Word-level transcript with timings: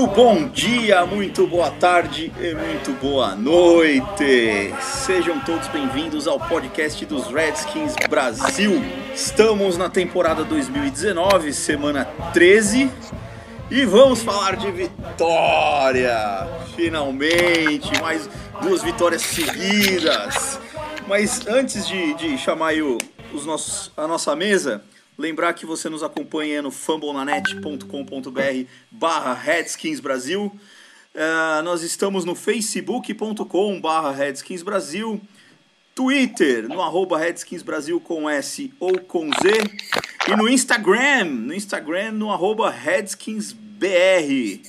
Muito 0.00 0.14
bom 0.14 0.48
dia, 0.48 1.04
muito 1.04 1.46
boa 1.46 1.70
tarde 1.72 2.32
e 2.40 2.54
muito 2.54 2.90
boa 3.02 3.34
noite. 3.36 4.72
Sejam 4.80 5.38
todos 5.40 5.68
bem-vindos 5.68 6.26
ao 6.26 6.40
podcast 6.40 7.04
dos 7.04 7.26
Redskins 7.26 7.94
Brasil. 8.08 8.82
Estamos 9.14 9.76
na 9.76 9.90
temporada 9.90 10.42
2019, 10.42 11.52
semana 11.52 12.06
13, 12.32 12.90
e 13.70 13.84
vamos 13.84 14.22
falar 14.22 14.56
de 14.56 14.72
vitória. 14.72 16.48
Finalmente, 16.74 18.00
mais 18.00 18.26
duas 18.62 18.82
vitórias 18.82 19.20
seguidas. 19.20 20.58
Mas 21.06 21.46
antes 21.46 21.86
de, 21.86 22.14
de 22.14 22.38
chamar 22.38 22.72
o, 22.76 22.96
os 23.34 23.44
nossos, 23.44 23.92
a 23.98 24.06
nossa 24.08 24.34
mesa, 24.34 24.82
Lembrar 25.20 25.52
que 25.52 25.66
você 25.66 25.90
nos 25.90 26.02
acompanha 26.02 26.62
no 26.62 26.70
fumblenanet.com.br 26.70 28.66
barra 28.90 29.34
Redskins 29.34 30.00
Brasil. 30.00 30.50
Uh, 31.14 31.62
nós 31.62 31.82
estamos 31.82 32.24
no 32.24 32.34
facebook.com 32.34 33.78
barra 33.82 34.12
Redskins 34.12 34.62
Brasil. 34.62 35.20
Twitter, 35.94 36.66
no 36.66 36.80
arroba 36.80 37.18
Redskins 37.18 37.60
Brasil 37.60 38.00
com 38.00 38.30
S 38.30 38.72
ou 38.80 38.98
com 38.98 39.28
Z. 39.28 39.50
E 40.26 40.36
no 40.36 40.48
Instagram, 40.48 41.24
no 41.24 41.52
Instagram, 41.52 42.12
no 42.12 42.32
arroba 42.32 42.70
RedskinsBR. 42.70 44.62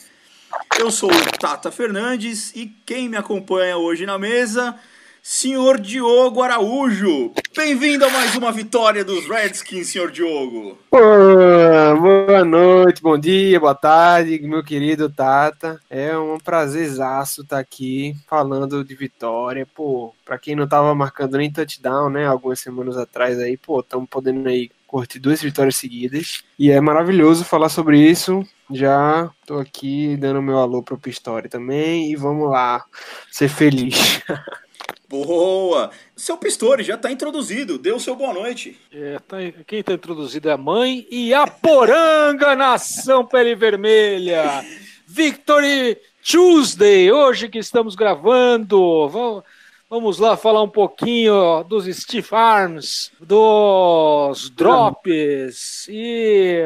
Eu 0.78 0.92
sou 0.92 1.10
o 1.10 1.38
Tata 1.40 1.72
Fernandes 1.72 2.52
e 2.54 2.66
quem 2.86 3.08
me 3.08 3.16
acompanha 3.16 3.78
hoje 3.78 4.06
na 4.06 4.20
mesa 4.20 4.78
senhor 5.22 5.80
Diogo 5.80 6.42
Araújo. 6.42 7.32
Bem-vindo 7.56 8.04
a 8.04 8.10
mais 8.10 8.36
uma 8.36 8.52
vitória 8.52 9.06
dos 9.06 9.28
Redskins, 9.28 9.90
senhor 9.90 10.10
Diogo. 10.10 10.80
boa 10.90 12.44
noite, 12.44 13.02
bom 13.04 13.18
dia, 13.18 13.60
boa 13.60 13.76
tarde, 13.76 14.40
meu 14.42 14.64
querido 14.64 15.10
Tata. 15.10 15.80
É 15.90 16.18
um 16.18 16.40
prazerzaço 16.40 17.44
estar 17.44 17.60
aqui 17.60 18.16
falando 18.28 18.84
de 18.84 18.96
vitória. 18.96 19.68
Pô, 19.76 20.16
pra 20.26 20.40
quem 20.40 20.56
não 20.56 20.68
tava 20.68 20.94
marcando 20.96 21.38
nem 21.38 21.52
touchdown, 21.52 22.10
né, 22.10 22.26
algumas 22.26 22.60
semanas 22.60 22.98
atrás 22.98 23.38
aí, 23.38 23.58
pô, 23.58 23.82
estamos 23.82 24.10
podendo 24.10 24.50
aí 24.50 24.72
curtir 24.88 25.20
duas 25.20 25.42
vitórias 25.42 25.76
seguidas. 25.76 26.44
E 26.58 26.72
é 26.72 26.82
maravilhoso 26.82 27.46
falar 27.46 27.70
sobre 27.70 28.00
isso. 28.00 28.44
Já 28.72 29.30
tô 29.46 29.60
aqui 29.60 30.18
dando 30.18 30.42
meu 30.42 30.58
alô 30.58 30.82
pro 30.82 30.98
Pistori 30.98 31.48
também 31.48 32.12
e 32.12 32.16
vamos 32.16 32.50
lá 32.50 32.84
ser 33.30 33.50
feliz. 33.50 34.22
Boa! 35.12 35.92
Seu 36.16 36.38
Pistori 36.38 36.84
já 36.84 36.96
está 36.96 37.12
introduzido, 37.12 37.78
deu 37.78 38.00
seu 38.00 38.16
boa 38.16 38.34
noite. 38.34 38.80
É, 38.94 39.20
tá, 39.20 39.40
quem 39.68 39.82
está 39.82 39.92
introduzido 39.92 40.48
é 40.48 40.54
a 40.54 40.58
mãe 40.58 41.06
e 41.12 41.34
a 41.34 41.46
Poranga 41.46 42.56
Nação 42.56 43.26
Pele 43.26 43.54
Vermelha. 43.54 44.66
Victory 45.06 45.98
Tuesday, 46.24 47.12
hoje 47.12 47.50
que 47.50 47.60
estamos 47.60 47.94
gravando. 47.94 49.10
Vamos, 49.10 49.44
vamos 49.90 50.18
lá 50.18 50.38
falar 50.38 50.64
um 50.64 50.70
pouquinho 50.70 51.62
dos 51.66 51.94
Steve 51.94 52.30
Arms, 52.32 53.12
dos 53.20 54.50
Drops 54.50 55.90
e 55.90 56.64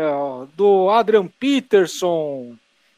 do 0.55 0.91
Adrian 0.91 1.27
Peterson, 1.39 2.55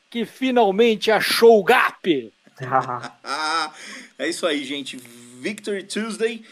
que 0.09 0.25
finalmente 0.25 1.09
achou 1.09 1.57
o 1.57 1.63
gap. 1.63 2.33
é 4.19 4.27
isso 4.27 4.45
aí, 4.45 4.65
gente 4.65 4.97
Victory 5.39 5.83
Tuesday. 5.83 6.43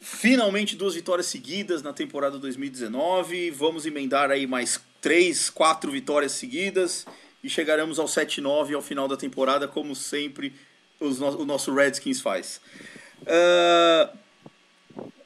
Finalmente 0.00 0.76
duas 0.76 0.94
vitórias 0.94 1.26
seguidas 1.26 1.82
na 1.82 1.92
temporada 1.92 2.38
2019. 2.38 3.50
Vamos 3.50 3.84
emendar 3.84 4.30
aí 4.30 4.46
mais 4.46 4.80
três, 5.00 5.50
quatro 5.50 5.90
vitórias 5.90 6.32
seguidas 6.32 7.06
e 7.42 7.50
chegaremos 7.50 7.98
ao 7.98 8.06
7-9 8.06 8.74
ao 8.74 8.82
final 8.82 9.06
da 9.06 9.16
temporada, 9.16 9.68
como 9.68 9.94
sempre 9.94 10.52
os 11.00 11.18
no 11.18 11.42
o 11.42 11.44
nosso 11.44 11.72
Redskins 11.74 12.20
faz. 12.20 12.60
Uh, 13.22 14.16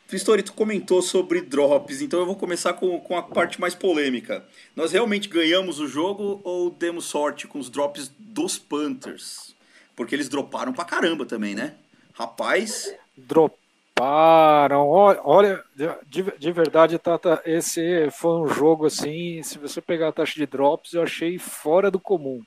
Pistori, 0.08 0.42
tu 0.42 0.52
comentou 0.52 1.00
sobre 1.00 1.40
drops, 1.40 2.02
então 2.02 2.20
eu 2.20 2.26
vou 2.26 2.36
começar 2.36 2.74
com, 2.74 3.00
com 3.00 3.16
a 3.16 3.22
parte 3.22 3.58
mais 3.58 3.74
polêmica. 3.74 4.44
Nós 4.76 4.92
realmente 4.92 5.28
ganhamos 5.28 5.80
o 5.80 5.86
jogo 5.86 6.40
ou 6.44 6.70
demos 6.70 7.06
sorte 7.06 7.46
com 7.46 7.58
os 7.58 7.70
drops 7.70 8.12
dos 8.18 8.58
Panthers? 8.58 9.54
Porque 9.96 10.14
eles 10.14 10.28
droparam 10.28 10.72
pra 10.72 10.84
caramba 10.84 11.24
também, 11.24 11.54
né? 11.54 11.76
Rapaz. 12.22 12.94
Droparam. 13.16 14.86
Olha, 14.86 15.60
de, 16.06 16.22
de 16.38 16.52
verdade, 16.52 16.96
Tata, 16.96 17.42
esse 17.44 18.08
foi 18.12 18.42
um 18.42 18.46
jogo 18.46 18.86
assim. 18.86 19.42
Se 19.42 19.58
você 19.58 19.80
pegar 19.80 20.08
a 20.08 20.12
taxa 20.12 20.34
de 20.36 20.46
drops, 20.46 20.92
eu 20.92 21.02
achei 21.02 21.36
fora 21.36 21.90
do 21.90 21.98
comum. 21.98 22.40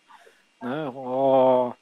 Né? 0.64 0.90
Ó, 0.96 1.74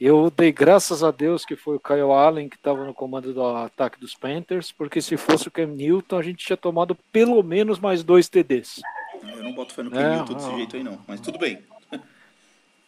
eu 0.00 0.30
dei 0.30 0.52
graças 0.52 1.02
a 1.02 1.10
Deus 1.10 1.44
que 1.44 1.56
foi 1.56 1.74
o 1.74 1.80
Kyle 1.80 2.12
Allen 2.12 2.48
que 2.48 2.54
estava 2.54 2.84
no 2.84 2.94
comando 2.94 3.34
do 3.34 3.44
ataque 3.44 3.98
dos 3.98 4.14
Panthers, 4.14 4.70
porque 4.70 5.02
se 5.02 5.16
fosse 5.16 5.48
o 5.48 5.50
Cam 5.50 5.66
Newton, 5.66 6.18
a 6.18 6.22
gente 6.22 6.46
tinha 6.46 6.56
tomado 6.56 6.94
pelo 7.10 7.42
menos 7.42 7.80
mais 7.80 8.04
dois 8.04 8.28
TDs. 8.28 8.80
Eu 9.20 9.42
não 9.42 9.52
boto 9.52 9.74
fé 9.74 9.82
no 9.82 9.90
Cam 9.90 10.00
é, 10.00 10.14
Newton 10.14 10.34
desse 10.34 10.54
jeito 10.54 10.76
aí, 10.76 10.84
não, 10.84 10.96
mas 11.08 11.20
tudo 11.20 11.40
bem. 11.40 11.58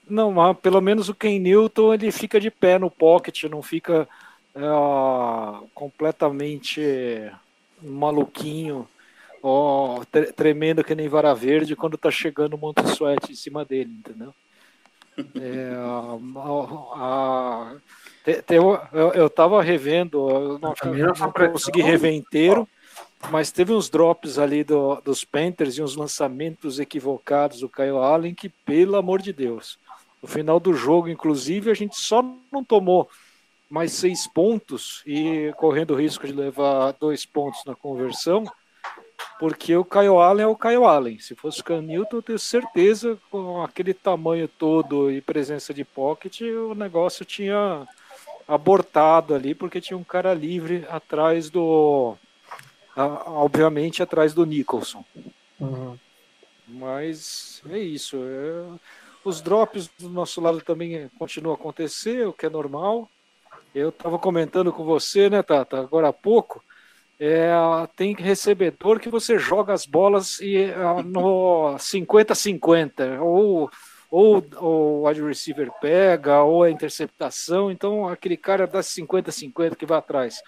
Não, 0.09 0.31
mas 0.31 0.57
pelo 0.59 0.81
menos 0.81 1.09
o 1.09 1.15
Ken 1.15 1.39
Newton 1.39 1.95
ele 1.95 2.13
fica 2.13 2.39
de 2.39 2.51
pé 2.51 2.79
no 2.79 2.91
pocket, 2.91 3.45
não 3.45 3.63
fica 3.63 4.09
é, 4.55 5.67
completamente 5.75 7.31
maluquinho, 7.83 8.89
ó, 9.43 10.03
tremendo 10.37 10.85
que 10.85 10.95
nem 10.95 11.09
vara 11.09 11.35
verde 11.35 11.77
quando 11.77 11.99
tá 11.99 12.11
chegando 12.11 12.55
o 12.55 12.59
Monte 12.59 12.83
Sweat 12.87 13.33
em 13.33 13.35
cima 13.35 13.65
dele, 13.65 13.93
entendeu? 13.93 14.35
É, 15.41 15.75
a, 15.77 16.19
a, 16.97 17.77
te, 18.25 18.43
te, 18.43 18.55
eu, 18.55 18.79
eu 19.15 19.31
tava 19.31 19.63
revendo, 19.63 20.29
eu 20.29 20.59
não, 20.59 20.75
não 21.19 21.53
consegui 21.53 21.83
rever 21.83 22.13
inteiro, 22.13 22.69
mas 23.31 23.53
teve 23.53 23.73
uns 23.73 23.89
drops 23.89 24.39
ali 24.39 24.65
do, 24.65 25.01
dos 25.03 25.25
Panthers 25.25 25.77
e 25.77 25.83
uns 25.83 25.95
lançamentos 25.95 26.81
equivocados 26.81 27.61
do 27.61 27.69
Kyle 27.69 27.99
Allen 27.99 28.35
que, 28.35 28.49
pelo 28.49 28.97
amor 28.97 29.23
de 29.23 29.33
Deus, 29.33 29.79
no 30.23 30.29
final 30.29 30.59
do 30.59 30.75
jogo, 30.75 31.09
inclusive, 31.09 31.71
a 31.71 31.75
gente 31.75 31.97
só 31.97 32.25
não 32.51 32.65
tomou 32.65 33.09
mais 33.69 33.93
seis 33.93 34.27
pontos 34.27 35.03
e 35.07 35.53
correndo 35.57 35.93
o 35.93 35.97
risco 35.97 36.27
de 36.27 36.33
levar 36.33 36.93
dois 36.93 37.25
pontos 37.25 37.65
na 37.65 37.75
conversão, 37.75 38.45
porque 39.39 39.75
o 39.77 39.85
Kyle 39.85 40.09
Allen 40.09 40.45
é 40.45 40.47
o 40.47 40.57
Kyle 40.57 40.85
Allen. 40.85 41.19
Se 41.19 41.35
fosse 41.35 41.61
o 41.61 41.65
Cam 41.65 41.83
Newton, 41.83 42.17
eu 42.17 42.23
tenho 42.23 42.39
certeza, 42.39 43.19
com 43.31 43.63
aquele 43.63 43.93
tamanho 43.93 44.47
todo 44.47 45.11
e 45.11 45.21
presença 45.21 45.75
de 45.75 45.85
pocket, 45.85 46.41
o 46.43 46.75
negócio 46.75 47.25
tinha 47.25 47.87
abortado 48.47 49.35
ali, 49.35 49.55
porque 49.55 49.81
tinha 49.81 49.97
um 49.97 50.05
cara 50.05 50.33
livre 50.35 50.87
atrás 50.89 51.51
do. 51.51 52.17
Obviamente, 52.97 54.03
atrás 54.03 54.33
do 54.33 54.47
Nicholson. 54.47 55.05
Uhum. 55.59 55.99
Mas 56.69 57.61
é 57.69 57.79
isso. 57.79 58.17
É... 58.23 58.79
Os 59.25 59.41
drops 59.41 59.91
do 59.99 60.09
nosso 60.09 60.41
lado 60.41 60.61
também 60.61 61.11
continuam 61.19 61.55
a 61.55 61.59
acontecer, 61.59 62.27
o 62.29 62.33
que 62.33 62.47
é 62.47 62.51
normal. 62.51 63.11
Eu 63.75 63.89
estava 63.89 64.19
comentando 64.21 64.73
com 64.73 64.85
você, 64.85 65.29
né, 65.29 65.43
Tata, 65.43 65.81
agora 65.81 66.09
há 66.09 66.13
pouco. 66.13 66.63
É, 67.19 67.51
tem 67.97 68.15
recebedor 68.15 69.01
que 69.01 69.09
você 69.09 69.37
joga 69.37 69.73
as 69.73 69.85
bolas 69.85 70.41
e, 70.41 70.57
é, 70.57 71.03
no 71.05 71.75
50-50, 71.79 73.21
ou, 73.21 73.69
ou 74.11 74.45
o 74.61 75.09
wide 75.09 75.23
receiver 75.23 75.71
pega, 75.81 76.43
ou 76.43 76.63
a 76.63 76.71
interceptação, 76.71 77.71
então 77.71 78.07
aquele 78.07 78.37
cara 78.37 78.67
dá 78.67 78.81
50-50 78.81 79.75
que 79.75 79.87
vai 79.87 79.99
atrás. 79.99 80.41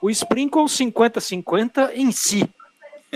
O 0.00 0.08
Sprinkle 0.08 0.64
50-50 0.64 1.90
em 1.94 2.10
si. 2.10 2.48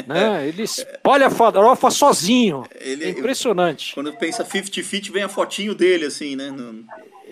Né? 0.07 0.49
Ele 0.49 0.63
espalha 0.63 1.29
a 1.29 1.31
farofa 1.31 1.91
sozinho. 1.91 2.65
Ele, 2.75 3.05
é 3.05 3.09
impressionante. 3.11 3.95
Quando 3.95 4.13
pensa 4.17 4.45
50-50, 4.45 5.13
vem 5.13 5.23
a 5.23 5.29
fotinho 5.29 5.75
dele, 5.75 6.07
assim, 6.07 6.35
né? 6.35 6.51
No... 6.51 6.85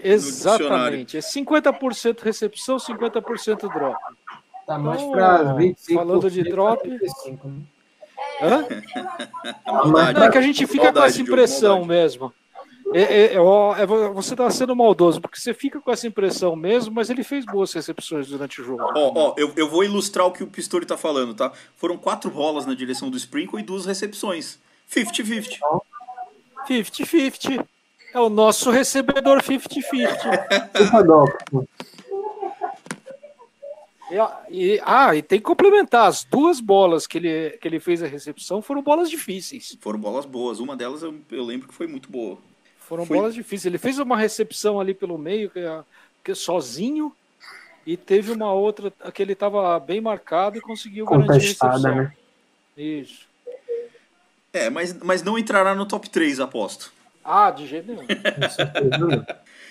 Exatamente. 0.02 1.16
É 1.16 1.20
50% 1.20 2.20
recepção, 2.22 2.76
50% 2.76 3.72
drop. 3.72 3.96
Tá 4.66 4.78
mais 4.78 5.00
então, 5.00 5.12
para 5.12 5.54
25%. 5.54 5.94
Falando 5.94 6.30
de 6.30 6.42
drop. 6.44 6.88
35, 6.88 7.48
né? 7.48 7.62
Hã? 8.40 8.66
Maldade, 9.66 10.18
Não, 10.18 10.26
é 10.26 10.30
que 10.30 10.38
a 10.38 10.42
gente 10.42 10.66
fica 10.66 10.84
maldade, 10.84 11.00
com 11.00 11.06
essa 11.08 11.20
impressão 11.20 11.84
mesmo. 11.84 12.32
É, 12.94 13.02
é, 13.02 13.34
é, 13.34 13.86
você 14.12 14.34
está 14.34 14.50
sendo 14.50 14.74
maldoso, 14.76 15.20
porque 15.20 15.38
você 15.38 15.54
fica 15.54 15.80
com 15.80 15.90
essa 15.90 16.06
impressão 16.06 16.54
mesmo, 16.56 16.94
mas 16.94 17.10
ele 17.10 17.22
fez 17.24 17.44
boas 17.44 17.72
recepções 17.72 18.28
durante 18.28 18.60
o 18.60 18.64
jogo. 18.64 18.82
Ó, 18.94 19.12
ó, 19.14 19.34
eu, 19.36 19.52
eu 19.56 19.68
vou 19.68 19.84
ilustrar 19.84 20.26
o 20.26 20.32
que 20.32 20.42
o 20.42 20.46
Pistori 20.46 20.84
está 20.84 20.96
falando, 20.96 21.34
tá? 21.34 21.52
Foram 21.76 21.96
quatro 21.96 22.30
bolas 22.30 22.66
na 22.66 22.74
direção 22.74 23.10
do 23.10 23.16
Sprinkle 23.16 23.60
e 23.60 23.62
duas 23.62 23.86
recepções. 23.86 24.58
50-50. 24.90 25.58
50-50. 26.68 27.66
É 28.14 28.20
o 28.20 28.28
nosso 28.28 28.70
recebedor 28.70 29.42
50-50. 29.42 29.68
E, 34.50 34.78
ah, 34.84 35.16
e 35.16 35.22
tem 35.22 35.38
que 35.38 35.44
complementar. 35.44 36.06
As 36.06 36.22
duas 36.22 36.60
bolas 36.60 37.06
que 37.06 37.16
ele, 37.16 37.50
que 37.52 37.66
ele 37.66 37.80
fez 37.80 38.02
a 38.02 38.06
recepção 38.06 38.60
foram 38.60 38.82
bolas 38.82 39.08
difíceis. 39.08 39.74
Foram 39.80 39.98
bolas 39.98 40.26
boas. 40.26 40.60
Uma 40.60 40.76
delas 40.76 41.02
eu, 41.02 41.14
eu 41.30 41.42
lembro 41.42 41.66
que 41.66 41.74
foi 41.74 41.86
muito 41.86 42.10
boa. 42.10 42.36
Foram 42.92 43.06
foi... 43.06 43.16
bolas 43.16 43.34
difíceis. 43.34 43.64
Ele 43.64 43.78
fez 43.78 43.98
uma 43.98 44.18
recepção 44.18 44.78
ali 44.78 44.92
pelo 44.92 45.16
meio, 45.16 45.48
que, 45.48 45.60
que 46.22 46.34
sozinho, 46.34 47.10
e 47.86 47.96
teve 47.96 48.30
uma 48.30 48.52
outra 48.52 48.92
que 49.14 49.22
ele 49.22 49.32
estava 49.32 49.80
bem 49.80 49.98
marcado 49.98 50.58
e 50.58 50.60
conseguiu 50.60 51.06
garantir 51.06 51.30
a 51.30 51.34
recepção. 51.36 51.80
Né? 51.80 52.12
Isso. 52.76 53.26
É, 54.52 54.68
mas, 54.68 54.92
mas 55.02 55.22
não 55.22 55.38
entrará 55.38 55.74
no 55.74 55.86
top 55.86 56.10
3, 56.10 56.38
aposto. 56.38 56.92
Ah, 57.24 57.50
de 57.50 57.66
jeito 57.66 57.86
nenhum. 57.86 58.06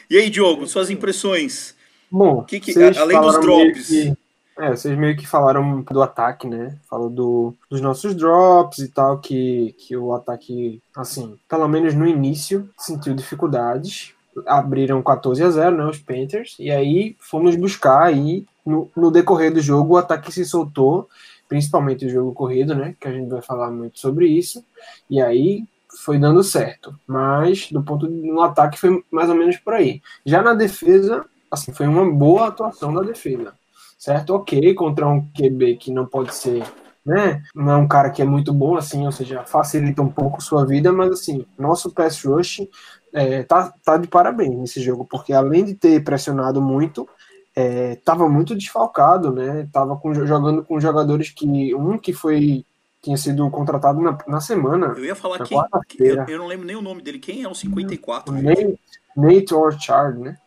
e 0.09 0.17
aí, 0.17 0.27
Diogo, 0.27 0.65
suas 0.65 0.89
impressões? 0.89 1.75
Bom, 2.09 2.41
que 2.43 2.59
que, 2.59 2.73
além 2.97 3.21
dos 3.21 3.39
drops. 3.39 3.87
Que, 3.87 4.17
é, 4.61 4.69
vocês 4.69 4.97
meio 4.97 5.17
que 5.17 5.27
falaram 5.27 5.81
do 5.81 6.01
ataque, 6.01 6.47
né? 6.47 6.77
Falou 6.89 7.09
do, 7.09 7.53
dos 7.69 7.81
nossos 7.81 8.15
drops 8.15 8.79
e 8.79 8.87
tal, 8.87 9.19
que, 9.19 9.75
que 9.77 9.97
o 9.97 10.13
ataque, 10.13 10.81
assim, 10.95 11.35
pelo 11.49 11.67
menos 11.67 11.93
no 11.95 12.05
início, 12.05 12.69
sentiu 12.77 13.15
dificuldades. 13.15 14.13
Abriram 14.45 15.01
14 15.01 15.43
a 15.43 15.49
0, 15.49 15.77
né? 15.77 15.85
Os 15.85 15.97
Panthers. 15.97 16.55
E 16.59 16.69
aí 16.69 17.15
fomos 17.19 17.55
buscar 17.55 18.03
aí, 18.03 18.45
no, 18.65 18.89
no 18.95 19.09
decorrer 19.09 19.51
do 19.51 19.59
jogo, 19.59 19.95
o 19.95 19.97
ataque 19.97 20.31
se 20.31 20.45
soltou 20.45 21.09
principalmente 21.49 22.05
o 22.05 22.09
jogo 22.09 22.33
corrido, 22.33 22.73
né? 22.73 22.95
Que 22.97 23.09
a 23.09 23.11
gente 23.11 23.29
vai 23.29 23.41
falar 23.41 23.69
muito 23.71 23.99
sobre 23.99 24.25
isso. 24.25 24.63
E 25.09 25.21
aí 25.21 25.65
foi 26.05 26.17
dando 26.17 26.41
certo. 26.43 26.97
Mas 27.05 27.69
do 27.69 27.83
ponto 27.83 28.07
de, 28.07 28.13
no 28.13 28.41
ataque 28.41 28.79
foi 28.79 29.03
mais 29.11 29.27
ou 29.27 29.35
menos 29.35 29.57
por 29.57 29.73
aí. 29.73 30.01
Já 30.25 30.41
na 30.41 30.53
defesa, 30.53 31.25
assim, 31.51 31.73
foi 31.73 31.87
uma 31.87 32.09
boa 32.09 32.47
atuação 32.47 32.93
da 32.93 33.01
defesa. 33.01 33.53
Certo? 34.01 34.33
Ok, 34.33 34.73
contra 34.73 35.07
um 35.07 35.21
QB 35.31 35.75
que 35.75 35.91
não 35.91 36.07
pode 36.07 36.33
ser, 36.33 36.63
né? 37.05 37.43
Não 37.53 37.71
é 37.71 37.77
um 37.77 37.87
cara 37.87 38.09
que 38.09 38.19
é 38.19 38.25
muito 38.25 38.51
bom, 38.51 38.75
assim, 38.75 39.05
ou 39.05 39.11
seja, 39.11 39.43
facilita 39.43 40.01
um 40.01 40.09
pouco 40.09 40.41
sua 40.41 40.65
vida, 40.65 40.91
mas 40.91 41.11
assim, 41.11 41.45
nosso 41.55 41.91
pass 41.91 42.25
rush 42.25 42.67
é, 43.13 43.43
tá, 43.43 43.71
tá 43.85 43.97
de 43.97 44.07
parabéns 44.07 44.57
nesse 44.57 44.81
jogo, 44.81 45.05
porque 45.05 45.31
além 45.31 45.63
de 45.63 45.75
ter 45.75 46.03
pressionado 46.03 46.59
muito, 46.59 47.07
estava 47.55 48.25
é, 48.25 48.27
muito 48.27 48.55
desfalcado, 48.55 49.31
né? 49.31 49.69
Tava 49.71 49.95
com, 49.95 50.11
jogando 50.15 50.63
com 50.63 50.81
jogadores 50.81 51.29
que 51.29 51.75
um 51.75 51.95
que 51.95 52.11
foi 52.11 52.65
tinha 53.03 53.17
sido 53.17 53.47
contratado 53.51 54.01
na, 54.01 54.17
na 54.27 54.41
semana. 54.41 54.95
Eu 54.97 55.05
ia 55.05 55.15
falar 55.15 55.43
quem, 55.43 55.59
eu, 55.99 56.25
eu, 56.27 56.39
não 56.39 56.47
lembro 56.47 56.65
nem 56.65 56.75
o 56.75 56.81
nome 56.81 57.03
dele. 57.03 57.19
Quem 57.19 57.43
é 57.43 57.47
o 57.47 57.53
54? 57.53 58.33
Nate, 58.33 58.79
Nate 59.15 59.53
Orchard, 59.53 60.19
né? 60.19 60.37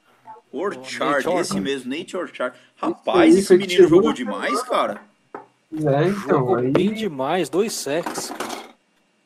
Orchard, 0.55 1.29
oh, 1.29 1.41
esse 1.41 1.61
mesmo, 1.61 1.91
Nate 1.91 2.17
Orchard. 2.17 2.57
Rapaz, 2.77 3.37
esse 3.37 3.57
menino 3.57 3.89
jogou 3.89 4.13
demais, 4.13 4.63
cara. 4.63 5.01
Pois 5.69 5.85
é, 5.85 6.09
então. 6.09 6.39
Jogou 6.39 6.57
aí... 6.57 6.71
bem 6.71 6.93
demais, 6.93 7.49
dois 7.49 7.73
sacks. 7.73 8.33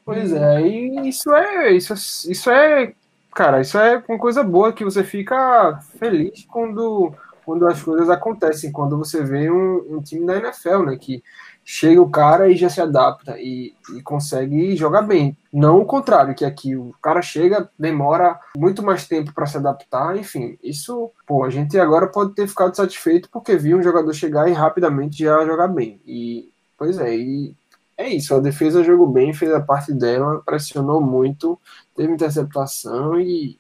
Pois 0.04 0.32
é, 0.32 0.62
e 0.62 1.08
isso 1.08 1.30
é, 1.34 1.72
isso, 1.72 1.92
isso 2.30 2.50
é, 2.50 2.94
cara, 3.34 3.60
isso 3.60 3.76
é 3.76 4.02
uma 4.08 4.19
coisa 4.19 4.42
boa 4.42 4.72
que 4.72 4.82
você 4.82 5.04
fica 5.04 5.78
feliz 5.98 6.46
quando 6.48 7.12
quando 7.44 7.66
as 7.66 7.82
coisas 7.82 8.10
acontecem, 8.10 8.70
quando 8.70 8.98
você 8.98 9.24
vê 9.24 9.50
um, 9.50 9.96
um, 9.96 10.02
time 10.02 10.26
da 10.26 10.36
NFL, 10.36 10.82
né, 10.82 10.98
que 10.98 11.24
chega 11.70 12.00
o 12.00 12.09
cara 12.09 12.49
e 12.50 12.56
já 12.56 12.70
se 12.70 12.81
adapta 12.81 13.38
e, 13.38 13.75
e, 13.94 14.00
consegue 14.00 14.75
jogar 14.75 15.03
bem. 15.03 15.37
Não 15.53 15.82
o 15.82 15.85
contrário, 15.85 16.35
que 16.35 16.43
aqui 16.43 16.75
o 16.75 16.94
cara 17.03 17.20
chega, 17.20 17.70
demora 17.79 18.41
muito 18.56 18.82
mais 18.82 19.06
tempo 19.06 19.35
para 19.35 19.44
se 19.44 19.59
adaptar, 19.59 20.17
enfim, 20.17 20.59
isso, 20.65 21.11
pô, 21.26 21.44
a 21.44 21.50
gente 21.50 21.79
agora 21.79 22.06
pode 22.06 22.35
ter 22.35 22.49
ficado 22.49 22.75
satisfeito 22.75 23.29
porque 23.31 23.55
viu 23.55 23.76
um 23.76 23.82
jogador 23.82 24.15
chegar 24.15 24.49
e 24.49 24.55
rapidamente 24.55 25.23
já 25.23 25.44
jogar 25.44 25.69
bem. 25.69 26.00
E, 26.06 26.50
pois 26.79 26.99
é, 26.99 27.15
e 27.15 27.55
é 27.99 28.09
isso, 28.09 28.35
a 28.35 28.41
defesa 28.41 28.82
jogou 28.82 29.06
bem, 29.06 29.35
fez 29.35 29.53
a 29.53 29.61
parte 29.61 29.93
dela, 29.93 30.41
pressionou 30.47 31.03
muito, 31.03 31.61
teve 31.94 32.11
interceptação 32.11 33.20
e, 33.20 33.59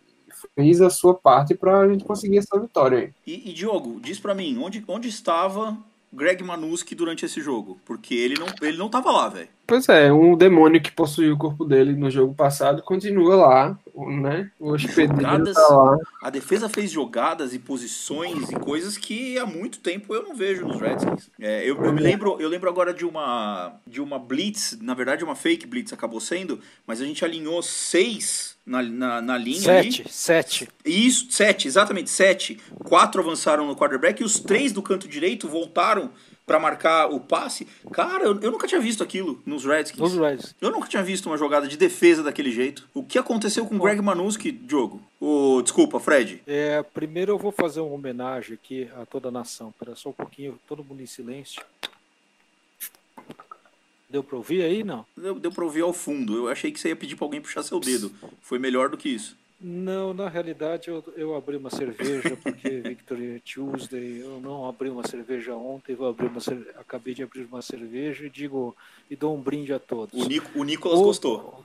fez 0.54 0.80
a 0.80 0.88
sua 0.88 1.12
parte 1.12 1.54
para 1.54 1.80
a 1.80 1.88
gente 1.88 2.04
conseguir 2.04 2.38
essa 2.38 2.58
vitória 2.58 2.98
aí. 3.00 3.12
E, 3.26 3.50
e 3.50 3.52
Diogo, 3.52 4.00
diz 4.00 4.18
para 4.18 4.34
mim, 4.34 4.56
onde, 4.56 4.82
onde 4.88 5.08
estava 5.08 5.76
Greg 6.12 6.42
Manuski 6.42 6.94
durante 6.94 7.24
esse 7.24 7.40
jogo? 7.40 7.80
Porque 7.84 8.14
ele 8.14 8.34
não, 8.38 8.46
ele 8.60 8.76
não 8.76 8.88
tava 8.88 9.10
lá, 9.10 9.28
velho. 9.28 9.48
Pois 9.68 9.86
é, 9.90 10.10
um 10.10 10.34
demônio 10.34 10.80
que 10.80 10.90
possuiu 10.90 11.34
o 11.34 11.36
corpo 11.36 11.62
dele 11.62 11.92
no 11.92 12.10
jogo 12.10 12.34
passado 12.34 12.82
continua 12.82 13.36
lá, 13.36 13.78
né? 13.94 14.50
O 14.58 14.72
hospedeiro 14.72 15.52
tá 15.52 15.68
lá. 15.68 15.98
A 16.22 16.30
defesa 16.30 16.70
fez 16.70 16.90
jogadas 16.90 17.52
e 17.52 17.58
posições 17.58 18.50
e 18.50 18.54
coisas 18.54 18.96
que 18.96 19.38
há 19.38 19.44
muito 19.44 19.80
tempo 19.80 20.14
eu 20.14 20.22
não 20.22 20.34
vejo 20.34 20.66
nos 20.66 20.80
Redskins. 20.80 21.28
É, 21.38 21.68
eu, 21.68 21.84
eu 21.84 21.92
me 21.92 22.00
lembro, 22.00 22.40
eu 22.40 22.48
lembro 22.48 22.70
agora 22.70 22.94
de 22.94 23.04
uma 23.04 23.74
de 23.86 24.00
uma 24.00 24.18
blitz, 24.18 24.78
na 24.80 24.94
verdade 24.94 25.22
uma 25.22 25.36
fake 25.36 25.66
blitz 25.66 25.92
acabou 25.92 26.18
sendo, 26.18 26.58
mas 26.86 27.02
a 27.02 27.04
gente 27.04 27.22
alinhou 27.22 27.62
seis 27.62 28.56
na, 28.68 28.82
na, 28.82 29.20
na 29.20 29.36
linha. 29.36 29.60
Sete, 29.60 30.02
ali. 30.02 30.10
sete. 30.10 30.68
Isso, 30.84 31.26
sete, 31.30 31.68
exatamente, 31.68 32.08
sete. 32.08 32.58
Quatro 32.84 33.20
avançaram 33.20 33.66
no 33.66 33.76
quarterback 33.76 34.22
e 34.22 34.24
os 34.24 34.38
três 34.38 34.72
do 34.72 34.82
canto 34.82 35.06
direito 35.06 35.46
voltaram 35.46 36.10
para 36.48 36.58
marcar 36.58 37.12
o 37.12 37.20
passe. 37.20 37.66
Cara, 37.92 38.24
eu, 38.24 38.40
eu, 38.40 38.50
nunca 38.50 38.66
tinha 38.66 38.80
visto 38.80 39.02
aquilo 39.02 39.40
nos 39.44 39.66
Redskins. 39.66 40.00
Nos 40.00 40.14
Redskins. 40.14 40.56
Eu 40.58 40.72
nunca 40.72 40.88
tinha 40.88 41.02
visto 41.02 41.26
uma 41.26 41.36
jogada 41.36 41.68
de 41.68 41.76
defesa 41.76 42.22
daquele 42.22 42.50
jeito. 42.50 42.88
O 42.94 43.04
que 43.04 43.18
aconteceu 43.18 43.66
com 43.66 43.76
o 43.76 43.78
Greg 43.78 44.00
Manuski, 44.00 44.50
Diogo? 44.50 45.02
O, 45.20 45.60
desculpa, 45.62 46.00
Fred. 46.00 46.42
É, 46.46 46.82
primeiro 46.82 47.32
eu 47.32 47.38
vou 47.38 47.52
fazer 47.52 47.80
uma 47.80 47.94
homenagem 47.94 48.54
aqui 48.54 48.88
a 48.96 49.04
toda 49.04 49.28
a 49.28 49.30
nação. 49.30 49.68
Espera 49.68 49.94
só 49.94 50.08
um 50.08 50.14
pouquinho, 50.14 50.58
todo 50.66 50.82
mundo 50.82 51.02
em 51.02 51.06
silêncio. 51.06 51.62
Deu 54.08 54.24
pra 54.24 54.38
ouvir 54.38 54.62
aí, 54.62 54.82
não? 54.82 55.04
Deu, 55.14 55.38
deu 55.38 55.52
pra 55.52 55.64
ouvir 55.64 55.82
ao 55.82 55.92
fundo. 55.92 56.34
Eu 56.34 56.48
achei 56.48 56.72
que 56.72 56.80
você 56.80 56.88
ia 56.88 56.96
pedir 56.96 57.14
pra 57.14 57.26
alguém 57.26 57.42
puxar 57.42 57.62
seu 57.62 57.78
dedo. 57.78 58.10
Foi 58.40 58.58
melhor 58.58 58.88
do 58.88 58.96
que 58.96 59.10
isso. 59.10 59.36
Não, 59.60 60.14
na 60.14 60.28
realidade 60.28 60.88
eu, 60.88 61.02
eu 61.16 61.34
abri 61.34 61.56
uma 61.56 61.70
cerveja 61.70 62.36
porque 62.40 62.68
Victory 62.80 63.40
Tuesday, 63.40 64.20
eu 64.20 64.40
não 64.40 64.68
abri 64.68 64.88
uma 64.88 65.06
cerveja 65.06 65.54
ontem, 65.54 65.96
eu 65.98 66.06
abri 66.06 66.26
uma 66.26 66.38
acabei 66.78 67.12
de 67.12 67.24
abrir 67.24 67.44
uma 67.44 67.60
cerveja 67.60 68.26
e 68.26 68.30
digo 68.30 68.76
e 69.10 69.16
dou 69.16 69.36
um 69.36 69.40
brinde 69.40 69.72
a 69.72 69.80
todos. 69.80 70.14
O, 70.20 70.28
Nico, 70.28 70.58
o 70.58 70.62
Nicolas 70.62 71.00
o, 71.00 71.04
gostou. 71.04 71.62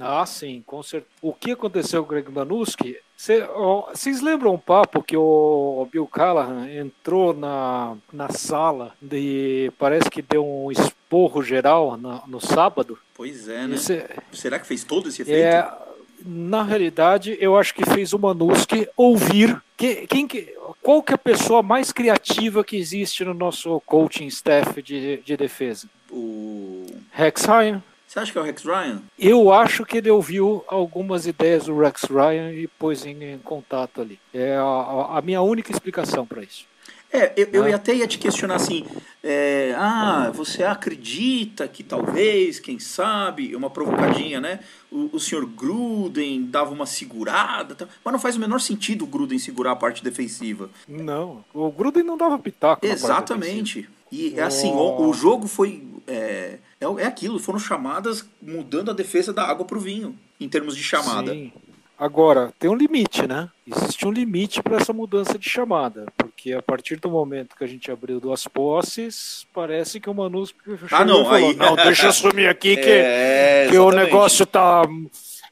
Ah, 0.00 0.24
sim, 0.24 0.62
com 0.66 0.82
certeza. 0.82 1.12
O 1.20 1.32
que 1.32 1.52
aconteceu 1.52 2.02
com 2.02 2.06
o 2.06 2.10
Greg 2.10 2.30
Manuski? 2.30 2.98
Vocês 3.16 4.20
lembram 4.20 4.54
um 4.54 4.58
papo 4.58 5.02
que 5.02 5.16
o 5.16 5.88
Bill 5.90 6.06
Callahan 6.06 6.70
entrou 6.70 7.32
na, 7.34 7.96
na 8.12 8.28
sala 8.30 8.94
e 9.10 9.72
parece 9.78 10.10
que 10.10 10.20
deu 10.20 10.46
um 10.46 10.70
esporro 10.70 11.42
geral 11.42 11.96
no, 11.96 12.22
no 12.26 12.40
sábado? 12.40 12.98
Pois 13.14 13.48
é, 13.48 13.66
né? 13.66 13.76
Esse, 13.76 14.04
Será 14.32 14.58
que 14.58 14.66
fez 14.66 14.84
todo 14.84 15.08
esse 15.08 15.22
efeito? 15.22 15.38
É, 15.38 15.86
na 16.26 16.62
realidade, 16.62 17.36
eu 17.40 17.56
acho 17.56 17.74
que 17.74 17.84
fez 17.84 18.12
o 18.12 18.18
Manuski 18.18 18.88
ouvir 18.96 19.62
que, 19.76 20.06
quem 20.06 20.26
que, 20.26 20.54
qual 20.82 21.02
que 21.02 21.12
é 21.12 21.14
a 21.14 21.18
pessoa 21.18 21.62
mais 21.62 21.92
criativa 21.92 22.64
que 22.64 22.76
existe 22.76 23.24
no 23.24 23.34
nosso 23.34 23.80
coaching 23.86 24.26
staff 24.26 24.80
de, 24.82 25.18
de 25.18 25.36
defesa? 25.36 25.88
O 26.10 26.86
Rex 27.12 27.44
Ryan. 27.44 27.82
Você 28.06 28.20
acha 28.20 28.32
que 28.32 28.38
é 28.38 28.40
o 28.40 28.44
Rex 28.44 28.64
Ryan? 28.64 29.02
Eu 29.18 29.52
acho 29.52 29.84
que 29.84 29.98
ele 29.98 30.10
ouviu 30.10 30.64
algumas 30.68 31.26
ideias 31.26 31.66
do 31.66 31.78
Rex 31.78 32.04
Ryan 32.04 32.52
e 32.52 32.66
pôs 32.66 33.04
em, 33.04 33.22
em 33.22 33.38
contato 33.38 34.00
ali. 34.00 34.18
É 34.32 34.56
a, 34.56 35.18
a 35.18 35.22
minha 35.22 35.42
única 35.42 35.70
explicação 35.70 36.24
para 36.24 36.42
isso. 36.42 36.64
É, 37.12 37.32
eu, 37.36 37.66
eu 37.66 37.74
até 37.74 37.94
ia 37.94 38.06
te 38.06 38.18
questionar 38.18 38.56
assim, 38.56 38.84
é, 39.22 39.74
ah, 39.76 40.30
você 40.34 40.64
acredita 40.64 41.66
que 41.66 41.82
talvez, 41.82 42.60
quem 42.60 42.78
sabe, 42.78 43.54
uma 43.56 43.70
provocadinha, 43.70 44.40
né? 44.40 44.60
O, 44.90 45.10
o 45.12 45.20
senhor 45.20 45.46
Gruden 45.46 46.44
dava 46.44 46.72
uma 46.72 46.86
segurada, 46.86 47.74
tá? 47.74 47.88
mas 48.04 48.12
não 48.12 48.20
faz 48.20 48.36
o 48.36 48.40
menor 48.40 48.60
sentido 48.60 49.04
o 49.04 49.06
Gruden 49.06 49.38
segurar 49.38 49.72
a 49.72 49.76
parte 49.76 50.02
defensiva. 50.02 50.68
Não, 50.88 51.44
o 51.54 51.70
Gruden 51.70 52.02
não 52.02 52.16
dava 52.16 52.38
pitaco. 52.38 52.84
Exatamente. 52.84 53.88
E 54.10 54.38
é 54.38 54.42
assim, 54.42 54.70
o, 54.70 55.08
o, 55.08 55.12
jogo 55.12 55.48
foi. 55.48 55.82
É, 56.06 56.58
é, 56.80 56.84
é 56.84 57.06
aquilo, 57.06 57.38
foram 57.38 57.58
chamadas 57.58 58.24
mudando 58.40 58.90
a 58.90 58.94
defesa 58.94 59.32
da 59.32 59.44
água 59.44 59.64
para 59.64 59.78
o 59.78 59.80
vinho, 59.80 60.16
em 60.40 60.48
termos 60.48 60.76
de 60.76 60.82
chamada. 60.82 61.32
Sim. 61.32 61.52
Agora, 61.98 62.52
tem 62.58 62.68
um 62.68 62.74
limite, 62.74 63.26
né? 63.26 63.48
Existe 63.66 64.06
um 64.06 64.12
limite 64.12 64.62
para 64.62 64.76
essa 64.76 64.92
mudança 64.92 65.38
de 65.38 65.48
chamada, 65.48 66.06
porque 66.46 66.52
a 66.52 66.62
partir 66.62 67.00
do 67.00 67.10
momento 67.10 67.56
que 67.56 67.64
a 67.64 67.66
gente 67.66 67.90
abriu 67.90 68.20
duas 68.20 68.46
posses, 68.46 69.44
parece 69.52 69.98
que 69.98 70.08
o 70.08 70.14
Manus 70.14 70.54
ah, 70.92 71.04
não, 71.04 71.24
falou, 71.24 71.50
aí... 71.50 71.56
não, 71.56 71.74
deixa 71.74 72.04
eu 72.04 72.10
assumir 72.10 72.48
aqui 72.48 72.76
que, 72.76 72.86
é, 72.88 73.66
que 73.68 73.76
o 73.76 73.90
negócio 73.90 74.46
tá 74.46 74.84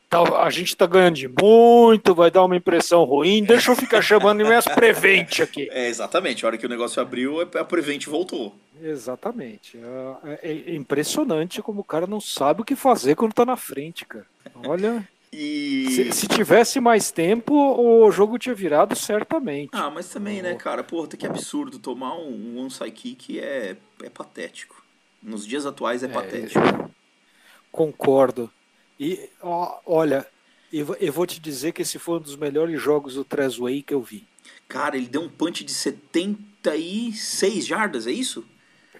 tá, 0.08 0.20
a 0.44 0.50
gente 0.50 0.76
tá 0.76 0.86
ganhando 0.86 1.16
de 1.16 1.26
muito, 1.28 2.14
vai 2.14 2.30
dar 2.30 2.44
uma 2.44 2.56
impressão 2.56 3.02
ruim, 3.02 3.42
deixa 3.42 3.72
eu 3.72 3.76
ficar 3.76 4.02
chamando 4.02 4.44
minhas 4.44 4.66
Prevent 4.66 5.40
aqui. 5.40 5.68
É, 5.74 5.88
exatamente. 5.88 6.44
A 6.44 6.48
hora 6.48 6.58
que 6.58 6.66
o 6.66 6.68
negócio 6.68 7.02
abriu, 7.02 7.40
a 7.40 7.64
Prevent 7.64 8.06
voltou. 8.06 8.54
Exatamente. 8.80 9.76
É, 10.22 10.50
é, 10.50 10.52
é 10.52 10.74
impressionante 10.76 11.60
como 11.60 11.80
o 11.80 11.84
cara 11.84 12.06
não 12.06 12.20
sabe 12.20 12.60
o 12.60 12.64
que 12.64 12.76
fazer 12.76 13.16
quando 13.16 13.32
tá 13.32 13.44
na 13.44 13.56
frente, 13.56 14.04
cara. 14.04 14.26
Olha. 14.64 15.08
E... 15.36 15.90
Se, 15.90 16.12
se, 16.12 16.28
tivesse 16.28 16.78
mais 16.78 17.10
tempo, 17.10 17.52
o 17.54 18.08
jogo 18.12 18.38
tinha 18.38 18.54
virado 18.54 18.94
certamente. 18.94 19.70
Ah, 19.72 19.90
mas 19.90 20.08
também, 20.08 20.40
né, 20.40 20.54
cara? 20.54 20.84
Porra, 20.84 21.08
que 21.08 21.26
absurdo. 21.26 21.80
Tomar 21.80 22.16
um, 22.16 22.54
um 22.56 22.58
onside 22.60 22.92
kick 22.92 23.40
é, 23.40 23.76
é 24.02 24.10
patético. 24.10 24.84
Nos 25.20 25.44
dias 25.44 25.66
atuais 25.66 26.04
é, 26.04 26.06
é 26.06 26.08
patético. 26.08 26.90
Concordo. 27.72 28.48
E, 29.00 29.28
ó, 29.42 29.80
olha, 29.84 30.24
eu, 30.72 30.94
eu 31.00 31.12
vou 31.12 31.26
te 31.26 31.40
dizer 31.40 31.72
que 31.72 31.82
esse 31.82 31.98
foi 31.98 32.18
um 32.18 32.22
dos 32.22 32.36
melhores 32.36 32.80
jogos 32.80 33.14
do 33.14 33.24
Trezway 33.24 33.82
que 33.82 33.92
eu 33.92 34.00
vi. 34.00 34.24
Cara, 34.68 34.96
ele 34.96 35.08
deu 35.08 35.22
um 35.22 35.28
punch 35.28 35.64
de 35.64 35.72
76 35.72 37.66
jardas, 37.66 38.06
é 38.06 38.12
isso? 38.12 38.44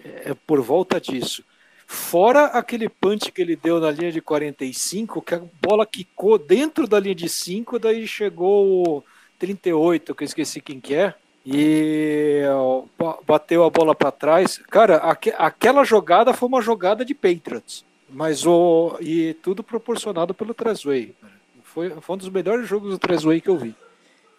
É 0.03 0.33
por 0.33 0.61
volta 0.61 0.99
disso. 0.99 1.43
Fora 1.87 2.45
aquele 2.45 2.89
punch 2.89 3.31
que 3.31 3.41
ele 3.41 3.55
deu 3.55 3.79
na 3.79 3.91
linha 3.91 4.11
de 4.11 4.19
45, 4.19 5.21
que 5.21 5.35
a 5.35 5.41
bola 5.61 5.85
quicou 5.85 6.37
dentro 6.37 6.87
da 6.87 6.99
linha 6.99 7.15
de 7.15 7.29
5, 7.29 7.77
daí 7.77 8.07
chegou 8.07 8.87
o 8.87 9.03
38, 9.37 10.15
que 10.15 10.23
eu 10.23 10.25
esqueci 10.25 10.61
quem 10.61 10.79
que 10.79 10.95
é, 10.95 11.13
e 11.45 12.41
bateu 13.25 13.63
a 13.63 13.69
bola 13.69 13.93
para 13.93 14.11
trás. 14.11 14.59
Cara, 14.69 14.97
aqu 14.97 15.31
aquela 15.37 15.83
jogada 15.83 16.33
foi 16.33 16.49
uma 16.49 16.61
jogada 16.61 17.05
de 17.05 17.13
Patriots, 17.13 17.85
mas 18.09 18.47
o 18.47 18.97
e 18.99 19.35
tudo 19.35 19.63
proporcionado 19.63 20.33
pelo 20.33 20.53
Trezway. 20.53 21.15
Foi, 21.63 21.91
foi 22.01 22.15
um 22.15 22.17
dos 22.17 22.29
melhores 22.29 22.67
jogos 22.67 22.89
do 22.89 22.97
Trezway 22.97 23.41
que 23.41 23.49
eu 23.49 23.57
vi. 23.57 23.75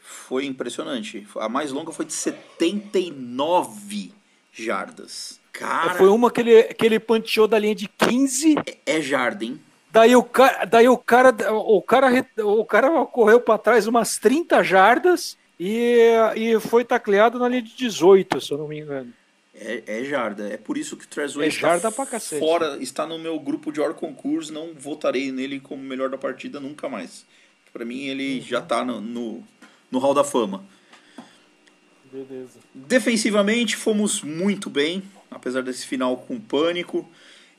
Foi 0.00 0.46
impressionante. 0.46 1.26
A 1.36 1.48
mais 1.48 1.70
longa 1.70 1.92
foi 1.92 2.04
de 2.04 2.12
79 2.12 4.12
jardas. 4.52 5.40
Cara. 5.58 5.94
Foi 5.94 6.08
uma 6.08 6.30
que 6.30 6.40
ele, 6.40 6.62
que 6.62 6.84
ele 6.84 7.00
panteou 7.00 7.48
da 7.48 7.58
linha 7.58 7.74
de 7.74 7.88
15. 7.88 8.56
É, 8.66 8.96
é 8.96 9.00
Jardim. 9.00 9.58
Daí 9.90 10.14
o 10.14 10.22
cara, 10.22 10.64
daí 10.66 10.88
o 10.88 10.98
cara, 10.98 11.34
o 11.54 11.80
cara, 11.80 12.24
o 12.44 12.64
cara 12.66 13.06
correu 13.06 13.40
para 13.40 13.58
trás 13.58 13.86
umas 13.86 14.18
30 14.18 14.62
jardas 14.62 15.38
e, 15.58 16.10
e 16.36 16.60
foi 16.60 16.84
tacleado 16.84 17.38
na 17.38 17.48
linha 17.48 17.62
de 17.62 17.74
18, 17.74 18.38
se 18.42 18.52
eu 18.52 18.58
não 18.58 18.68
me 18.68 18.80
engano. 18.80 19.10
É, 19.54 19.82
é 19.86 20.04
jarda. 20.04 20.48
É 20.48 20.58
por 20.58 20.76
isso 20.76 20.98
que 20.98 21.06
o 21.06 21.08
Trezway 21.08 21.46
é 21.46 21.48
está 21.48 21.90
fora, 22.38 22.76
está 22.78 23.06
no 23.06 23.18
meu 23.18 23.40
grupo 23.40 23.72
de 23.72 23.80
Or 23.80 23.94
Concurs. 23.94 24.50
Não 24.50 24.74
votarei 24.74 25.32
nele 25.32 25.60
como 25.60 25.82
melhor 25.82 26.10
da 26.10 26.18
partida 26.18 26.60
nunca 26.60 26.90
mais. 26.90 27.24
Para 27.72 27.84
mim, 27.86 28.04
ele 28.04 28.40
uhum. 28.40 28.42
já 28.42 28.58
está 28.58 28.84
no, 28.84 29.00
no, 29.00 29.42
no 29.90 29.98
Hall 29.98 30.12
da 30.12 30.24
Fama. 30.24 30.62
Beleza. 32.12 32.58
Defensivamente, 32.74 33.76
fomos 33.76 34.20
muito 34.22 34.68
bem 34.68 35.02
apesar 35.36 35.62
desse 35.62 35.86
final 35.86 36.16
com 36.16 36.40
pânico. 36.40 37.08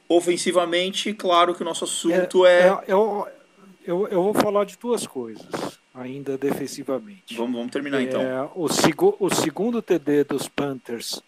Ofensivamente, 0.10 1.14
claro 1.14 1.54
que 1.54 1.62
o 1.62 1.66
nosso 1.66 1.84
assunto 1.84 2.46
é. 2.46 2.62
é... 2.62 2.68
é 2.68 2.84
eu, 2.88 3.28
eu, 3.86 4.08
eu 4.08 4.24
vou 4.24 4.34
falar 4.34 4.66
de 4.66 4.78
duas 4.78 5.06
coisas, 5.06 5.80
ainda 5.94 6.38
defensivamente. 6.38 7.36
Vamos, 7.36 7.56
vamos 7.58 7.72
terminar 7.72 8.02
então. 8.02 8.22
É, 8.22 8.50
o, 8.56 8.68
seg 8.68 8.96
o 9.20 9.30
segundo 9.30 9.82
TD 9.82 10.24
dos 10.26 10.48
Panthers 10.48 11.22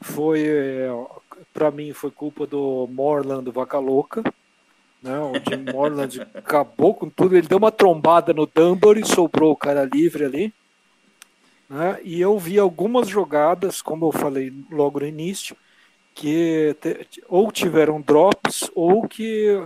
foi, 0.00 0.44
é, 0.44 0.88
para 1.52 1.70
mim, 1.70 1.92
foi 1.92 2.10
culpa 2.10 2.46
do 2.46 2.88
Morland 2.90 3.50
Vaca 3.50 3.78
Louca. 3.78 4.22
Né? 5.02 5.18
O 5.18 5.34
Jim 5.34 5.64
Morland 5.72 6.20
acabou 6.34 6.94
com 6.94 7.10
tudo. 7.10 7.36
Ele 7.36 7.46
deu 7.46 7.58
uma 7.58 7.72
trombada 7.72 8.32
no 8.32 8.46
Dunbar 8.46 8.96
e 8.98 9.04
sobrou 9.04 9.52
o 9.52 9.56
cara 9.56 9.84
livre 9.84 10.24
ali. 10.24 10.54
Né? 11.68 11.98
E 12.04 12.20
eu 12.20 12.38
vi 12.38 12.58
algumas 12.58 13.08
jogadas, 13.08 13.82
como 13.82 14.06
eu 14.06 14.12
falei 14.12 14.52
logo 14.70 15.00
no 15.00 15.06
início, 15.06 15.56
que 16.14 16.76
ou 17.28 17.50
tiveram 17.50 18.00
drops 18.00 18.70
ou 18.74 19.08
que 19.08 19.62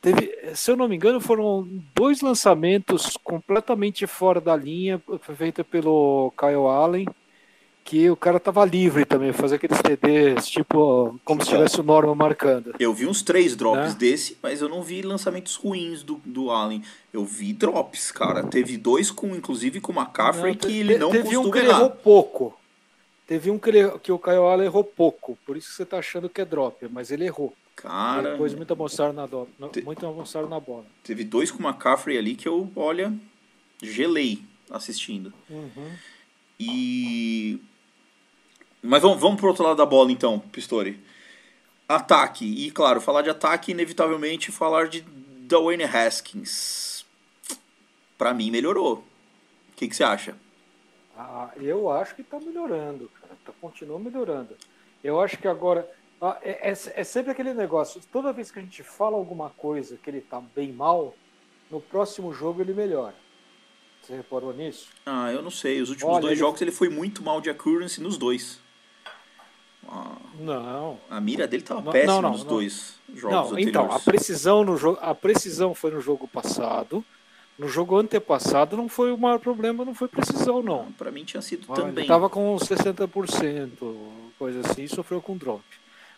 teve, 0.00 0.36
se 0.54 0.70
eu 0.70 0.76
não 0.76 0.88
me 0.88 0.96
engano, 0.96 1.20
foram 1.20 1.66
dois 1.94 2.20
lançamentos 2.20 3.16
completamente 3.22 4.06
fora 4.06 4.40
da 4.40 4.56
linha, 4.56 5.00
feita 5.36 5.64
pelo 5.64 6.32
Kyle 6.36 6.66
Allen, 6.66 7.06
que 7.84 8.08
o 8.08 8.16
cara 8.16 8.40
tava 8.40 8.64
livre 8.64 9.04
também, 9.04 9.32
fazer 9.32 9.56
aqueles 9.56 9.78
TDs, 9.80 10.48
tipo, 10.48 11.18
como 11.22 11.40
então, 11.42 11.46
se 11.46 11.50
tivesse 11.50 11.80
o 11.80 11.82
Norma 11.82 12.14
marcando. 12.14 12.74
Eu 12.80 12.94
vi 12.94 13.06
uns 13.06 13.22
três 13.22 13.54
drops 13.54 13.92
né? 13.92 13.96
desse, 13.98 14.38
mas 14.42 14.62
eu 14.62 14.70
não 14.70 14.82
vi 14.82 15.02
lançamentos 15.02 15.54
ruins 15.54 16.02
do, 16.02 16.20
do 16.24 16.50
Allen. 16.50 16.82
Eu 17.12 17.26
vi 17.26 17.52
drops, 17.52 18.10
cara. 18.10 18.42
Teve 18.42 18.78
dois 18.78 19.10
com, 19.10 19.36
inclusive, 19.36 19.80
com 19.80 19.92
o 19.92 19.96
McCaffrey, 19.96 20.52
não, 20.52 20.58
que 20.58 20.78
ele 20.78 20.98
não 20.98 21.10
teve 21.10 21.36
um 21.36 21.50
que 21.50 21.58
ele 21.58 21.68
errou 21.68 21.90
pouco. 21.90 22.58
Teve 23.26 23.50
um 23.50 23.58
que, 23.58 23.70
ele, 23.70 23.98
que 24.00 24.12
o 24.12 24.18
Caio 24.18 24.44
Allen 24.44 24.66
errou 24.66 24.84
pouco, 24.84 25.38
por 25.46 25.56
isso 25.56 25.70
que 25.70 25.76
você 25.76 25.86
tá 25.86 25.98
achando 25.98 26.28
que 26.28 26.40
é 26.40 26.44
drop, 26.44 26.86
mas 26.88 27.10
ele 27.10 27.24
errou. 27.24 27.54
Cara. 27.74 28.32
Depois 28.32 28.54
muito 28.54 28.72
avançaram 28.72 29.12
na, 29.12 29.26
do... 29.26 29.48
te... 29.72 29.82
muito 29.82 30.06
avançaram 30.06 30.48
na 30.48 30.60
bola. 30.60 30.84
Teve 31.02 31.24
dois 31.24 31.50
com 31.50 31.62
o 31.62 31.66
McCaffrey 31.66 32.18
ali 32.18 32.34
que 32.36 32.46
eu, 32.46 32.70
olha, 32.76 33.12
gelei 33.82 34.42
assistindo. 34.70 35.32
Uhum. 35.48 35.92
E. 36.58 37.58
Mas 38.82 39.02
vamos, 39.02 39.20
vamos 39.20 39.38
pro 39.38 39.48
outro 39.48 39.64
lado 39.64 39.76
da 39.76 39.86
bola 39.86 40.12
então, 40.12 40.38
Pistori. 40.38 41.00
Ataque. 41.88 42.44
E 42.44 42.70
claro, 42.70 43.00
falar 43.00 43.22
de 43.22 43.30
ataque, 43.30 43.72
inevitavelmente 43.72 44.52
falar 44.52 44.88
de 44.88 45.00
Dwayne 45.00 45.84
Haskins. 45.84 47.04
Para 48.16 48.32
mim 48.32 48.50
melhorou. 48.50 48.96
O 49.72 49.76
que, 49.76 49.88
que 49.88 49.96
você 49.96 50.04
acha? 50.04 50.36
Ah, 51.16 51.50
eu 51.56 51.90
acho 51.90 52.14
que 52.14 52.22
está 52.22 52.40
melhorando, 52.40 53.10
cara. 53.20 53.36
Tá, 53.44 53.52
continua 53.60 53.98
melhorando. 53.98 54.56
Eu 55.02 55.20
acho 55.20 55.36
que 55.38 55.46
agora. 55.46 55.88
Ah, 56.20 56.38
é, 56.42 56.70
é, 56.70 56.70
é, 56.70 57.04
sempre 57.04 57.30
aquele 57.30 57.54
negócio. 57.54 58.00
Toda 58.12 58.32
vez 58.32 58.50
que 58.50 58.58
a 58.58 58.62
gente 58.62 58.82
fala 58.82 59.16
alguma 59.16 59.50
coisa 59.50 59.96
que 59.96 60.10
ele 60.10 60.18
está 60.18 60.40
bem 60.40 60.72
mal, 60.72 61.14
no 61.70 61.80
próximo 61.80 62.32
jogo 62.32 62.60
ele 62.60 62.72
melhora. 62.72 63.14
Você 64.02 64.16
reparou 64.16 64.52
nisso? 64.52 64.88
Ah, 65.06 65.32
eu 65.32 65.42
não 65.42 65.50
sei. 65.50 65.80
Os 65.80 65.90
últimos 65.90 66.12
Olha, 66.12 66.22
dois 66.22 66.32
ele... 66.32 66.40
jogos 66.40 66.60
ele 66.60 66.72
foi 66.72 66.88
muito 66.88 67.22
mal 67.22 67.40
de 67.40 67.48
accuracy 67.48 68.00
nos 68.00 68.18
dois. 68.18 68.60
Ah, 69.88 70.16
não. 70.38 70.98
A 71.08 71.20
mira 71.20 71.46
dele 71.46 71.62
estava 71.62 71.92
péssima 71.92 72.14
não, 72.14 72.22
não, 72.22 72.30
nos 72.32 72.44
não. 72.44 72.48
dois 72.48 72.98
jogos 73.14 73.30
não, 73.30 73.44
anteriores. 73.44 73.68
Então, 73.68 73.92
a 73.92 74.00
precisão, 74.00 74.64
no 74.64 74.76
jogo, 74.76 74.98
a 75.00 75.14
precisão 75.14 75.74
foi 75.74 75.90
no 75.90 76.00
jogo 76.00 76.26
passado. 76.26 77.04
No 77.56 77.68
jogo 77.68 77.96
antepassado 77.96 78.76
não 78.76 78.88
foi 78.88 79.12
o 79.12 79.18
maior 79.18 79.38
problema, 79.38 79.84
não 79.84 79.94
foi 79.94 80.08
precisão, 80.08 80.60
não. 80.60 80.90
Para 80.92 81.10
mim 81.10 81.24
tinha 81.24 81.40
sido 81.40 81.66
ah, 81.72 81.74
também. 81.74 82.04
Ele 82.04 82.06
tava 82.06 82.28
com 82.28 82.56
60%, 82.56 83.70
coisa 84.36 84.60
assim, 84.60 84.82
e 84.82 84.88
sofreu 84.88 85.22
com 85.22 85.36
drop. 85.36 85.62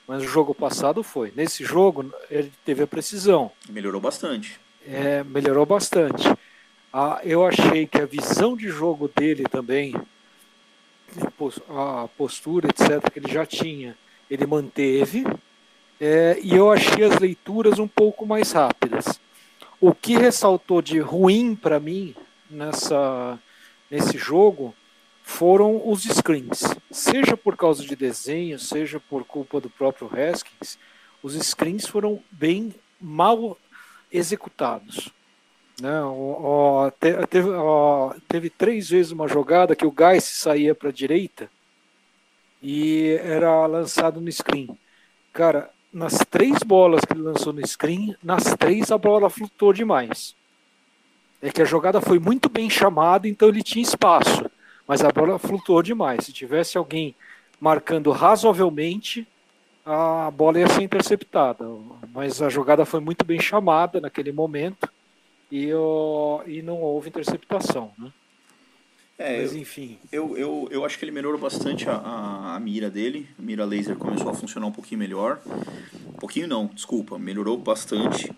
Mas 0.09 0.23
o 0.23 0.27
jogo 0.27 0.55
passado 0.55 1.03
foi. 1.03 1.33
Nesse 1.37 1.65
jogo, 1.65 2.11
ele 2.31 2.51
teve 2.65 2.83
a 2.83 2.87
precisão. 2.87 3.51
Melhorou 3.69 4.01
bastante. 4.01 4.59
É, 4.87 5.23
melhorou 5.25 5.67
bastante. 5.67 6.27
Ah, 6.93 7.21
eu 7.23 7.45
achei 7.45 7.87
que 7.87 8.01
a 8.01 8.07
visão 8.07 8.57
de 8.57 8.69
jogo 8.69 9.11
dele 9.15 9.45
também, 9.51 9.95
a 11.69 12.09
postura, 12.17 12.69
etc., 12.69 13.11
que 13.13 13.19
ele 13.19 13.31
já 13.31 13.45
tinha, 13.45 13.97
ele 14.31 14.47
manteve. 14.47 15.27
É, 16.01 16.39
e 16.43 16.55
eu 16.55 16.71
achei 16.71 17.05
as 17.05 17.19
leituras 17.19 17.79
um 17.79 17.89
pouco 17.89 18.25
mais 18.25 18.53
rápidas. 18.53 19.21
O 19.87 19.95
que 19.95 20.17
ressaltou 20.17 20.83
de 20.83 20.99
ruim 20.99 21.55
para 21.55 21.79
mim 21.79 22.13
nessa, 22.51 23.39
nesse 23.89 24.19
jogo 24.19 24.75
foram 25.23 25.81
os 25.89 26.03
screens. 26.03 26.65
Seja 26.91 27.37
por 27.37 27.57
causa 27.57 27.85
de 27.85 27.95
desenho, 27.95 28.59
seja 28.59 28.99
por 28.99 29.25
culpa 29.25 29.61
do 29.61 29.71
próprio 29.71 30.11
Haskins, 30.13 30.77
os 31.23 31.35
screens 31.35 31.87
foram 31.87 32.21
bem 32.33 32.75
mal 33.01 33.57
executados. 34.11 35.09
Né? 35.81 36.03
O, 36.03 36.91
teve, 36.99 37.49
teve, 38.27 38.51
três 38.51 38.89
vezes 38.91 39.13
uma 39.13 39.29
jogada 39.29 39.77
que 39.77 39.87
o 39.87 39.93
Guy 39.93 40.21
saía 40.21 40.75
para 40.75 40.89
a 40.89 40.93
direita 40.93 41.49
e 42.61 43.21
era 43.23 43.69
lançado 43.69 44.21
no 44.21 44.33
screen. 44.33 44.77
Cara, 45.33 45.71
nas 45.97 46.19
três 46.31 46.63
bolas 46.63 47.07
que 47.07 47.15
ele 47.15 47.23
lançou 47.23 47.55
no 47.55 47.67
screen, 47.67 48.15
nas 48.23 48.45
três 48.59 48.93
a 48.93 48.99
bola 48.99 49.31
flutuou 49.31 49.73
demais. 49.73 50.37
É 51.41 51.51
que 51.51 51.63
a 51.63 51.65
jogada 51.65 52.03
foi 52.03 52.19
muito 52.19 52.51
bem 52.51 52.69
chamada, 52.69 53.27
então 53.27 53.49
ele 53.49 53.63
tinha 53.63 53.83
espaço, 53.83 54.45
mas 54.87 55.03
a 55.03 55.11
bola 55.11 55.39
flutuou 55.39 55.83
demais. 55.83 56.27
Se 56.27 56.35
tivesse 56.35 56.77
alguém 56.77 57.15
marcando 57.59 58.11
razoavelmente, 58.11 59.27
a 59.87 60.31
bola 60.31 60.59
ia 60.59 60.69
ser 60.69 60.83
interceptada. 60.83 61.65
Mas 62.13 62.43
a 62.43 62.51
jogada 62.51 62.85
foi 62.85 63.01
muito 63.01 63.25
bem 63.25 63.41
chamada 63.41 63.99
naquele 63.99 64.33
momento 64.33 64.91
e, 65.51 65.71
e 66.47 66.61
não 66.61 66.83
houve 66.83 67.09
interceptação. 67.09 67.91
Né? 67.97 68.13
É, 69.19 69.41
Mas 69.41 69.55
enfim. 69.55 69.99
Eu, 70.13 70.37
eu, 70.37 70.69
eu 70.71 70.85
acho 70.85 70.99
que 70.99 71.05
ele 71.05 71.13
melhorou 71.13 71.41
bastante 71.41 71.89
a, 71.89 71.95
a, 71.95 72.57
a, 72.57 72.61
mira 72.61 72.91
dele. 72.91 73.27
A 73.39 73.43
mira 73.43 73.65
laser 73.65 73.97
começou 73.97 74.29
a 74.29 74.35
funcionar 74.35 74.67
um 74.67 74.73
pouquinho 74.73 74.99
melhor. 74.99 75.41
Um 76.07 76.19
pouquinho 76.19 76.47
não, 76.47 76.67
desculpa, 76.67 77.19
melhorou 77.19 77.57
bastante. 77.57 78.31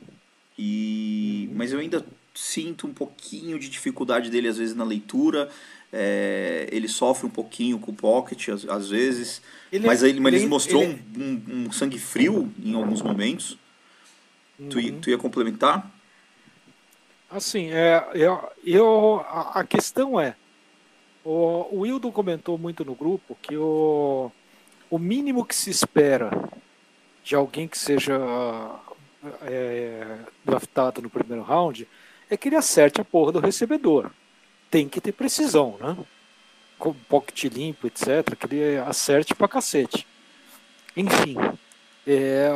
E 0.56 1.50
mas 1.52 1.72
eu 1.72 1.80
ainda 1.80 2.04
sinto 2.34 2.86
um 2.86 2.92
pouquinho 2.92 3.58
de 3.58 3.68
dificuldade 3.68 4.30
dele 4.30 4.48
às 4.48 4.58
vezes 4.58 4.74
na 4.74 4.84
leitura. 4.84 5.50
É, 5.92 6.68
ele 6.70 6.86
sofre 6.86 7.26
um 7.26 7.30
pouquinho 7.30 7.78
com 7.78 7.90
o 7.90 7.94
pocket 7.94 8.48
às, 8.50 8.68
às 8.68 8.90
vezes, 8.90 9.40
ele, 9.72 9.86
mas 9.86 10.02
ele, 10.02 10.18
ele, 10.18 10.36
ele 10.36 10.46
mostrou 10.46 10.82
ele... 10.82 11.02
um, 11.16 11.22
um, 11.22 11.64
um, 11.66 11.72
sangue 11.72 11.98
frio 11.98 12.52
em 12.62 12.74
alguns 12.74 13.00
momentos. 13.00 13.56
Uhum. 14.58 14.68
Tu, 14.68 14.92
tu 15.00 15.10
ia 15.10 15.16
complementar? 15.16 15.90
Assim, 17.30 17.70
é, 17.70 18.06
eu, 18.14 18.38
eu, 18.64 19.24
a, 19.28 19.60
a 19.60 19.64
questão 19.64 20.20
é, 20.20 20.36
o, 21.28 21.68
o 21.70 21.80
Wildo 21.80 22.10
comentou 22.10 22.56
muito 22.56 22.84
no 22.86 22.94
grupo 22.94 23.36
que 23.42 23.54
o, 23.54 24.32
o 24.88 24.98
mínimo 24.98 25.44
que 25.44 25.54
se 25.54 25.68
espera 25.68 26.30
de 27.22 27.34
alguém 27.34 27.68
que 27.68 27.76
seja 27.76 28.18
é, 29.42 30.20
draftado 30.42 31.02
no 31.02 31.10
primeiro 31.10 31.42
round 31.42 31.86
é 32.30 32.36
que 32.36 32.48
ele 32.48 32.56
acerte 32.56 33.00
a 33.00 33.04
porra 33.04 33.32
do 33.32 33.40
recebedor 33.40 34.10
tem 34.70 34.88
que 34.88 35.02
ter 35.02 35.12
precisão, 35.12 35.76
né? 35.78 35.96
Com 36.78 36.94
pocket 36.94 37.44
limpo, 37.44 37.86
etc. 37.86 38.34
Que 38.34 38.54
ele 38.54 38.78
acerte 38.78 39.34
pra 39.34 39.48
cacete. 39.48 40.06
Enfim, 40.96 41.36
é, 42.06 42.48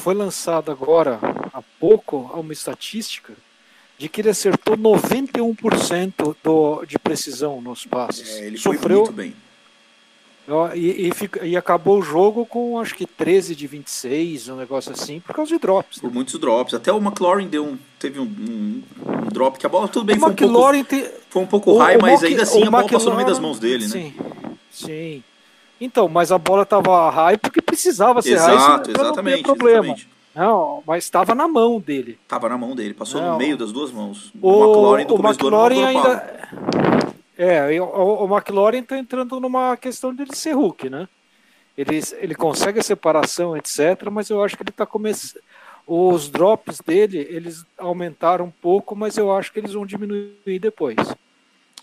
foi 0.00 0.14
lançada 0.14 0.72
agora, 0.72 1.18
há 1.52 1.62
pouco, 1.78 2.18
uma 2.34 2.52
estatística 2.52 3.34
de 3.98 4.08
que 4.08 4.20
ele 4.20 4.30
acertou 4.30 4.76
91% 4.76 6.36
do, 6.42 6.84
de 6.86 6.98
precisão 6.98 7.60
nos 7.60 7.84
passes. 7.84 8.36
É, 8.36 8.46
ele 8.46 8.56
Sofreu, 8.56 8.98
muito 8.98 9.12
bem. 9.12 9.34
E, 10.74 11.08
e, 11.08 11.12
fica, 11.12 11.44
e, 11.44 11.54
acabou 11.58 11.98
o 11.98 12.02
jogo 12.02 12.46
com 12.46 12.80
acho 12.80 12.94
que 12.94 13.04
13 13.04 13.54
de 13.54 13.66
26, 13.66 14.48
um 14.48 14.56
negócio 14.56 14.92
assim, 14.92 15.20
por 15.20 15.34
causa 15.34 15.52
de 15.52 15.58
drops. 15.58 15.98
Por 15.98 16.10
muitos 16.10 16.40
drops. 16.40 16.72
Até 16.72 16.90
o 16.90 16.96
McLaurin 16.96 17.48
deu 17.48 17.66
um, 17.66 17.76
teve 17.98 18.18
um, 18.18 18.22
um, 18.22 18.82
um 19.06 19.28
drop 19.30 19.58
que 19.58 19.66
a 19.66 19.68
bola 19.68 19.88
tudo 19.88 20.06
bem, 20.06 20.18
foi 20.18 20.30
um, 20.30 20.34
pouco, 20.34 20.84
te... 20.84 21.10
foi 21.28 21.42
um 21.42 21.46
pouco 21.46 21.72
o, 21.72 21.78
high, 21.78 21.98
o 21.98 22.00
mas 22.00 22.24
ainda 22.24 22.44
assim 22.44 22.64
a 22.66 22.70
bola 22.70 22.88
passou 22.88 23.10
no 23.10 23.16
meio 23.16 23.28
das 23.28 23.38
mãos 23.38 23.58
dele, 23.58 23.86
sim, 23.86 24.14
né? 24.16 24.56
Sim. 24.70 25.22
Então, 25.78 26.08
mas 26.08 26.32
a 26.32 26.38
bola 26.38 26.62
estava 26.62 27.10
high 27.10 27.36
porque 27.36 27.60
precisava 27.60 28.22
ser 28.22 28.32
Exato, 28.32 28.48
high. 28.48 28.56
Exato, 28.56 28.90
exatamente. 28.90 29.42
problema. 29.42 29.84
Exatamente. 29.84 30.17
Não, 30.34 30.82
mas 30.86 31.04
estava 31.04 31.34
na 31.34 31.48
mão 31.48 31.80
dele. 31.80 32.18
Estava 32.22 32.48
na 32.48 32.56
mão 32.56 32.74
dele, 32.74 32.94
passou 32.94 33.20
não. 33.20 33.32
no 33.32 33.38
meio 33.38 33.56
das 33.56 33.72
duas 33.72 33.90
mãos. 33.90 34.32
O, 34.40 34.50
o 34.50 34.64
McLaurin 34.64 35.06
do 35.06 35.14
o 35.14 35.26
McLaurin 35.26 35.82
ainda. 35.84 36.48
É, 37.36 37.80
o, 37.80 38.24
o 38.24 38.36
McLaurin 38.36 38.78
está 38.78 38.98
entrando 38.98 39.40
numa 39.40 39.76
questão 39.76 40.14
de 40.14 40.24
ser 40.36 40.54
Hulk, 40.54 40.90
né? 40.90 41.08
Ele, 41.76 42.00
ele 42.18 42.34
consegue 42.34 42.80
a 42.80 42.82
separação, 42.82 43.56
etc., 43.56 44.08
mas 44.10 44.30
eu 44.30 44.42
acho 44.42 44.56
que 44.56 44.62
ele 44.62 44.70
está 44.70 44.84
começando. 44.84 45.40
Os 45.86 46.28
drops 46.28 46.80
dele, 46.80 47.26
eles 47.30 47.64
aumentaram 47.78 48.44
um 48.44 48.50
pouco, 48.50 48.94
mas 48.94 49.16
eu 49.16 49.34
acho 49.34 49.50
que 49.52 49.58
eles 49.58 49.72
vão 49.72 49.86
diminuir 49.86 50.58
depois. 50.60 50.96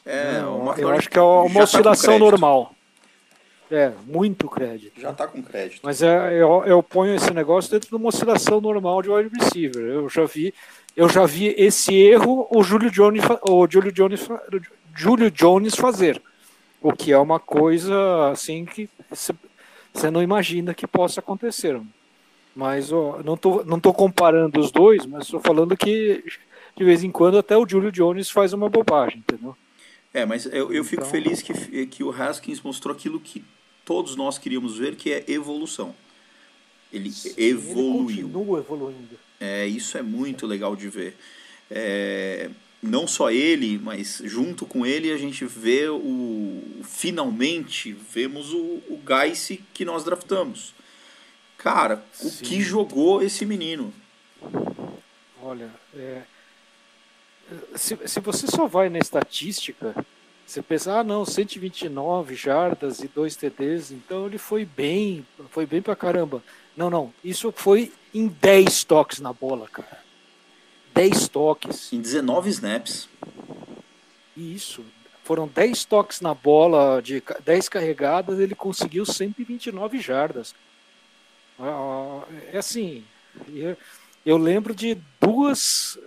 É, 0.06 0.42
eu 0.78 0.90
acho 0.90 1.10
que 1.10 1.18
é 1.18 1.22
uma 1.22 1.52
tá 1.54 1.64
oscilação 1.64 2.14
tá 2.14 2.20
normal. 2.20 2.75
É, 3.72 3.91
muito 4.05 4.48
crédito. 4.48 5.00
Já 5.00 5.12
está 5.12 5.27
com 5.27 5.41
crédito. 5.41 5.81
Mas 5.84 6.01
é, 6.01 6.34
eu, 6.34 6.63
eu 6.65 6.84
ponho 6.84 7.15
esse 7.15 7.34
negócio 7.34 7.72
dentro 7.72 7.89
de 7.89 7.95
uma 7.95 8.10
oscilação 8.10 8.62
normal 8.62 9.01
de 9.01 9.10
wide 9.10 9.31
receiver. 9.36 9.84
Eu 9.84 10.07
já 10.07 10.25
vi, 10.25 10.53
eu 10.95 11.10
já 11.10 11.25
vi 11.25 11.48
esse 11.57 11.95
erro 11.95 12.48
o 12.51 12.63
Júlio 12.63 12.91
Jones, 12.91 13.24
o 13.41 13.67
Júlio 13.69 13.91
Jones, 13.91 14.27
Júlio 14.95 15.31
Jones 15.31 15.75
fazer. 15.75 16.22
O 16.81 16.91
que 16.91 17.12
é 17.12 17.17
uma 17.17 17.39
coisa 17.39 18.29
assim 18.29 18.65
que 18.65 18.88
você 19.91 20.12
não 20.12 20.22
imagina 20.22 20.74
que 20.74 20.86
possa 20.86 21.19
acontecer. 21.19 21.81
Mas 22.55 22.91
ó, 22.91 23.22
não 23.24 23.36
tô, 23.36 23.63
não 23.63 23.79
tô 23.79 23.93
comparando 23.93 24.60
os 24.60 24.72
dois, 24.72 25.05
mas 25.05 25.24
estou 25.24 25.39
falando 25.39 25.75
que 25.75 26.24
de 26.77 26.84
vez 26.84 27.03
em 27.03 27.12
quando 27.12 27.38
até 27.38 27.57
o 27.57 27.67
Julio 27.67 27.91
Jones 27.91 28.29
faz 28.29 28.53
uma 28.53 28.69
bobagem, 28.69 29.19
entendeu? 29.19 29.55
É, 30.15 30.25
mas 30.25 30.45
eu, 30.45 30.72
eu 30.72 30.86
fico 30.86 31.01
então... 31.01 31.12
feliz 31.12 31.41
que, 31.41 31.86
que 31.88 32.01
o 32.01 32.10
Haskins 32.10 32.62
mostrou 32.62 32.95
aquilo 32.95 33.19
que 33.19 33.43
todos 33.84 34.15
nós 34.15 34.38
queríamos 34.38 34.77
ver, 34.77 34.95
que 34.95 35.12
é 35.12 35.25
evolução. 35.27 35.93
Ele 36.91 37.12
Sim, 37.12 37.34
evoluiu. 37.38 38.10
Ele 38.10 38.22
continua 38.22 38.60
evoluindo. 38.60 39.19
É, 39.41 39.67
isso 39.67 39.98
é 39.98 40.01
muito 40.01 40.48
legal 40.48 40.74
de 40.74 40.88
ver. 40.88 41.17
É, 41.70 42.50
não 42.81 43.05
só 43.05 43.29
ele, 43.29 43.77
mas 43.77 44.22
junto 44.24 44.66
com 44.66 44.85
ele 44.85 45.11
a 45.11 45.18
gente 45.18 45.44
vê 45.44 45.90
o. 45.90 46.63
Finalmente 46.83 47.92
vemos 47.92 48.53
o, 48.53 48.81
o 48.87 49.01
que 49.74 49.83
nós 49.83 50.05
draftamos. 50.05 50.74
Cara, 51.57 52.01
Sim. 52.13 52.27
o 52.27 52.31
que 52.31 52.61
jogou 52.61 53.22
esse 53.22 53.46
menino? 53.46 53.94
Olha, 55.42 55.70
é, 55.94 56.22
se, 57.75 57.98
se 58.05 58.20
você 58.20 58.48
só 58.48 58.68
vai 58.68 58.90
na 58.90 59.00
estatística, 59.00 59.96
você 60.46 60.62
pensa, 60.62 61.00
ah 61.00 61.03
não, 61.03 61.25
129 61.25 62.36
jardas 62.36 63.00
e 63.00 63.08
2 63.08 63.36
TDs, 63.36 63.92
então 63.92 64.27
ele 64.27 64.38
foi 64.38 64.64
bem, 64.64 65.25
foi 65.50 65.66
bem 65.66 65.81
pra 65.81 65.96
caramba. 65.96 66.44
Não, 66.77 66.90
não, 66.90 67.14
isso 67.24 67.51
foi 67.55 67.92
em 68.14 68.27
10 68.27 68.84
toques 68.84 69.20
na 69.20 69.34
bola, 69.34 69.68
cara. 69.68 70.03
10 70.94 71.27
toques. 71.29 71.92
Em 71.92 72.00
19 72.00 72.50
snaps. 72.50 73.10
Isso. 74.38 74.86
Foram 75.24 75.48
10 75.48 75.86
toques 75.86 76.22
na 76.22 76.36
bola, 76.36 77.01
de 77.01 77.24
10 77.44 77.68
carregadas, 77.68 78.40
ele 78.40 78.53
conseguiu 78.53 79.05
129 79.05 80.00
jardas. 80.00 80.53
Ah, 81.60 82.22
é 82.53 82.58
assim, 82.60 83.03
eu 84.25 84.38
lembro 84.38 84.74
de 84.74 84.98
duas, 85.22 86.00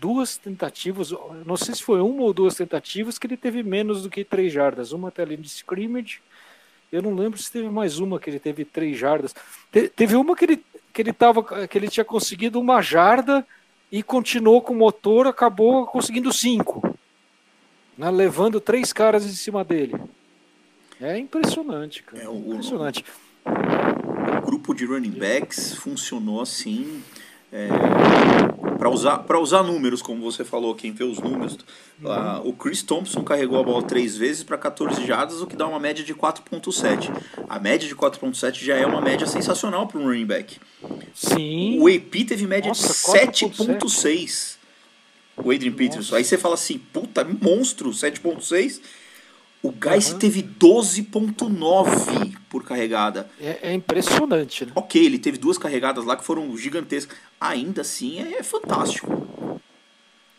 duas 0.00 0.38
tentativas, 0.38 1.12
não 1.44 1.58
sei 1.58 1.74
se 1.74 1.82
foi 1.82 2.00
uma 2.00 2.22
ou 2.22 2.32
duas 2.32 2.54
tentativas, 2.54 3.18
que 3.18 3.26
ele 3.26 3.36
teve 3.36 3.62
menos 3.62 4.02
do 4.02 4.08
que 4.08 4.24
3 4.24 4.50
jardas. 4.50 4.92
Uma 4.92 5.08
até 5.08 5.22
ali 5.22 5.36
de 5.36 5.46
scrimmage, 5.46 6.22
eu 6.90 7.02
não 7.02 7.14
lembro 7.14 7.38
se 7.38 7.52
teve 7.52 7.68
mais 7.68 7.98
uma 7.98 8.18
que 8.18 8.30
ele 8.30 8.38
teve 8.38 8.64
3 8.64 8.96
jardas. 8.96 9.34
teve 9.94 10.16
uma 10.16 10.34
que 10.34 10.44
ele, 10.46 10.64
que, 10.92 11.02
ele 11.02 11.12
tava, 11.12 11.66
que 11.68 11.76
ele 11.76 11.88
tinha 11.88 12.04
conseguido 12.04 12.58
uma 12.58 12.80
jarda 12.80 13.46
e 13.92 14.02
continuou 14.02 14.62
com 14.62 14.72
o 14.72 14.76
motor, 14.76 15.26
acabou 15.26 15.86
conseguindo 15.86 16.32
cinco, 16.32 16.96
né, 17.98 18.10
levando 18.10 18.60
três 18.60 18.90
caras 18.92 19.26
em 19.26 19.34
cima 19.34 19.62
dele. 19.64 20.00
É 20.98 21.18
impressionante, 21.18 22.02
cara. 22.04 22.22
É, 22.22 22.28
o, 22.28 22.54
impressionante. 22.54 23.04
O 23.44 24.40
grupo 24.46 24.74
de 24.74 24.86
running 24.86 25.10
backs 25.10 25.74
funcionou 25.74 26.40
assim 26.40 27.02
é, 27.52 27.68
para 28.78 28.88
usar, 28.88 29.18
para 29.18 29.38
usar 29.38 29.62
números, 29.62 30.00
como 30.00 30.22
você 30.22 30.44
falou, 30.44 30.74
quem 30.74 30.92
vê 30.92 31.04
os 31.04 31.18
números, 31.18 31.58
uhum. 32.02 32.48
o 32.48 32.52
Chris 32.52 32.82
Thompson 32.82 33.22
carregou 33.22 33.58
a 33.58 33.62
bola 33.62 33.82
três 33.82 34.16
vezes 34.16 34.42
para 34.42 34.56
14 34.56 35.04
jardas, 35.04 35.42
o 35.42 35.46
que 35.46 35.56
dá 35.56 35.66
uma 35.66 35.80
média 35.80 36.04
de 36.04 36.14
4.7. 36.14 37.10
A 37.48 37.58
média 37.58 37.88
de 37.88 37.94
4.7 37.94 38.64
já 38.64 38.76
é 38.76 38.86
uma 38.86 39.00
média 39.00 39.26
sensacional 39.26 39.86
para 39.86 39.98
um 39.98 40.04
running 40.04 40.26
back. 40.26 40.58
Sim. 41.12 41.78
O 41.80 41.88
AP 41.88 42.26
teve 42.26 42.46
média 42.46 42.68
Nossa, 42.68 42.88
de 42.88 43.28
7.6. 43.46 44.56
O 45.36 45.50
Adrian 45.50 45.72
Peterson. 45.72 46.16
Aí 46.16 46.24
você 46.24 46.38
fala 46.38 46.54
assim, 46.54 46.78
puta, 46.78 47.24
monstro, 47.24 47.90
7.6. 47.90 48.80
O 49.62 49.70
Gais 49.70 50.12
uhum. 50.12 50.18
teve 50.18 50.42
12.9 50.42 52.36
por 52.48 52.64
carregada. 52.64 53.30
É, 53.38 53.58
é, 53.70 53.74
impressionante, 53.74 54.64
né? 54.64 54.72
Ok, 54.74 55.04
ele 55.04 55.18
teve 55.18 55.36
duas 55.36 55.58
carregadas 55.58 56.04
lá 56.04 56.16
que 56.16 56.24
foram 56.24 56.56
gigantescas. 56.56 57.16
Ainda 57.38 57.82
assim 57.82 58.20
é, 58.22 58.38
é 58.38 58.42
fantástico. 58.42 59.60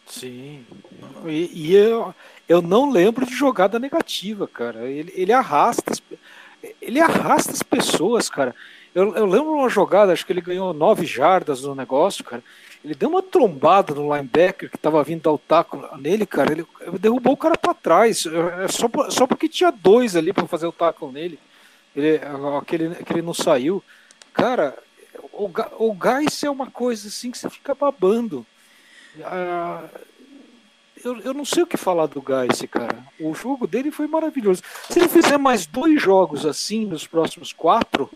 Sim. 0.08 0.66
E, 1.28 1.52
e, 1.54 1.76
eu, 1.76 2.14
eu 2.50 2.62
não 2.62 2.90
lembro 2.90 3.26
de 3.26 3.34
jogada 3.34 3.78
negativa, 3.78 4.48
cara. 4.48 4.90
Ele, 4.90 5.14
ele 5.16 5.32
arrasta 5.32 5.92
as, 5.92 6.02
ele 6.82 7.00
arrasta 7.00 7.52
as 7.52 7.62
pessoas, 7.62 8.28
cara. 8.28 8.56
Eu, 8.94 9.16
eu 9.16 9.26
lembro 9.26 9.54
uma 9.54 9.70
jogada, 9.70 10.12
acho 10.12 10.26
que 10.26 10.34
ele 10.34 10.42
ganhou 10.42 10.74
nove 10.74 11.06
jardas 11.06 11.62
no 11.62 11.74
negócio, 11.74 12.24
cara. 12.24 12.44
Ele 12.84 12.96
deu 12.96 13.10
uma 13.10 13.22
trombada 13.22 13.94
no 13.94 14.14
linebacker 14.14 14.70
que 14.70 14.78
tava 14.78 15.04
vindo 15.04 15.22
dar 15.22 15.32
o 15.32 15.38
taco 15.38 15.98
nele, 15.98 16.26
cara. 16.26 16.52
Ele 16.52 16.66
derrubou 17.00 17.34
o 17.34 17.38
cara 17.38 17.58
para 17.58 17.74
trás. 17.74 18.26
É 18.26 18.68
só, 18.68 18.90
só 19.10 19.28
porque 19.28 19.48
tinha 19.48 19.72
dois 19.72 20.16
ali 20.16 20.34
para 20.34 20.48
fazer 20.48 20.66
o 20.66 20.72
taco 20.72 21.12
nele. 21.12 21.40
Ele, 21.96 22.20
aquele, 22.60 22.88
aquele 22.88 23.22
não 23.22 23.34
saiu. 23.34 23.84
Cara, 24.34 24.76
o, 25.32 25.50
o 25.78 25.94
gás 25.94 26.44
é 26.44 26.50
uma 26.50 26.72
coisa 26.72 27.08
assim 27.08 27.30
que 27.30 27.38
você 27.38 27.50
fica 27.50 27.76
babando. 27.76 28.46
Ah, 29.24 29.84
eu, 31.04 31.20
eu 31.20 31.34
não 31.34 31.46
sei 31.46 31.64
o 31.64 31.68
que 31.68 31.78
falar 31.78 32.08
do 32.08 32.22
Gás, 32.22 32.62
cara. 32.70 33.04
O 33.20 33.34
jogo 33.34 33.68
dele 33.68 33.92
foi 33.92 34.08
maravilhoso. 34.08 34.62
Se 34.90 35.00
ele 35.00 35.10
fizer 35.10 35.38
mais 35.38 35.66
dois 35.66 36.02
jogos 36.02 36.46
assim 36.46 36.86
nos 36.86 37.08
próximos 37.08 37.52
quatro, 37.52 38.10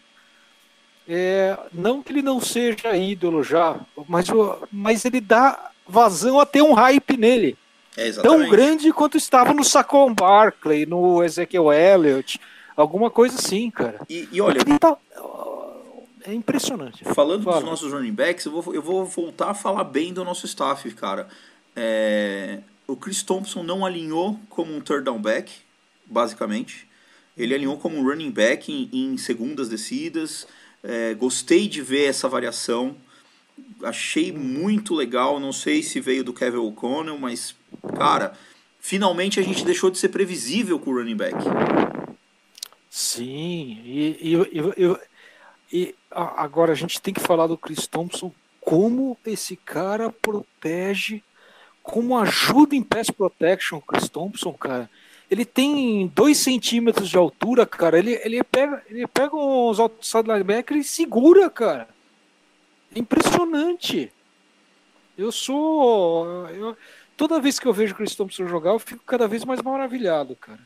é, 1.08 1.58
não 1.72 2.02
que 2.02 2.12
ele 2.12 2.22
não 2.22 2.42
seja 2.42 2.96
ídolo 2.96 3.44
já, 3.44 3.80
mas, 4.08 4.28
mas 4.72 5.06
ele 5.06 5.22
dá 5.22 5.72
vazão 5.88 6.40
a 6.40 6.46
ter 6.46 6.62
um 6.62 6.74
hype 6.74 7.18
nele. 7.18 7.58
É 7.98 8.12
tão 8.12 8.50
grande 8.50 8.92
quanto 8.92 9.18
estava 9.18 9.54
no 9.54 9.64
Saquon 9.64 10.14
Barkley, 10.14 10.86
no 10.86 11.24
Ezekiel 11.24 11.72
Elliott, 11.72 12.40
alguma 12.76 13.10
coisa 13.10 13.38
assim, 13.38 13.72
cara. 13.72 14.02
E, 14.10 14.28
e 14.32 14.42
olha. 14.42 14.60
Tá, 14.80 14.98
é 16.26 16.34
impressionante. 16.34 17.06
Falando 17.14 17.44
Fala. 17.44 17.58
dos 17.58 17.70
nossos 17.70 17.94
running 17.94 18.12
backs, 18.12 18.46
eu 18.46 18.52
vou, 18.52 18.74
eu 18.74 18.82
vou 18.82 19.06
voltar 19.06 19.52
a 19.52 19.54
falar 19.54 19.84
bem 19.84 20.12
do 20.12 20.26
nosso 20.26 20.46
staff, 20.46 20.90
cara. 20.92 21.28
É, 21.76 22.60
o 22.88 22.96
Chris 22.96 23.24
Thompson 23.24 23.64
não 23.64 23.86
alinhou 23.86 24.40
como 24.50 24.76
um 24.76 24.82
third 24.82 25.06
down 25.06 25.22
back, 25.22 25.54
basicamente. 26.06 26.88
Ele 27.38 27.54
alinhou 27.54 27.78
como 27.78 27.98
um 27.98 28.04
running 28.04 28.32
back 28.32 28.72
em, 28.72 28.90
em 28.92 29.18
segundas 29.18 29.70
descidas. 29.70 30.48
É, 30.88 31.16
gostei 31.16 31.68
de 31.68 31.82
ver 31.82 32.10
essa 32.10 32.30
variação. 32.30 32.96
Achei 33.84 34.32
muito 34.32 34.94
legal. 34.94 35.40
Não 35.40 35.52
sei 35.52 35.82
se 35.82 36.00
veio 36.00 36.24
do 36.24 36.34
Kevin 36.34 36.58
O'Connell, 36.58 37.18
mas, 37.18 37.56
cara, 37.98 38.34
finalmente 38.80 39.40
a 39.40 39.44
gente 39.44 39.66
deixou 39.66 39.90
de 39.90 39.98
ser 39.98 40.10
previsível 40.10 40.80
com 40.80 40.92
o 40.92 40.98
running 40.98 41.16
back. 41.16 41.38
Sim, 42.90 43.82
e, 43.84 44.18
e, 44.22 44.36
e, 44.78 44.98
e 45.74 45.96
agora 46.12 46.72
a 46.72 46.76
gente 46.76 47.02
tem 47.02 47.14
que 47.14 47.20
falar 47.20 47.48
do 47.48 47.58
Chris 47.58 47.88
Thompson, 47.88 48.32
como 48.62 49.18
esse 49.26 49.58
cara 49.58 50.10
protege, 50.10 51.22
como 51.84 52.18
ajuda 52.18 52.76
em 52.76 52.82
pass 52.82 53.10
protection 53.10 53.80
o 53.80 53.82
Chris 53.82 54.08
Thompson, 54.08 54.54
cara. 54.54 54.90
Ele 55.30 55.44
tem 55.44 56.08
dois 56.08 56.38
centímetros 56.38 57.10
de 57.10 57.18
altura, 57.18 57.66
cara. 57.66 57.98
Ele, 57.98 58.20
ele, 58.24 58.44
pega, 58.44 58.84
ele 58.90 59.08
pega 59.08 59.36
os 59.36 59.80
outside 59.80 60.28
linebackers 60.28 60.86
e 60.86 60.90
segura, 60.90 61.50
cara. 61.50 61.88
É 62.96 63.00
impressionante. 63.00 64.12
Eu 65.18 65.32
sou. 65.32 66.48
Eu, 66.50 66.78
toda 67.18 67.40
vez 67.40 67.58
que 67.58 67.68
eu 67.68 67.74
vejo 67.74 67.94
o 67.94 67.98
Chris 67.98 68.16
Thompson 68.16 68.48
jogar, 68.48 68.72
eu 68.72 68.80
fico 68.80 69.04
cada 69.06 69.28
vez 69.28 69.44
mais 69.44 69.62
maravilhado, 69.62 70.36
cara. 70.36 70.60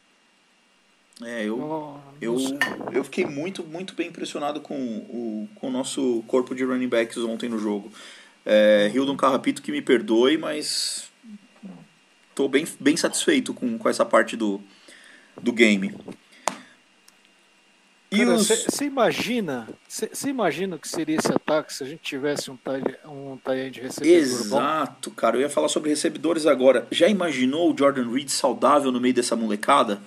É, 1.22 1.44
eu, 1.44 2.00
eu, 2.22 2.38
eu 2.94 3.04
fiquei 3.04 3.26
muito, 3.26 3.64
muito 3.64 3.94
bem 3.94 4.08
impressionado 4.08 4.62
com 4.62 4.76
o, 4.76 5.50
com 5.56 5.68
o 5.68 5.72
nosso 5.72 6.24
corpo 6.28 6.56
de 6.56 6.64
running 6.64 6.88
backs 6.88 7.18
ontem 7.18 7.50
no 7.50 7.60
jogo. 7.60 7.92
É, 8.46 8.90
Hildon 8.94 9.18
Carrapito 9.18 9.62
que 9.62 9.72
me 9.72 9.82
perdoe, 9.82 10.38
mas 10.38 11.09
estou 12.40 12.48
bem, 12.48 12.66
bem 12.80 12.96
satisfeito 12.96 13.54
com, 13.54 13.78
com 13.78 13.90
essa 13.90 14.06
parte 14.06 14.38
do, 14.38 14.62
do 15.42 15.52
game. 15.52 15.94
Você 18.12 18.54
os... 18.54 18.82
imagina, 18.82 19.68
você 19.88 20.30
imagina 20.30 20.78
o 20.78 20.80
que 20.80 20.88
seria 20.88 21.18
esse 21.18 21.32
ataque 21.32 21.72
se 21.72 21.84
a 21.84 21.86
gente 21.86 22.02
tivesse 22.02 22.50
um 22.50 22.58
tie, 22.58 22.98
um 23.06 23.38
tie 23.38 23.70
de 23.70 23.82
recebedor 23.82 24.18
Exato, 24.18 25.10
bom? 25.12 25.16
cara. 25.16 25.38
Eu 25.38 25.42
ia 25.42 25.50
falar 25.50 25.68
sobre 25.68 25.90
recebedores 25.90 26.48
agora. 26.48 26.88
Já 26.90 27.08
imaginou 27.08 27.72
o 27.72 27.78
Jordan 27.78 28.10
Reed 28.10 28.30
saudável 28.30 28.92
no 28.92 29.00
meio 29.00 29.14
dessa 29.14 29.36
molecada? 29.36 30.02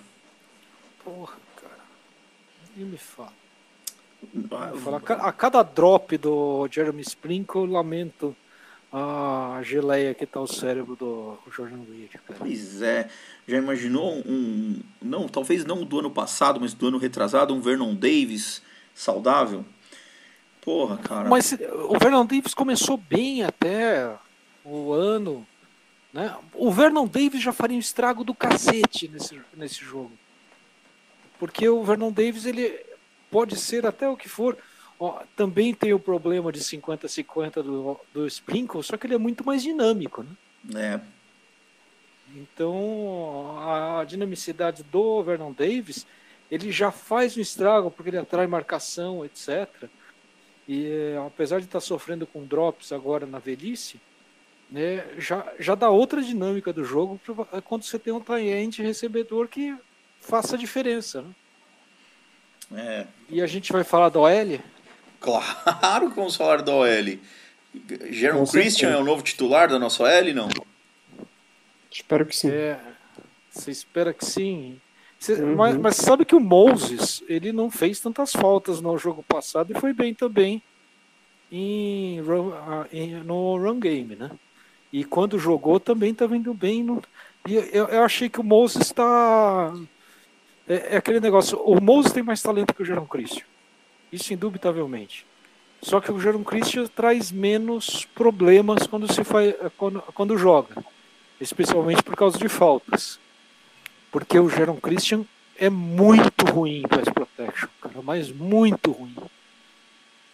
Porra, 1.04 1.36
cara. 1.54 1.78
Nem 2.76 2.86
me 2.86 2.98
fala. 2.98 3.32
Me 4.34 4.48
fala. 4.48 5.00
A 5.20 5.32
cada 5.32 5.62
drop 5.62 6.16
do 6.16 6.66
Jeremy 6.72 7.02
Sprinkle, 7.02 7.72
eu 7.72 8.36
lamento 8.92 9.22
a 9.58 9.62
geleia 9.62 10.14
que 10.14 10.26
tá 10.26 10.40
o 10.40 10.46
cérebro 10.46 10.94
do 10.94 11.38
Jordan 11.50 11.80
Reed. 11.90 12.10
Cara. 12.12 12.38
Pois 12.38 12.82
é. 12.82 13.08
Já 13.48 13.56
imaginou 13.56 14.22
um. 14.26 14.80
Não, 15.00 15.26
talvez 15.28 15.64
não 15.64 15.84
do 15.84 15.98
ano 15.98 16.10
passado, 16.10 16.60
mas 16.60 16.74
do 16.74 16.88
ano 16.88 16.98
retrasado, 16.98 17.54
um 17.54 17.60
Vernon 17.60 17.94
Davis 17.94 18.62
saudável? 18.94 19.64
Porra, 20.60 20.98
cara. 20.98 21.28
Mas 21.28 21.52
o 21.52 21.98
Vernon 21.98 22.26
Davis 22.26 22.54
começou 22.54 22.96
bem 22.96 23.42
até 23.42 24.14
o 24.64 24.92
ano. 24.92 25.46
Né? 26.12 26.34
O 26.54 26.70
Vernon 26.70 27.06
Davis 27.06 27.42
já 27.42 27.52
faria 27.52 27.76
um 27.76 27.80
estrago 27.80 28.22
do 28.22 28.34
cacete 28.34 29.08
nesse, 29.08 29.40
nesse 29.56 29.80
jogo. 29.82 30.12
Porque 31.38 31.68
o 31.68 31.82
Vernon 31.82 32.12
Davis 32.12 32.44
ele 32.44 32.78
pode 33.30 33.56
ser 33.56 33.86
até 33.86 34.08
o 34.08 34.16
que 34.16 34.28
for. 34.28 34.56
Também 35.34 35.74
tem 35.74 35.92
o 35.92 35.98
problema 35.98 36.52
de 36.52 36.60
50-50 36.60 37.62
do, 37.62 38.00
do 38.12 38.26
Sprinkle, 38.26 38.82
só 38.82 38.96
que 38.96 39.06
ele 39.06 39.14
é 39.14 39.18
muito 39.18 39.44
mais 39.44 39.62
dinâmico. 39.62 40.24
Né? 40.64 41.00
É. 41.00 41.00
Então 42.36 43.58
a, 43.58 44.04
dinamicidade 44.04 44.82
do 44.84 45.22
Vernon 45.22 45.52
Davis 45.52 46.06
ele 46.50 46.70
já 46.70 46.90
faz 46.90 47.36
um 47.36 47.40
estrago 47.40 47.90
porque 47.90 48.10
ele 48.10 48.18
atrai 48.18 48.46
marcação, 48.46 49.24
etc. 49.24 49.88
E 50.68 51.14
apesar 51.26 51.58
de 51.58 51.64
estar 51.64 51.80
sofrendo 51.80 52.26
com 52.26 52.44
drops 52.44 52.92
agora 52.92 53.26
na 53.26 53.38
velhice, 53.38 54.00
né, 54.70 55.04
já, 55.18 55.50
já 55.58 55.74
dá 55.74 55.90
outra 55.90 56.22
dinâmica 56.22 56.72
do 56.72 56.84
jogo 56.84 57.20
quando 57.64 57.82
você 57.82 57.98
tem 57.98 58.12
um 58.12 58.20
tie 58.20 58.82
recebedor 58.82 59.48
que 59.48 59.76
faça 60.20 60.54
a 60.54 60.58
diferença. 60.58 61.22
Né? 61.22 61.34
É. 62.74 63.06
E 63.28 63.42
a 63.42 63.46
gente 63.46 63.72
vai 63.72 63.84
falar 63.84 64.08
da 64.08 64.20
OL? 64.20 64.60
Claro 65.22 66.10
que 66.10 66.16
vamos 66.16 66.36
falar 66.36 66.62
da 66.62 66.72
OL. 66.72 67.18
Jerome 68.10 68.46
Christian 68.48 68.90
é 68.90 68.96
o 68.96 69.04
novo 69.04 69.22
titular 69.22 69.68
da 69.68 69.78
nossa 69.78 70.02
OL, 70.02 70.34
não? 70.34 70.48
Espero 71.90 72.26
que 72.26 72.36
sim. 72.36 72.50
É, 72.50 72.78
você 73.50 73.70
espera 73.70 74.12
que 74.12 74.24
sim. 74.24 74.80
Você, 75.18 75.34
uhum. 75.34 75.54
mas, 75.54 75.76
mas, 75.76 75.96
sabe 75.96 76.24
que 76.24 76.34
o 76.34 76.40
Moses 76.40 77.22
ele 77.28 77.52
não 77.52 77.70
fez 77.70 78.00
tantas 78.00 78.32
faltas 78.32 78.80
no 78.80 78.98
jogo 78.98 79.22
passado 79.22 79.72
e 79.72 79.78
foi 79.78 79.92
bem 79.92 80.12
também 80.12 80.60
em, 81.50 82.18
em 82.92 83.14
no 83.22 83.56
run 83.56 83.78
game, 83.78 84.16
né? 84.16 84.30
E 84.92 85.04
quando 85.04 85.38
jogou 85.38 85.78
também 85.78 86.10
está 86.10 86.26
vindo 86.26 86.52
bem. 86.52 86.82
No, 86.82 87.02
e 87.46 87.54
eu, 87.54 87.86
eu 87.86 88.02
achei 88.02 88.28
que 88.28 88.40
o 88.40 88.44
Moses 88.44 88.82
está 88.82 89.72
é, 90.68 90.94
é, 90.94 90.96
aquele 90.96 91.20
negócio. 91.20 91.58
O 91.60 91.80
Moses 91.80 92.12
tem 92.12 92.22
mais 92.22 92.42
talento 92.42 92.74
que 92.74 92.82
o 92.82 92.84
Jerome 92.84 93.08
Christian. 93.08 93.44
Isso 94.12 94.32
indubitavelmente. 94.34 95.24
Só 95.80 96.00
que 96.00 96.12
o 96.12 96.20
Jerome 96.20 96.44
Christian 96.44 96.86
traz 96.86 97.32
menos 97.32 98.04
problemas 98.14 98.86
quando 98.86 99.12
se 99.12 99.24
faz, 99.24 99.54
quando, 99.76 100.00
quando 100.14 100.38
joga, 100.38 100.76
especialmente 101.40 102.02
por 102.02 102.14
causa 102.14 102.38
de 102.38 102.48
faltas. 102.48 103.18
Porque 104.10 104.38
o 104.38 104.48
Jerome 104.48 104.80
Christian 104.80 105.24
é 105.56 105.68
muito 105.68 106.44
ruim 106.44 106.80
em 106.80 106.88
pass 106.88 107.08
protection, 107.12 107.68
cara, 107.80 108.00
mas 108.02 108.30
muito 108.30 108.92
ruim. 108.92 109.16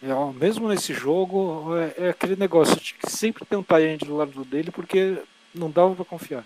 É, 0.01 0.13
mesmo 0.33 0.69
nesse 0.69 0.93
jogo, 0.93 1.75
é, 1.75 2.05
é, 2.05 2.09
aquele 2.09 2.35
negócio 2.35 2.79
de 2.79 2.93
que 2.93 3.09
sempre 3.09 3.43
tem 3.45 3.57
um 3.57 3.63
tie 3.63 3.97
do 3.97 4.15
lado 4.15 4.45
dele, 4.45 4.71
porque 4.71 5.17
não 5.53 5.69
dava 5.71 5.95
para 5.95 6.05
confiar. 6.05 6.45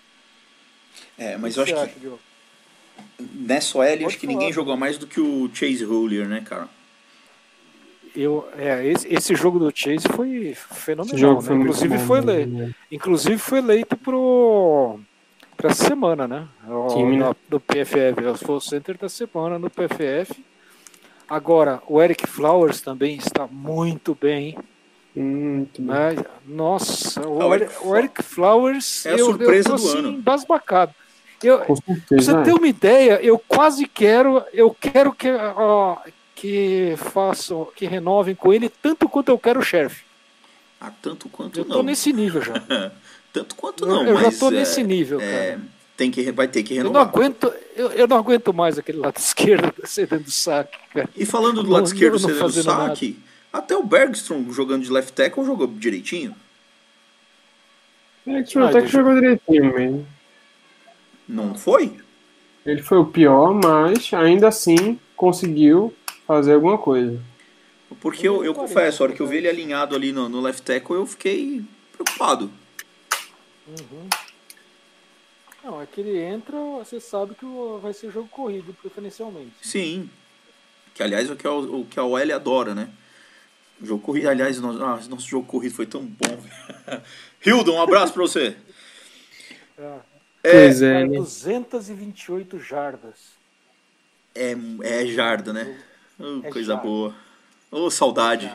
É, 1.18 1.36
mas 1.36 1.56
eu 1.56 1.62
acho 1.62 1.74
que. 1.88 2.00
Diogo? 2.00 2.20
Nessa 3.18 3.78
OL, 3.78 4.06
acho 4.06 4.18
que 4.18 4.26
ninguém 4.26 4.52
jogou 4.52 4.76
mais 4.76 4.96
do 4.96 5.06
que 5.06 5.20
o 5.20 5.50
Chase 5.52 5.84
Hollier, 5.84 6.26
né, 6.26 6.40
cara? 6.40 6.68
Eu, 8.14 8.46
é, 8.56 8.86
esse, 8.86 9.12
esse 9.12 9.34
jogo 9.34 9.58
do 9.58 9.72
Chase 9.74 10.06
foi 10.08 10.54
fenomenal. 10.54 11.34
Né? 11.34 11.40
Foi 11.42 11.56
inclusive, 11.56 11.98
foi 11.98 12.20
bom, 12.20 12.30
eleito, 12.30 12.52
né? 12.52 12.74
inclusive 12.90 13.38
foi 13.38 13.58
eleito 13.58 13.96
pro 13.96 15.00
para 15.56 15.70
essa 15.70 15.84
semana, 15.84 16.26
né? 16.28 16.46
O, 16.68 16.88
Time, 16.88 17.16
né? 17.16 17.34
do 17.48 17.60
PFF, 17.60 18.44
foi 18.44 18.54
o 18.56 18.60
center 18.60 18.98
da 18.98 19.08
semana 19.08 19.58
no 19.58 19.70
PFF. 19.70 20.44
Agora, 21.28 21.82
o 21.88 22.02
Eric 22.02 22.26
Flowers 22.26 22.80
também 22.80 23.16
está 23.16 23.46
muito 23.46 24.16
bem. 24.20 24.58
Muito 25.14 25.80
né? 25.80 26.16
Nossa, 26.46 27.26
o, 27.26 27.38
o, 27.38 27.54
Eric, 27.54 27.72
o, 27.82 27.96
Eric, 27.96 28.22
Flowers 28.22 29.06
é 29.06 29.10
a 29.10 29.16
eu, 29.16 29.26
surpresa 29.26 29.70
eu 29.70 29.76
tô, 29.76 29.82
do 29.82 29.88
assim, 29.88 29.98
ano. 29.98 30.08
Embasbacado. 30.10 30.94
Eu, 31.42 31.58
certeza, 31.76 32.32
você 32.36 32.42
ter 32.42 32.52
uma 32.52 32.66
ideia, 32.66 33.20
eu 33.22 33.38
quase 33.38 33.86
quero, 33.86 34.42
eu 34.52 34.74
quero 34.78 35.12
que, 35.12 35.30
ó, 35.30 35.98
que 36.44 36.94
façam, 36.98 37.66
que 37.74 37.86
renovem 37.86 38.34
com 38.34 38.52
ele 38.52 38.68
tanto 38.68 39.08
quanto 39.08 39.30
eu 39.30 39.38
quero 39.38 39.60
o 39.60 39.62
Sheriff. 39.62 40.04
Ah, 40.78 40.92
tanto 41.00 41.26
quanto 41.30 41.58
eu 41.58 41.64
não. 41.64 41.70
Eu 41.70 41.76
tô 41.78 41.82
nesse 41.82 42.12
nível 42.12 42.42
já. 42.42 42.52
tanto 43.32 43.54
quanto 43.54 43.86
não, 43.86 44.02
eu, 44.06 44.14
eu 44.14 44.20
já 44.20 44.38
tô 44.38 44.48
é, 44.48 44.50
nesse 44.50 44.82
nível, 44.82 45.18
é, 45.22 45.52
cara. 45.52 45.60
Tem 45.96 46.10
que, 46.10 46.30
vai 46.32 46.46
ter 46.46 46.62
que 46.62 46.74
renovar. 46.74 47.00
Eu 47.00 47.02
não 47.02 47.10
aguento, 47.10 47.54
eu, 47.74 47.90
eu 47.92 48.06
não 48.06 48.18
aguento 48.18 48.52
mais 48.52 48.78
aquele 48.78 48.98
lado 48.98 49.16
esquerdo 49.16 49.72
cedendo 49.86 50.30
saque, 50.30 50.76
cara. 50.92 51.08
E 51.16 51.24
falando 51.24 51.62
do 51.62 51.70
lado 51.70 51.86
esquerdo 51.86 52.18
cedendo 52.18 52.52
saque, 52.52 53.16
nada. 53.50 53.64
até 53.64 53.74
o 53.74 53.82
Bergstrom 53.82 54.52
jogando 54.52 54.82
de 54.82 54.92
left 54.92 55.14
tackle 55.14 55.46
jogou 55.46 55.66
direitinho. 55.66 56.36
Bergstrom 58.26 58.64
ah, 58.64 58.68
até 58.68 58.82
que 58.82 58.88
jogou 58.88 59.14
direitinho 59.14 59.74
mesmo. 59.74 60.06
Não 61.26 61.54
foi? 61.54 61.96
Ele 62.66 62.82
foi 62.82 62.98
o 62.98 63.06
pior, 63.06 63.54
mas 63.54 64.12
ainda 64.12 64.48
assim 64.48 65.00
conseguiu 65.16 65.94
fazer 66.26 66.54
alguma 66.54 66.78
coisa. 66.78 67.20
Porque 68.00 68.26
eu, 68.26 68.44
eu 68.44 68.54
confesso, 68.54 69.02
a 69.02 69.06
hora 69.06 69.14
que 69.14 69.20
eu 69.20 69.26
vi 69.26 69.36
ele 69.36 69.48
alinhado 69.48 69.94
ali 69.94 70.12
no, 70.12 70.28
no 70.28 70.40
left 70.40 70.62
tackle, 70.62 70.96
eu 70.96 71.06
fiquei 71.06 71.64
preocupado. 71.92 72.50
Uhum. 73.66 74.08
Não, 75.62 75.80
é 75.80 75.86
que 75.86 76.00
ele 76.00 76.18
entra, 76.18 76.58
você 76.58 77.00
sabe 77.00 77.34
que 77.34 77.46
vai 77.80 77.92
ser 77.94 78.10
jogo 78.10 78.28
corrido, 78.28 78.74
preferencialmente. 78.74 79.54
Sim. 79.62 80.10
Que 80.94 81.02
aliás 81.02 81.30
é 81.30 81.32
o 81.32 81.36
que 81.36 81.46
a, 81.46 81.52
o 81.52 81.86
que 81.86 81.98
a 81.98 82.04
OL 82.04 82.34
adora, 82.34 82.74
né? 82.74 82.90
O 83.80 83.86
jogo 83.86 84.02
corrido, 84.02 84.28
aliás, 84.28 84.60
nosso, 84.60 84.82
ah, 84.82 85.00
nosso 85.08 85.26
jogo 85.26 85.46
corrido 85.46 85.74
foi 85.74 85.86
tão 85.86 86.04
bom. 86.04 86.42
Hildon, 87.44 87.76
um 87.76 87.82
abraço 87.82 88.12
pra 88.12 88.22
você. 88.22 88.56
É. 89.78 90.14
É, 90.46 90.66
é, 90.66 91.06
228 91.06 92.58
jardas. 92.58 93.32
É, 94.34 94.54
é 94.82 95.06
jarda, 95.06 95.54
né? 95.54 95.82
Oh, 96.18 96.40
é 96.42 96.50
coisa 96.50 96.74
jarda. 96.74 96.88
boa. 96.88 97.14
Ô, 97.70 97.84
oh, 97.86 97.90
saudade. 97.90 98.50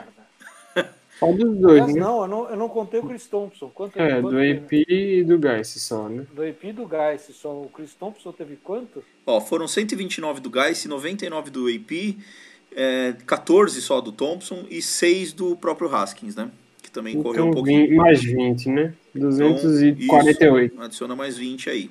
Só 1.18 1.30
dos 1.32 1.58
dois, 1.58 1.82
Aliás, 1.82 1.94
né? 1.94 2.00
não, 2.00 2.22
eu 2.22 2.28
não, 2.28 2.50
eu 2.50 2.56
não 2.56 2.68
contei 2.70 2.98
o 2.98 3.06
Chris 3.06 3.26
Thompson. 3.26 3.68
Quanto, 3.68 3.98
É, 4.00 4.22
quanto 4.22 4.30
do 4.30 4.38
AP 4.38 4.72
e 4.88 5.22
do 5.22 5.38
Guys 5.38 5.68
só, 5.68 6.08
né? 6.08 6.26
Do 6.32 6.42
AP 6.42 6.64
e 6.64 6.72
do 6.72 6.88
Geis. 6.88 7.28
Só 7.36 7.60
o 7.60 7.68
Chris 7.68 7.92
Thompson 7.94 8.32
teve 8.32 8.56
quanto? 8.56 9.04
Ó, 9.26 9.38
foram 9.38 9.68
129 9.68 10.40
do 10.40 10.50
Geis, 10.50 10.86
99 10.86 11.50
do 11.50 11.66
AP, 11.68 12.16
é, 12.74 13.14
14 13.26 13.82
só 13.82 14.00
do 14.00 14.12
Thompson 14.12 14.64
e 14.70 14.80
6 14.80 15.34
do 15.34 15.54
próprio 15.56 15.94
Haskins, 15.94 16.34
né? 16.34 16.50
Que 16.82 16.90
também 16.90 17.22
correu 17.22 17.44
um 17.44 17.48
Então, 17.48 17.54
pouquinho. 17.62 17.86
20, 17.88 17.94
mais 17.96 18.22
20, 18.24 18.68
né? 18.70 18.94
Então, 19.14 19.28
248. 19.28 20.72
isso, 20.72 20.82
adiciona 20.82 21.14
mais 21.14 21.36
20 21.36 21.68
aí. 21.68 21.90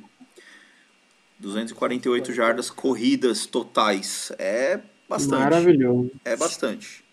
248 1.39 2.33
jardas 2.33 2.69
corridas 2.71 3.45
totais. 3.45 4.31
É 4.39 4.79
bastante. 5.09 5.39
Maravilhoso. 5.39 6.11
É 6.23 6.35
bastante. 6.35 7.03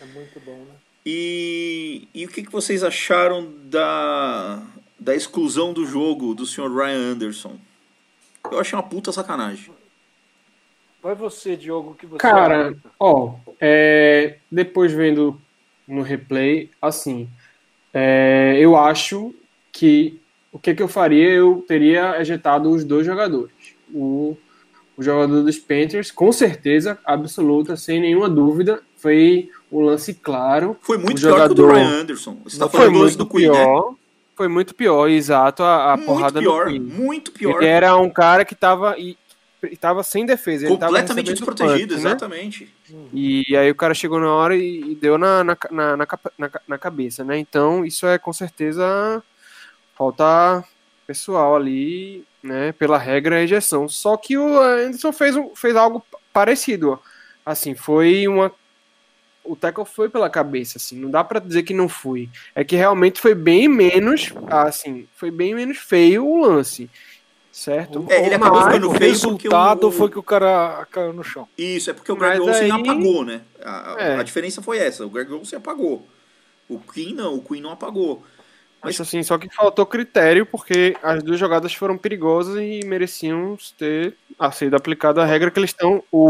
É 0.00 0.04
muito 0.06 0.40
bom, 0.40 0.58
né? 0.64 0.74
E, 1.06 2.08
e 2.14 2.24
o 2.24 2.28
que, 2.28 2.42
que 2.42 2.50
vocês 2.50 2.82
acharam 2.82 3.52
da, 3.64 4.62
da 4.98 5.14
exclusão 5.14 5.72
do 5.72 5.84
jogo 5.86 6.34
do 6.34 6.46
Sr. 6.46 6.74
Ryan 6.74 7.12
Anderson? 7.12 7.58
Eu 8.50 8.58
achei 8.58 8.76
uma 8.76 8.82
puta 8.82 9.12
sacanagem. 9.12 9.72
Vai 11.02 11.14
você, 11.14 11.54
Diogo, 11.54 11.90
o 11.90 11.94
que 11.94 12.06
você 12.06 12.18
Cara, 12.18 12.68
acha? 12.68 12.78
ó, 12.98 13.34
é, 13.60 14.38
depois 14.50 14.92
vendo 14.92 15.38
no 15.86 16.00
replay, 16.00 16.70
assim, 16.80 17.28
é, 17.92 18.56
eu 18.58 18.74
acho 18.74 19.34
que 19.70 20.18
o 20.50 20.58
que, 20.58 20.74
que 20.74 20.82
eu 20.82 20.88
faria? 20.88 21.30
Eu 21.30 21.64
teria 21.66 22.20
ejetado 22.20 22.70
os 22.70 22.84
dois 22.84 23.04
jogadores. 23.04 23.52
O, 23.92 24.36
o 24.96 25.02
jogador 25.02 25.42
dos 25.42 25.58
Panthers, 25.58 26.10
com 26.10 26.30
certeza, 26.32 26.98
absoluta, 27.04 27.76
sem 27.76 28.00
nenhuma 28.00 28.28
dúvida, 28.28 28.80
foi 28.96 29.50
um 29.70 29.80
lance 29.82 30.14
claro. 30.14 30.76
Foi 30.80 30.96
muito 30.98 31.18
O 31.18 31.20
pior 31.20 31.36
que 31.36 31.44
o 31.52 31.54
do 31.54 31.62
jogador- 31.62 31.74
Ryan 31.74 32.00
Anderson. 32.00 32.38
Você 32.44 32.58
tá 32.58 32.68
Foi 32.68 32.80
falando 32.80 32.96
hoje 32.96 33.16
muito 33.16 33.18
do 33.18 33.26
Queen, 33.26 33.48
né? 33.50 33.54
pior. 33.64 33.94
Foi 34.36 34.48
muito 34.48 34.74
pior, 34.74 35.08
exato, 35.08 35.62
a, 35.62 35.92
a 35.92 35.96
Muito 35.96 36.06
porrada 36.06 36.40
pior, 36.40 36.64
no 36.66 36.70
Queen. 36.72 36.80
muito 36.80 37.32
pior. 37.32 37.56
Ele 37.62 37.66
era 37.70 37.96
um 37.96 38.10
cara 38.10 38.44
que 38.44 38.54
tava, 38.54 38.96
e, 38.98 39.16
tava 39.80 40.02
sem 40.02 40.26
defesa. 40.26 40.66
Completamente 40.66 41.32
desprotegido, 41.32 41.94
né? 41.94 42.00
exatamente. 42.00 42.74
E 43.12 43.56
aí 43.56 43.70
o 43.70 43.74
cara 43.76 43.94
chegou 43.94 44.18
na 44.18 44.32
hora 44.32 44.56
e, 44.56 44.92
e 44.92 44.94
deu 44.96 45.16
na, 45.18 45.44
na, 45.44 45.56
na, 45.70 45.96
na, 45.96 46.50
na 46.66 46.78
cabeça, 46.78 47.22
né? 47.22 47.38
Então 47.38 47.84
isso 47.84 48.06
é 48.06 48.18
com 48.18 48.32
certeza 48.32 49.22
falta 49.96 50.64
pessoal 51.06 51.54
ali, 51.54 52.24
né? 52.44 52.72
Pela 52.72 52.98
regra, 52.98 53.36
a 53.36 53.42
ejeção. 53.42 53.88
Só 53.88 54.16
que 54.16 54.36
o 54.36 54.60
Anderson 54.60 55.12
fez, 55.12 55.34
um- 55.34 55.54
fez 55.56 55.74
algo 55.74 56.04
parecido. 56.32 57.00
Assim, 57.44 57.74
foi 57.74 58.28
uma. 58.28 58.52
O 59.42 59.54
tackle 59.56 59.84
foi 59.84 60.08
pela 60.08 60.30
cabeça, 60.30 60.78
assim, 60.78 60.96
não 60.98 61.10
dá 61.10 61.22
pra 61.22 61.38
dizer 61.38 61.64
que 61.64 61.74
não 61.74 61.86
foi. 61.88 62.30
É 62.54 62.64
que 62.64 62.76
realmente 62.76 63.20
foi 63.20 63.34
bem 63.34 63.68
menos, 63.68 64.32
assim, 64.48 65.06
foi 65.16 65.30
bem 65.30 65.54
menos 65.54 65.76
feio 65.76 66.24
o 66.26 66.40
lance, 66.46 66.88
certo? 67.52 68.06
É, 68.08 68.24
ele 68.24 68.36
acabou 68.36 68.62
ficando 68.64 68.88
o 68.90 68.94
feio 68.94 69.10
resultado 69.12 69.88
o- 69.88 69.92
foi 69.92 70.08
que 70.10 70.18
o 70.18 70.22
cara 70.22 70.86
caiu 70.90 71.12
no 71.12 71.22
chão. 71.22 71.46
Isso, 71.58 71.90
é 71.90 71.92
porque 71.92 72.10
o 72.10 72.16
Greg 72.16 72.40
Olsen 72.40 72.72
aí- 72.72 72.80
apagou, 72.80 73.22
né? 73.22 73.42
A, 73.62 73.94
a- 73.94 74.00
É. 74.00 74.16
a 74.16 74.22
diferença 74.22 74.62
foi 74.62 74.78
essa. 74.78 75.04
O 75.04 75.10
Greg 75.10 75.30
Olsen 75.30 75.58
apagou. 75.58 76.06
O 76.66 76.78
Queen 76.78 77.14
não, 77.14 77.34
o 77.34 77.42
Queen 77.42 77.60
não 77.60 77.70
apagou. 77.72 78.24
Mas 78.84 79.00
assim, 79.00 79.22
só 79.22 79.36
que 79.38 79.48
faltou 79.54 79.86
critério, 79.86 80.44
porque 80.46 80.96
as 81.02 81.22
duas 81.22 81.38
jogadas 81.40 81.72
foram 81.74 81.96
perigosas 81.98 82.56
e 82.60 82.80
mereciam 82.86 83.56
ter 83.78 84.14
ah, 84.38 84.50
sido 84.52 84.74
aplicada 84.76 85.22
a 85.22 85.26
regra 85.26 85.50
que 85.50 85.58
eles 85.58 85.70
estão. 85.70 86.02
O, 86.12 86.20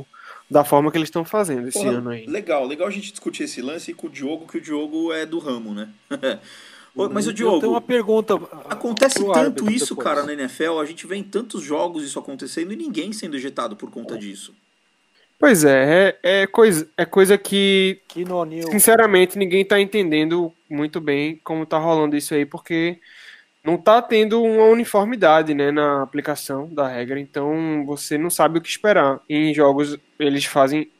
o- 0.00 0.06
da 0.50 0.64
forma 0.64 0.90
que 0.90 0.96
eles 0.96 1.08
estão 1.08 1.26
fazendo 1.26 1.68
esse 1.68 1.78
Porra, 1.78 1.98
ano 1.98 2.08
aí. 2.08 2.24
Legal, 2.24 2.66
legal 2.66 2.88
a 2.88 2.90
gente 2.90 3.10
discutir 3.10 3.42
esse 3.42 3.60
lance 3.60 3.92
com 3.92 4.06
o 4.06 4.10
Diogo, 4.10 4.46
que 4.46 4.56
o 4.56 4.60
Diogo 4.62 5.12
é 5.12 5.26
do 5.26 5.38
ramo, 5.38 5.74
né? 5.74 5.90
Mas 7.12 7.26
o 7.26 7.30
Eu 7.30 7.34
tenho 7.34 7.48
uma 7.50 7.60
Diogo, 7.60 7.80
pergunta. 7.82 8.34
acontece 8.68 9.22
tanto 9.32 9.70
isso, 9.70 9.90
depois. 9.94 10.04
cara, 10.08 10.22
na 10.24 10.32
NFL, 10.32 10.78
a 10.80 10.86
gente 10.86 11.06
vê 11.06 11.16
em 11.16 11.22
tantos 11.22 11.62
jogos 11.62 12.02
isso 12.02 12.18
acontecendo 12.18 12.72
e 12.72 12.76
ninguém 12.76 13.12
sendo 13.12 13.36
ejetado 13.36 13.76
por 13.76 13.90
conta 13.90 14.16
disso. 14.16 14.54
Pois 15.38 15.64
é, 15.64 16.16
é, 16.22 16.42
é 16.42 16.46
coisa, 16.46 16.88
é 16.96 17.04
coisa 17.04 17.38
que, 17.38 18.00
Que 18.08 18.24
sinceramente, 18.72 19.38
ninguém 19.38 19.64
tá 19.64 19.80
entendendo 19.80 20.52
muito 20.68 21.00
bem 21.00 21.40
como 21.44 21.64
tá 21.64 21.78
rolando 21.78 22.16
isso 22.16 22.34
aí, 22.34 22.44
porque 22.44 22.98
não 23.62 23.76
tá 23.76 24.02
tendo 24.02 24.42
uma 24.42 24.64
uniformidade 24.64 25.54
né, 25.54 25.70
na 25.70 26.02
aplicação 26.02 26.68
da 26.72 26.88
regra, 26.88 27.20
então 27.20 27.84
você 27.86 28.18
não 28.18 28.30
sabe 28.30 28.58
o 28.58 28.62
que 28.62 28.68
esperar. 28.68 29.20
Em 29.28 29.54
jogos 29.54 29.96
eles 30.18 30.44
fazem, 30.44 30.90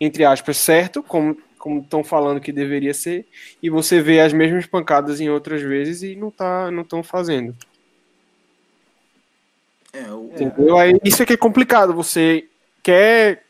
entre 0.00 0.24
aspas, 0.24 0.56
certo, 0.56 1.02
como 1.02 1.36
como 1.64 1.80
estão 1.80 2.04
falando 2.04 2.42
que 2.42 2.52
deveria 2.52 2.92
ser, 2.92 3.26
e 3.62 3.70
você 3.70 3.98
vê 3.98 4.20
as 4.20 4.34
mesmas 4.34 4.66
pancadas 4.66 5.18
em 5.18 5.30
outras 5.30 5.62
vezes 5.62 6.02
e 6.02 6.14
não 6.14 6.30
tá 6.30 6.70
não 6.70 6.82
estão 6.82 7.02
fazendo. 7.02 7.56
É, 9.90 10.12
o, 10.12 10.26
Entendeu? 10.26 10.76
Aí, 10.76 10.92
isso 11.02 11.22
é 11.22 11.26
que 11.26 11.32
é 11.32 11.36
complicado. 11.38 11.94
Você 11.94 12.48
quer, 12.82 13.43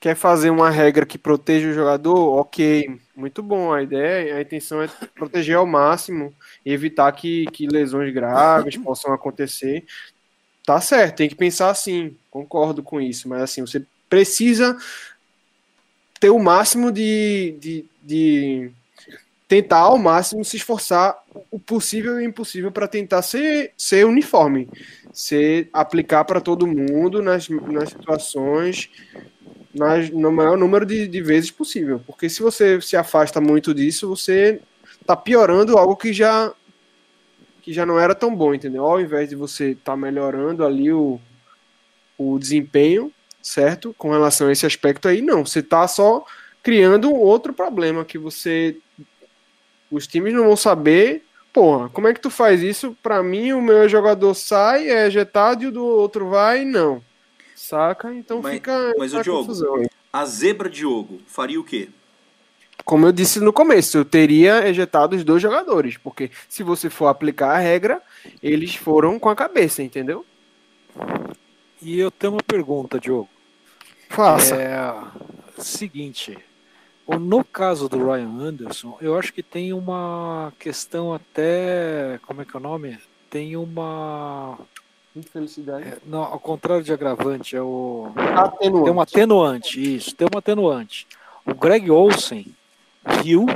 quer 0.00 0.16
fazer 0.16 0.48
uma 0.48 0.70
regra 0.70 1.04
que 1.04 1.18
proteja 1.18 1.68
o 1.68 1.74
jogador? 1.74 2.40
Ok, 2.40 2.98
muito 3.14 3.42
bom. 3.42 3.72
A 3.72 3.82
ideia, 3.82 4.36
a 4.36 4.40
intenção 4.40 4.82
é 4.82 4.88
proteger 5.14 5.56
ao 5.56 5.66
máximo 5.66 6.34
e 6.64 6.72
evitar 6.72 7.12
que, 7.12 7.44
que 7.52 7.68
lesões 7.68 8.12
graves 8.12 8.76
possam 8.82 9.12
acontecer. 9.12 9.84
Tá 10.64 10.80
certo, 10.80 11.16
tem 11.16 11.28
que 11.28 11.34
pensar 11.34 11.68
assim. 11.68 12.16
Concordo 12.30 12.82
com 12.82 12.98
isso, 13.00 13.28
mas 13.28 13.42
assim, 13.42 13.60
você 13.60 13.84
precisa 14.08 14.76
ter 16.18 16.30
o 16.30 16.38
máximo 16.38 16.90
de, 16.90 17.56
de, 17.60 17.84
de 18.02 18.70
tentar 19.46 19.80
ao 19.80 19.98
máximo 19.98 20.44
se 20.44 20.56
esforçar 20.56 21.22
o 21.50 21.58
possível 21.58 22.20
e 22.20 22.24
o 22.24 22.28
impossível 22.28 22.72
para 22.72 22.88
tentar 22.88 23.22
ser, 23.22 23.72
ser 23.76 24.06
uniforme 24.06 24.68
ser 25.12 25.68
aplicar 25.72 26.24
para 26.24 26.40
todo 26.40 26.66
mundo 26.66 27.22
nas, 27.22 27.48
nas 27.48 27.90
situações 27.90 28.90
nas, 29.74 30.10
no 30.10 30.32
maior 30.32 30.56
número 30.56 30.84
de, 30.84 31.06
de 31.06 31.22
vezes 31.22 31.50
possível. 31.50 32.00
Porque 32.06 32.28
se 32.28 32.42
você 32.42 32.80
se 32.80 32.96
afasta 32.96 33.40
muito 33.40 33.74
disso, 33.74 34.08
você 34.08 34.60
tá 35.06 35.16
piorando 35.16 35.78
algo 35.78 35.96
que 35.96 36.12
já 36.12 36.52
que 37.62 37.74
já 37.74 37.84
não 37.84 38.00
era 38.00 38.14
tão 38.14 38.34
bom, 38.34 38.54
entendeu? 38.54 38.86
Ao 38.86 38.98
invés 39.00 39.28
de 39.28 39.36
você 39.36 39.72
estar 39.72 39.92
tá 39.92 39.96
melhorando 39.96 40.64
ali 40.64 40.90
o, 40.90 41.20
o 42.16 42.38
desempenho, 42.38 43.12
certo? 43.42 43.94
Com 43.98 44.10
relação 44.10 44.48
a 44.48 44.52
esse 44.52 44.64
aspecto 44.64 45.06
aí, 45.06 45.20
não. 45.20 45.44
Você 45.44 45.62
tá 45.62 45.86
só 45.86 46.24
criando 46.62 47.14
outro 47.14 47.52
problema 47.52 48.04
que 48.04 48.18
você 48.18 48.76
os 49.90 50.06
times 50.06 50.32
não 50.32 50.44
vão 50.44 50.56
saber 50.56 51.24
Porra, 51.52 51.88
como 51.88 52.06
é 52.06 52.14
que 52.14 52.20
tu 52.20 52.30
faz 52.30 52.62
isso? 52.62 52.96
Pra 53.02 53.22
mim, 53.22 53.52
o 53.52 53.60
meu 53.60 53.88
jogador 53.88 54.34
sai, 54.34 54.88
é 54.88 55.06
ejetado 55.06 55.64
e 55.64 55.66
o 55.66 55.72
do 55.72 55.84
outro 55.84 56.28
vai, 56.28 56.64
não. 56.64 57.02
Saca? 57.70 58.12
Então 58.12 58.42
Mas- 58.42 58.54
fica 58.54 58.94
mas 58.98 59.14
o 59.14 59.22
Diogo- 59.22 59.40
confusão 59.42 59.82
a 60.12 60.24
zebra 60.26 60.68
Diogo 60.68 61.20
faria 61.24 61.60
o 61.60 61.62
quê? 61.64 61.88
Como 62.84 63.06
eu 63.06 63.12
disse 63.12 63.38
no 63.38 63.52
começo, 63.52 63.96
eu 63.96 64.04
teria 64.04 64.66
ejetado 64.66 65.14
os 65.14 65.22
dois 65.22 65.40
jogadores, 65.40 65.96
porque 65.96 66.32
se 66.48 66.64
você 66.64 66.90
for 66.90 67.06
aplicar 67.06 67.52
a 67.52 67.58
regra, 67.58 68.02
eles 68.42 68.74
foram 68.74 69.20
com 69.20 69.28
a 69.28 69.36
cabeça, 69.36 69.82
entendeu? 69.84 70.26
E 71.80 71.96
eu 71.98 72.10
tenho 72.10 72.32
uma 72.32 72.42
pergunta, 72.42 72.98
Diogo. 72.98 73.28
Faça. 74.08 74.56
É 74.56 74.92
seguinte, 75.58 76.36
no 77.06 77.44
caso 77.44 77.88
do 77.88 77.98
Ryan 78.04 78.36
Anderson, 78.40 78.98
eu 79.00 79.16
acho 79.16 79.32
que 79.32 79.42
tem 79.42 79.72
uma 79.72 80.52
questão 80.58 81.14
até, 81.14 82.18
como 82.26 82.42
é 82.42 82.44
que 82.44 82.56
é 82.56 82.58
o 82.58 82.62
nome? 82.62 82.98
Tem 83.28 83.56
uma, 83.56 84.58
Infelicidade. 85.14 85.84
é, 85.88 85.98
não, 86.06 86.22
ao 86.22 86.38
contrário 86.38 86.84
de 86.84 86.92
agravante, 86.92 87.56
é 87.56 87.62
o 87.62 88.12
Atenuante. 88.16 88.84
tem 88.84 88.92
uma 88.92 89.02
atenuante, 89.02 89.96
isso, 89.96 90.14
tem 90.14 90.28
uma 90.30 90.38
atenuante. 90.38 91.06
O 91.44 91.54
Greg 91.54 91.90
Olsen 91.90 92.46
viu 93.22 93.46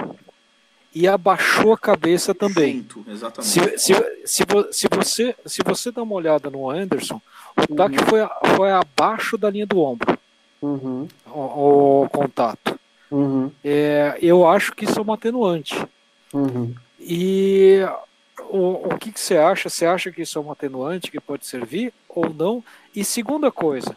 e 0.92 1.06
abaixou 1.06 1.72
a 1.72 1.78
cabeça 1.78 2.34
também. 2.34 2.78
Junto, 2.78 3.04
exatamente. 3.08 3.48
Se, 3.52 3.78
se, 3.78 3.94
se, 4.24 4.44
se 4.72 4.88
você, 4.90 5.36
se 5.46 5.62
você 5.64 5.92
dá 5.92 6.02
uma 6.02 6.14
olhada 6.14 6.50
no 6.50 6.68
Anderson, 6.70 7.20
o 7.56 7.74
taque 7.76 7.98
foi, 8.04 8.20
a- 8.20 8.36
foi 8.56 8.70
abaixo 8.72 9.36
da 9.38 9.48
linha 9.50 9.66
do 9.66 9.80
ombro, 9.80 10.18
Uhum, 10.62 11.06
o, 11.26 12.02
o 12.04 12.08
contato. 12.08 12.78
uhum, 13.10 13.50
É, 13.62 14.18
eu 14.20 14.46
acho 14.48 14.72
que 14.72 14.86
isso 14.86 14.98
é 14.98 15.02
uma 15.02 15.14
atenuante. 15.14 15.74
uhum. 16.32 16.74
E 16.98 17.80
o, 18.50 18.88
o 18.94 18.98
que, 18.98 19.12
que 19.12 19.20
você 19.20 19.36
acha? 19.36 19.68
Você 19.68 19.86
acha 19.86 20.10
que 20.10 20.22
isso 20.22 20.38
é 20.38 20.42
um 20.42 20.50
atenuante 20.52 21.10
que 21.10 21.20
pode 21.20 21.46
servir 21.46 21.92
ou 22.08 22.28
não? 22.32 22.62
E 22.94 23.04
segunda 23.04 23.50
coisa, 23.50 23.96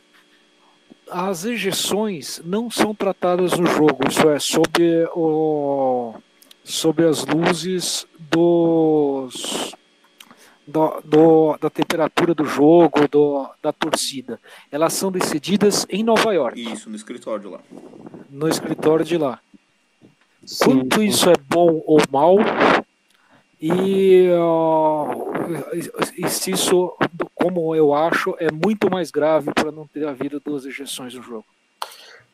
as 1.10 1.45
ejeções 1.45 2.41
não 2.43 2.69
são 2.69 2.93
tratadas 2.93 3.57
no 3.57 3.65
jogo, 3.65 3.99
isso 4.10 4.29
é 4.29 4.39
sobre, 4.39 5.05
o, 5.15 6.13
sobre 6.63 7.05
as 7.05 7.25
luzes 7.25 8.05
dos. 8.19 9.73
Do, 10.69 10.99
do- 11.05 11.57
da 11.62 11.69
temperatura 11.69 12.36
do 12.36 12.43
jogo, 12.43 13.07
do, 13.07 13.49
da 13.63 13.71
torcida. 13.71 14.38
Elas 14.69 14.91
são 14.91 15.10
decididas 15.10 15.86
em 15.89 16.03
Nova 16.03 16.33
York 16.33 16.62
Isso, 16.62 16.89
no 16.89 16.95
escritório 16.97 17.49
lá. 17.51 17.62
no 18.29 18.49
escritório 18.49 19.05
de 19.05 19.17
lá. 19.17 19.39
sim, 20.45 20.65
quanto 20.65 21.01
isso 21.01 21.29
é 21.29 21.36
bom 21.47 21.81
ou 21.86 21.99
mal 22.12 22.36
e, 23.60 24.28
e 26.17 26.30
se 26.30 26.52
isso, 26.52 26.96
como 27.34 27.76
eu 27.76 27.93
acho, 27.93 28.36
é 28.39 28.52
muito 28.52 28.89
mais 28.89 29.10
grave 29.10 29.52
para 29.54 29.72
não 29.72 29.88
ter 29.88 30.08
havido 30.08 30.39
duas 30.39 30.65
ejeções 30.65 31.13
no 31.13 31.24
jogo. 31.24 31.46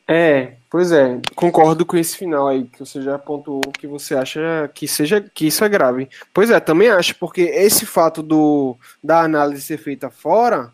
É, 0.06 0.56
pois 0.68 0.92
é, 0.92 1.18
concordo 1.34 1.86
com 1.86 1.96
esse 1.96 2.14
final 2.14 2.46
aí, 2.46 2.64
que 2.64 2.78
você 2.78 3.00
já 3.00 3.14
apontou 3.14 3.62
que 3.78 3.86
você 3.86 4.14
acha 4.14 4.70
que 4.74 4.86
seja 4.86 5.18
que 5.18 5.46
isso 5.46 5.64
é 5.64 5.68
grave. 5.68 6.10
Pois 6.32 6.50
é, 6.50 6.60
também 6.60 6.90
acho, 6.90 7.14
porque 7.16 7.40
esse 7.40 7.86
fato 7.86 8.22
do 8.22 8.76
da 9.02 9.22
análise 9.22 9.62
ser 9.62 9.78
feita 9.78 10.10
fora 10.10 10.70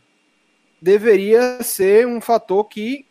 deveria 0.82 1.62
ser 1.62 2.08
um 2.08 2.20
fator 2.20 2.64
que 2.64 3.06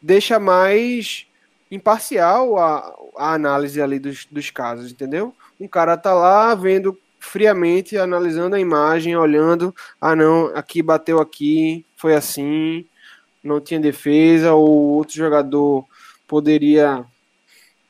deixa 0.00 0.38
mais 0.38 1.26
imparcial 1.70 2.58
a, 2.58 2.94
a 3.18 3.34
análise 3.34 3.82
ali 3.82 3.98
dos, 3.98 4.24
dos 4.30 4.50
casos, 4.50 4.90
entendeu? 4.90 5.34
Um 5.60 5.68
cara 5.68 5.96
tá 5.96 6.12
lá 6.12 6.54
vendo 6.54 6.98
friamente, 7.18 7.96
analisando 7.96 8.54
a 8.54 8.60
imagem, 8.60 9.16
olhando, 9.16 9.74
ah 10.00 10.14
não, 10.14 10.46
aqui 10.54 10.82
bateu 10.82 11.20
aqui, 11.20 11.84
foi 11.96 12.14
assim, 12.14 12.86
não 13.42 13.60
tinha 13.60 13.80
defesa, 13.80 14.52
ou 14.52 14.68
outro 14.68 15.14
jogador 15.14 15.86
poderia 16.28 17.04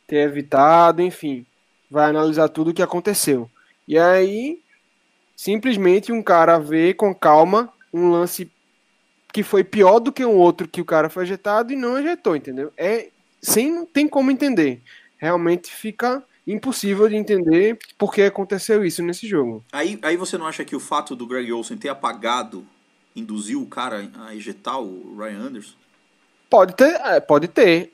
ter 0.07 0.29
evitado, 0.29 1.03
enfim, 1.03 1.45
vai 1.91 2.11
analisar 2.11 2.49
tudo 2.49 2.71
o 2.71 2.75
que 2.75 2.83
aconteceu. 2.83 3.51
E 3.87 3.99
aí, 3.99 4.61
simplesmente 5.37 6.13
um 6.13 6.23
cara 6.23 6.59
vê 6.59 6.95
com 6.95 7.15
calma 7.15 7.73
um 7.93 8.11
lance 8.11 8.51
que 9.33 9.43
foi 9.43 9.65
pior 9.65 9.99
do 9.99 10.13
que 10.13 10.25
um 10.25 10.37
outro 10.37 10.69
que 10.69 10.81
o 10.81 10.85
cara 10.85 11.09
foi 11.09 11.25
ejetado 11.25 11.73
e 11.73 11.77
não 11.77 11.99
ejetou, 11.99 12.37
entendeu? 12.37 12.73
É 12.77 13.09
sem 13.43 13.85
tem 13.87 14.09
como 14.09 14.31
entender. 14.31 14.81
Realmente 15.19 15.71
fica 15.71 16.23
impossível 16.47 17.09
de 17.09 17.17
entender 17.17 17.79
por 17.97 18.13
que 18.13 18.23
aconteceu 18.23 18.85
isso 18.85 19.03
nesse 19.03 19.27
jogo. 19.27 19.65
Aí, 19.73 19.99
aí 20.03 20.17
você 20.17 20.37
não 20.37 20.47
acha 20.47 20.65
que 20.65 20.77
o 20.77 20.81
fato 20.81 21.17
do 21.17 21.27
Greg 21.27 21.53
Olsen 21.53 21.77
ter 21.77 21.89
apagado 21.89 22.67
induziu 23.17 23.63
o 23.63 23.67
cara 23.67 24.11
a 24.27 24.35
ejetar 24.35 24.81
o 24.81 25.17
Ryan 25.17 25.47
Anderson? 25.47 25.75
Pode 26.51 26.75
ter, 26.75 26.95
é, 27.01 27.21
pode 27.21 27.49
ter 27.49 27.93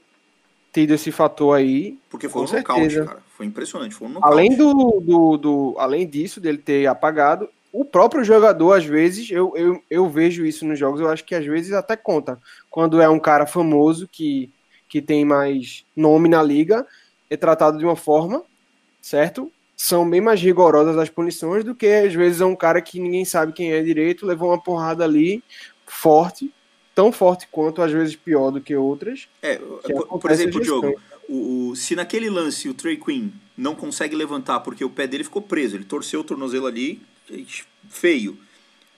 tido 0.72 0.92
esse 0.92 1.12
fator 1.12 1.56
aí. 1.56 1.98
Porque 2.08 2.28
foi 2.28 2.42
um 2.42 2.52
nocaute, 2.52 3.04
cara. 3.04 3.22
Foi 3.36 3.46
impressionante, 3.46 3.94
foi 3.94 4.08
um 4.08 4.12
nocaute. 4.12 4.34
Além, 4.34 4.56
do, 4.56 5.00
do, 5.00 5.36
do, 5.36 5.74
além 5.78 6.06
disso, 6.06 6.40
dele 6.40 6.58
ter 6.58 6.86
apagado, 6.86 7.48
o 7.72 7.84
próprio 7.84 8.24
jogador, 8.24 8.72
às 8.72 8.84
vezes, 8.84 9.30
eu, 9.30 9.52
eu, 9.56 9.82
eu 9.88 10.08
vejo 10.08 10.44
isso 10.44 10.66
nos 10.66 10.78
jogos, 10.78 11.00
eu 11.00 11.08
acho 11.08 11.24
que 11.24 11.34
às 11.34 11.46
vezes 11.46 11.72
até 11.72 11.96
conta. 11.96 12.40
Quando 12.68 13.00
é 13.00 13.08
um 13.08 13.18
cara 13.18 13.46
famoso 13.46 14.08
que, 14.08 14.50
que 14.88 15.00
tem 15.00 15.24
mais 15.24 15.84
nome 15.94 16.28
na 16.28 16.42
liga, 16.42 16.86
é 17.30 17.36
tratado 17.36 17.78
de 17.78 17.84
uma 17.84 17.96
forma, 17.96 18.42
certo? 19.00 19.50
São 19.76 20.08
bem 20.08 20.20
mais 20.20 20.42
rigorosas 20.42 20.98
as 20.98 21.08
punições 21.08 21.64
do 21.64 21.74
que 21.74 21.86
às 21.86 22.12
vezes 22.12 22.40
é 22.40 22.44
um 22.44 22.56
cara 22.56 22.82
que 22.82 23.00
ninguém 23.00 23.24
sabe 23.24 23.52
quem 23.52 23.72
é 23.72 23.80
direito, 23.82 24.26
levou 24.26 24.50
uma 24.50 24.60
porrada 24.60 25.04
ali 25.04 25.42
forte, 25.86 26.52
tão 26.94 27.10
forte 27.10 27.48
quanto, 27.50 27.80
às 27.80 27.90
vezes 27.90 28.16
pior 28.16 28.50
do 28.50 28.60
que 28.60 28.74
outras. 28.74 29.28
É, 29.40 29.56
por, 29.56 30.18
por 30.18 30.30
exemplo, 30.30 30.60
Diogo, 30.60 31.00
o, 31.28 31.68
o, 31.68 31.76
se 31.76 31.96
naquele 31.96 32.28
lance 32.28 32.68
o 32.68 32.74
Trey 32.74 32.96
Queen 32.96 33.32
não 33.56 33.74
consegue 33.74 34.16
levantar 34.16 34.60
porque 34.60 34.84
o 34.84 34.90
pé 34.90 35.06
dele 35.06 35.24
ficou 35.24 35.40
preso, 35.40 35.76
ele 35.76 35.84
torceu 35.84 36.20
o 36.20 36.24
tornozelo 36.24 36.66
ali, 36.66 37.00
feio. 37.88 38.36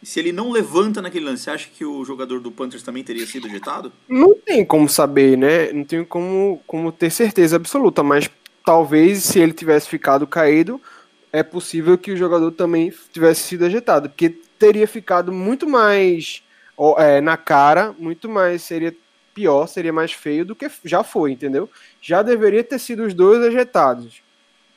Se 0.03 0.19
ele 0.19 0.33
não 0.33 0.51
levanta 0.51 1.01
naquele 1.01 1.25
lance, 1.25 1.45
você 1.45 1.51
acha 1.51 1.69
que 1.73 1.85
o 1.85 2.05
jogador 2.05 2.41
do 2.41 2.51
Panthers 2.51 2.83
também 2.83 3.05
teria 3.05 3.25
sido 3.27 3.47
ejetado? 3.47 3.93
Não 4.09 4.35
tem 4.35 4.65
como 4.65 4.89
saber, 4.89 5.39
né? 5.39 5.73
Não 5.73 5.85
tem 5.85 6.05
como, 6.05 6.61
como 6.67 6.91
ter 6.91 7.11
certeza 7.11 7.57
absoluta, 7.57 8.03
mas 8.03 8.29
talvez 8.65 9.23
se 9.23 9.39
ele 9.39 9.53
tivesse 9.53 9.89
ficado 9.89 10.27
caído, 10.27 10.81
é 11.33 11.43
possível 11.43 11.97
que 11.97 12.11
o 12.11 12.17
jogador 12.17 12.51
também 12.51 12.93
tivesse 13.13 13.43
sido 13.43 13.65
ejetado, 13.65 14.09
porque 14.09 14.31
teria 14.59 14.89
ficado 14.89 15.33
muito 15.33 15.69
mais 15.69 16.43
é, 16.99 17.21
na 17.21 17.37
cara, 17.37 17.95
muito 17.99 18.29
mais 18.29 18.63
seria 18.63 18.95
pior, 19.33 19.67
seria 19.67 19.93
mais 19.93 20.13
feio 20.13 20.45
do 20.45 20.55
que 20.55 20.71
já 20.85 21.05
foi, 21.05 21.33
entendeu? 21.33 21.71
Já 22.01 22.23
deveria 22.23 22.65
ter 22.65 22.79
sido 22.79 23.05
os 23.05 23.15
dois 23.15 23.43
ejetados 23.45 24.23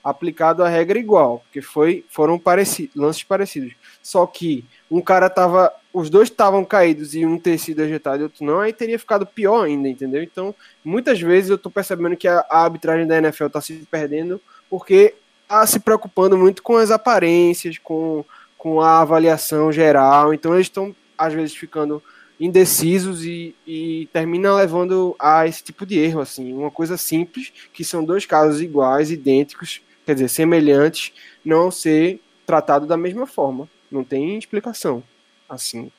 aplicado 0.06 0.64
a 0.64 0.70
regra 0.70 1.00
igual, 1.00 1.40
porque 1.40 1.64
foi, 1.64 2.06
foram 2.10 2.38
parecidos, 2.38 2.96
lances 2.96 3.24
parecidos. 3.24 3.74
Só 4.04 4.28
que 4.28 4.64
um 4.90 5.02
cara 5.02 5.32
tava. 5.32 5.74
Os 5.92 6.12
dois 6.12 6.30
estavam 6.30 6.64
caídos 6.64 7.16
e 7.16 7.26
um 7.26 7.40
ter 7.40 7.58
sido 7.58 7.82
ejetado 7.82 8.20
e 8.20 8.24
outro 8.24 8.46
não, 8.46 8.60
aí 8.60 8.72
teria 8.72 9.00
ficado 9.00 9.26
pior 9.26 9.64
ainda, 9.64 9.90
entendeu? 9.90 10.22
Então, 10.22 10.54
muitas 10.84 11.20
vezes 11.20 11.50
eu 11.50 11.58
tô 11.58 11.72
percebendo 11.72 12.16
que 12.16 12.28
a, 12.28 12.46
a 12.52 12.64
arbitragem 12.66 13.08
da 13.08 13.18
NFL 13.18 13.48
tá 13.48 13.60
se 13.60 13.74
perdendo 13.90 14.40
porque 14.70 15.16
tá 15.48 15.66
se 15.66 15.80
preocupando 15.80 16.38
muito 16.38 16.62
com 16.62 16.76
as 16.76 16.92
aparências, 16.92 17.80
com, 17.80 18.24
com 18.58 18.82
a 18.82 19.00
avaliação 19.00 19.72
geral. 19.72 20.34
Então 20.36 20.54
eles 20.54 20.68
estão, 20.68 20.96
às 21.18 21.34
vezes, 21.34 21.56
ficando 21.56 22.04
indecisos 22.40 23.26
e, 23.26 23.56
e 23.66 24.08
termina 24.14 24.54
levando 24.54 25.16
a 25.18 25.48
esse 25.48 25.64
tipo 25.64 25.86
de 25.86 25.98
erro, 25.98 26.20
assim, 26.20 26.54
uma 26.54 26.70
coisa 26.70 26.98
simples, 26.98 27.52
que 27.74 27.84
são 27.84 28.04
dois 28.04 28.26
casos 28.26 28.62
iguais, 28.62 29.10
idênticos, 29.10 29.82
quer 30.06 30.14
dizer, 30.14 30.30
semelhantes, 30.30 31.14
não 31.44 31.72
ser 31.72 32.22
tratado 32.46 32.86
da 32.86 32.98
mesma 32.98 33.26
forma. 33.26 33.68
Não 33.92 34.04
tem 34.04 34.38
explicação, 34.38 35.04
assim, 35.50 35.92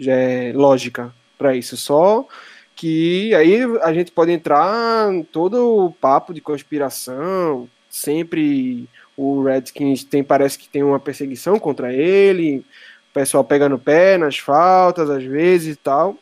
é 0.00 0.52
lógica 0.54 1.14
para 1.36 1.54
isso. 1.54 1.76
Só 1.76 2.26
que 2.74 3.34
aí 3.34 3.62
a 3.82 3.92
gente 3.92 4.10
pode 4.10 4.32
entrar 4.32 5.12
em 5.12 5.22
todo 5.22 5.86
o 5.86 5.92
papo 5.92 6.34
de 6.34 6.40
conspiração, 6.40 7.68
sempre 7.88 8.88
o 9.16 9.42
Redskins 9.42 10.02
tem 10.02 10.24
parece 10.24 10.58
que 10.58 10.68
tem 10.68 10.82
uma 10.82 10.98
perseguição 10.98 11.58
contra 11.58 11.92
ele, 11.92 12.58
o 12.58 13.14
pessoal 13.14 13.44
pega 13.44 13.68
no 13.68 13.78
pé 13.78 14.18
nas 14.18 14.38
faltas 14.38 15.08
às 15.08 15.22
vezes 15.22 15.74
e 15.74 15.78
tal. 15.78 16.18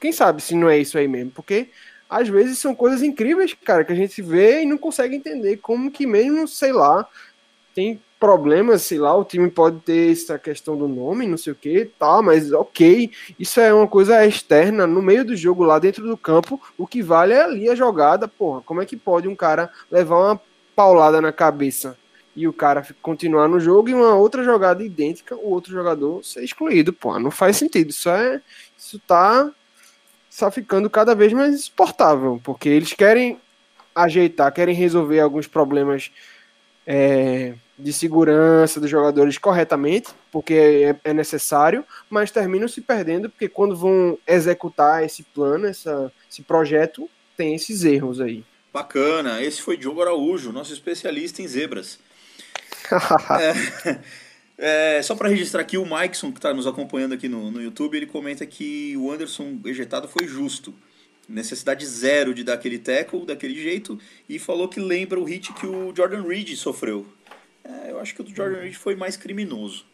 Quem 0.00 0.10
sabe 0.10 0.42
se 0.42 0.56
não 0.56 0.68
é 0.68 0.78
isso 0.78 0.98
aí 0.98 1.06
mesmo, 1.06 1.30
porque 1.30 1.70
às 2.12 2.28
vezes 2.28 2.58
são 2.58 2.74
coisas 2.74 3.02
incríveis, 3.02 3.54
cara, 3.64 3.84
que 3.84 3.92
a 3.92 3.96
gente 3.96 4.20
vê 4.20 4.62
e 4.62 4.66
não 4.66 4.76
consegue 4.76 5.16
entender 5.16 5.56
como 5.56 5.90
que 5.90 6.06
mesmo, 6.06 6.46
sei 6.46 6.72
lá, 6.72 7.08
tem 7.74 7.98
problemas, 8.20 8.82
sei 8.82 8.98
lá, 8.98 9.16
o 9.16 9.24
time 9.24 9.50
pode 9.50 9.80
ter 9.80 10.12
essa 10.12 10.38
questão 10.38 10.76
do 10.76 10.86
nome, 10.86 11.26
não 11.26 11.38
sei 11.38 11.54
o 11.54 11.56
que, 11.56 11.86
tá, 11.98 12.20
mas 12.22 12.52
ok, 12.52 13.10
isso 13.38 13.58
é 13.58 13.72
uma 13.72 13.88
coisa 13.88 14.24
externa, 14.24 14.86
no 14.86 15.00
meio 15.00 15.24
do 15.24 15.34
jogo, 15.34 15.64
lá 15.64 15.78
dentro 15.78 16.06
do 16.06 16.16
campo, 16.16 16.60
o 16.76 16.86
que 16.86 17.02
vale 17.02 17.32
é 17.32 17.42
ali 17.42 17.68
a 17.68 17.74
jogada, 17.74 18.28
porra, 18.28 18.60
como 18.60 18.82
é 18.82 18.86
que 18.86 18.96
pode 18.96 19.26
um 19.26 19.34
cara 19.34 19.70
levar 19.90 20.18
uma 20.18 20.40
paulada 20.76 21.20
na 21.20 21.32
cabeça 21.32 21.96
e 22.36 22.46
o 22.46 22.52
cara 22.52 22.86
continuar 23.00 23.48
no 23.48 23.58
jogo 23.58 23.88
e 23.88 23.94
uma 23.94 24.14
outra 24.14 24.44
jogada 24.44 24.84
idêntica, 24.84 25.34
o 25.34 25.50
outro 25.50 25.72
jogador 25.72 26.22
ser 26.22 26.44
excluído, 26.44 26.92
porra, 26.92 27.18
não 27.18 27.30
faz 27.30 27.56
sentido, 27.56 27.90
isso 27.90 28.08
é, 28.08 28.40
isso 28.78 29.00
tá 29.00 29.50
está 30.32 30.50
ficando 30.50 30.88
cada 30.88 31.14
vez 31.14 31.32
mais 31.32 31.54
insuportável, 31.54 32.40
porque 32.42 32.68
eles 32.68 32.94
querem 32.94 33.38
ajeitar, 33.94 34.50
querem 34.52 34.74
resolver 34.74 35.20
alguns 35.20 35.46
problemas 35.46 36.10
é, 36.86 37.54
de 37.78 37.92
segurança 37.92 38.80
dos 38.80 38.88
jogadores 38.88 39.36
corretamente, 39.36 40.08
porque 40.30 40.54
é, 40.54 41.10
é, 41.10 41.12
necessário, 41.12 41.84
mas 42.08 42.30
terminam 42.30 42.66
se 42.66 42.80
perdendo 42.80 43.28
porque 43.28 43.46
quando 43.46 43.76
vão 43.76 44.18
executar 44.26 45.04
esse 45.04 45.22
plano, 45.22 45.66
essa, 45.66 46.10
esse 46.30 46.42
projeto, 46.42 47.08
tem 47.36 47.54
esses 47.54 47.84
erros 47.84 48.18
aí. 48.18 48.42
Bacana, 48.72 49.42
esse 49.42 49.60
foi 49.60 49.76
Diogo 49.76 50.00
Araújo, 50.00 50.50
nosso 50.50 50.72
especialista 50.72 51.42
em 51.42 51.46
zebras. 51.46 51.98
é, 53.84 53.98
é, 54.64 55.02
só 55.02 55.16
para 55.16 55.28
registrar 55.28 55.60
aqui, 55.60 55.76
o 55.76 55.84
Mikeson, 55.84 56.30
que 56.30 56.38
está 56.38 56.54
nos 56.54 56.68
acompanhando 56.68 57.14
aqui 57.14 57.28
no, 57.28 57.50
no 57.50 57.60
YouTube, 57.60 57.96
ele 57.96 58.06
comenta 58.06 58.46
que 58.46 58.96
o 58.96 59.10
Anderson 59.10 59.58
ejetado 59.64 60.06
foi 60.06 60.28
justo. 60.28 60.72
Necessidade 61.28 61.84
zero 61.84 62.32
de 62.32 62.44
dar 62.44 62.54
aquele 62.54 62.78
tackle 62.78 63.26
daquele 63.26 63.60
jeito 63.60 63.98
e 64.28 64.38
falou 64.38 64.68
que 64.68 64.78
lembra 64.78 65.18
o 65.18 65.24
hit 65.24 65.52
que 65.54 65.66
o 65.66 65.92
Jordan 65.94 66.22
Reed 66.22 66.54
sofreu. 66.54 67.06
É, 67.64 67.90
eu 67.90 67.98
acho 67.98 68.14
que 68.14 68.20
o 68.20 68.24
do 68.24 68.34
Jordan 68.34 68.60
Reed 68.60 68.74
foi 68.74 68.94
mais 68.94 69.16
criminoso. 69.16 69.84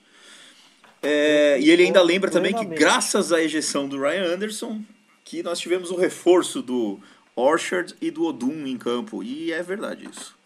É, 1.02 1.58
e 1.58 1.70
ele 1.70 1.84
ainda 1.84 2.02
lembra 2.02 2.30
também 2.30 2.54
que 2.54 2.64
graças 2.66 3.32
à 3.32 3.42
ejeção 3.42 3.88
do 3.88 3.98
Ryan 3.98 4.34
Anderson, 4.34 4.82
que 5.24 5.42
nós 5.42 5.58
tivemos 5.58 5.90
o 5.90 5.96
reforço 5.96 6.60
do 6.60 7.00
Orchard 7.34 7.94
e 8.02 8.10
do 8.10 8.24
Odum 8.24 8.66
em 8.66 8.76
campo. 8.76 9.22
E 9.22 9.50
é 9.50 9.62
verdade 9.62 10.08
isso. 10.10 10.37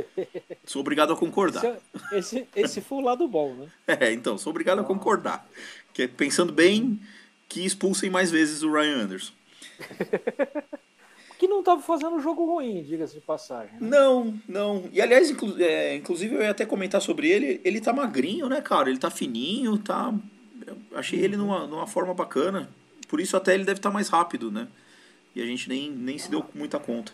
Sou 0.64 0.80
obrigado 0.80 1.12
a 1.12 1.16
concordar. 1.16 1.78
Esse, 2.12 2.38
esse, 2.38 2.48
esse 2.54 2.80
foi 2.80 2.98
o 2.98 3.02
lado 3.02 3.26
bom, 3.28 3.54
né? 3.54 3.68
É, 4.00 4.12
então, 4.12 4.38
sou 4.38 4.50
obrigado 4.50 4.80
a 4.80 4.84
concordar. 4.84 5.46
Que 5.92 6.02
é, 6.02 6.08
pensando 6.08 6.52
bem, 6.52 7.00
que 7.48 7.64
expulsem 7.64 8.10
mais 8.10 8.30
vezes 8.30 8.62
o 8.62 8.72
Ryan 8.72 9.02
Anderson. 9.02 9.32
que 11.38 11.48
não 11.48 11.60
estava 11.60 11.82
fazendo 11.82 12.14
um 12.14 12.20
jogo 12.20 12.46
ruim, 12.46 12.82
diga-se 12.82 13.14
de 13.14 13.20
passagem. 13.20 13.74
Né? 13.80 13.88
Não, 13.88 14.38
não. 14.48 14.88
E 14.92 15.00
aliás, 15.00 15.28
inclu 15.28 15.60
é, 15.60 15.96
inclusive 15.96 16.34
eu 16.34 16.42
ia 16.42 16.50
até 16.50 16.64
comentar 16.64 17.00
sobre 17.02 17.28
ele. 17.28 17.60
Ele 17.64 17.80
tá 17.80 17.92
magrinho, 17.92 18.48
né, 18.48 18.60
cara? 18.60 18.88
Ele 18.88 18.98
tá 18.98 19.10
fininho, 19.10 19.76
tá. 19.78 20.14
Eu 20.66 20.76
achei 20.94 21.18
ele 21.18 21.36
numa, 21.36 21.66
numa 21.66 21.86
forma 21.86 22.14
bacana. 22.14 22.70
Por 23.08 23.20
isso 23.20 23.36
até 23.36 23.54
ele 23.54 23.64
deve 23.64 23.78
estar 23.78 23.90
tá 23.90 23.92
mais 23.92 24.08
rápido, 24.08 24.50
né? 24.50 24.68
E 25.34 25.42
a 25.42 25.46
gente 25.46 25.68
nem, 25.68 25.90
nem 25.90 26.16
se 26.16 26.30
deu 26.30 26.44
muita 26.54 26.78
conta. 26.78 27.12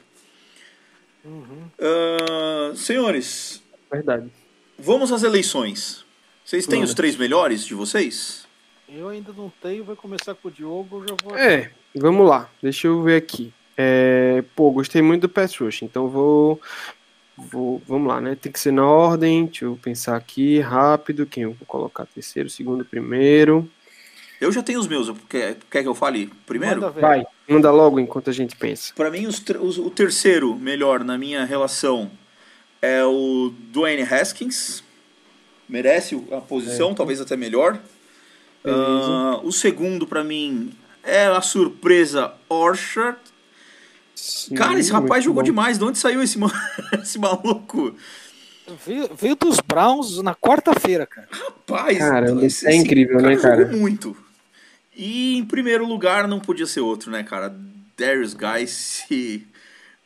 Uh, 1.78 2.76
senhores, 2.76 3.62
Verdade. 3.90 4.30
vamos 4.78 5.12
às 5.12 5.22
eleições. 5.22 6.04
Vocês 6.44 6.66
têm 6.66 6.78
Vamos. 6.78 6.90
os 6.90 6.96
três 6.96 7.16
melhores 7.16 7.66
de 7.66 7.74
vocês? 7.74 8.46
Eu 8.88 9.08
ainda 9.08 9.32
não 9.36 9.52
tenho, 9.60 9.84
vai 9.84 9.94
começar 9.94 10.34
com 10.34 10.48
o 10.48 10.50
Diogo, 10.50 11.02
eu 11.02 11.08
já 11.08 11.16
vou. 11.22 11.36
É, 11.36 11.70
vamos 11.94 12.26
lá. 12.26 12.48
Deixa 12.62 12.86
eu 12.86 13.02
ver 13.02 13.16
aqui. 13.16 13.52
É, 13.76 14.42
pô, 14.56 14.70
gostei 14.70 15.02
muito 15.02 15.22
do 15.22 15.28
Pass 15.28 15.54
Rush, 15.56 15.82
então 15.82 16.08
vou, 16.08 16.58
vou. 17.36 17.82
Vamos 17.86 18.08
lá, 18.08 18.20
né? 18.20 18.34
Tem 18.34 18.50
que 18.50 18.58
ser 18.58 18.72
na 18.72 18.86
ordem. 18.86 19.44
Deixa 19.44 19.66
eu 19.66 19.78
pensar 19.80 20.16
aqui 20.16 20.58
rápido. 20.58 21.26
Quem 21.26 21.42
eu 21.42 21.52
vou 21.52 21.66
colocar? 21.66 22.06
Terceiro, 22.06 22.48
segundo, 22.48 22.84
primeiro. 22.84 23.70
Eu 24.40 24.52
já 24.52 24.62
tenho 24.62 24.78
os 24.78 24.86
meus. 24.86 25.10
Quer, 25.28 25.56
quer 25.70 25.82
que 25.82 25.88
eu 25.88 25.94
fale 25.94 26.30
primeiro? 26.46 26.80
Manda. 26.80 27.00
Vai, 27.00 27.26
manda 27.48 27.70
logo 27.70 27.98
enquanto 27.98 28.30
a 28.30 28.32
gente 28.32 28.54
pensa. 28.56 28.92
Pra 28.94 29.10
mim, 29.10 29.26
os 29.26 29.42
os- 29.60 29.78
o 29.78 29.90
terceiro 29.90 30.54
melhor 30.54 31.02
na 31.02 31.18
minha 31.18 31.44
relação 31.44 32.10
é 32.80 33.04
o 33.04 33.52
Dwayne 33.72 34.02
Haskins. 34.02 34.82
Merece 35.68 36.14
a 36.32 36.40
posição, 36.40 36.94
talvez 36.94 37.20
até 37.20 37.36
melhor. 37.36 37.78
Ah, 38.64 39.40
o 39.42 39.52
segundo, 39.52 40.06
pra 40.06 40.22
mim, 40.24 40.72
é 41.02 41.26
a 41.26 41.40
surpresa 41.42 42.32
Orchard. 42.48 43.18
Cara, 44.56 44.78
esse 44.78 44.90
rapaz 44.92 45.22
jogou 45.24 45.42
bom. 45.42 45.44
demais. 45.44 45.78
De 45.78 45.84
onde 45.84 45.98
saiu 45.98 46.22
esse, 46.22 46.38
ma- 46.38 46.50
esse 47.02 47.18
maluco? 47.18 47.94
Veio, 48.86 49.10
veio 49.14 49.36
dos 49.36 49.60
Browns 49.60 50.20
na 50.22 50.34
quarta-feira, 50.34 51.06
cara. 51.06 51.28
Rapaz, 51.30 51.98
Caramba, 51.98 52.44
esse- 52.44 52.66
é 52.66 52.70
esse 52.70 52.78
incrível, 52.78 53.20
né, 53.20 53.36
cara? 53.36 53.64
Jogou 53.64 53.78
muito. 53.78 54.16
E 54.98 55.36
em 55.38 55.44
primeiro 55.44 55.86
lugar 55.86 56.26
não 56.26 56.40
podia 56.40 56.66
ser 56.66 56.80
outro, 56.80 57.08
né, 57.10 57.22
cara? 57.22 57.54
Darius 57.96 58.34
Guice 58.34 59.46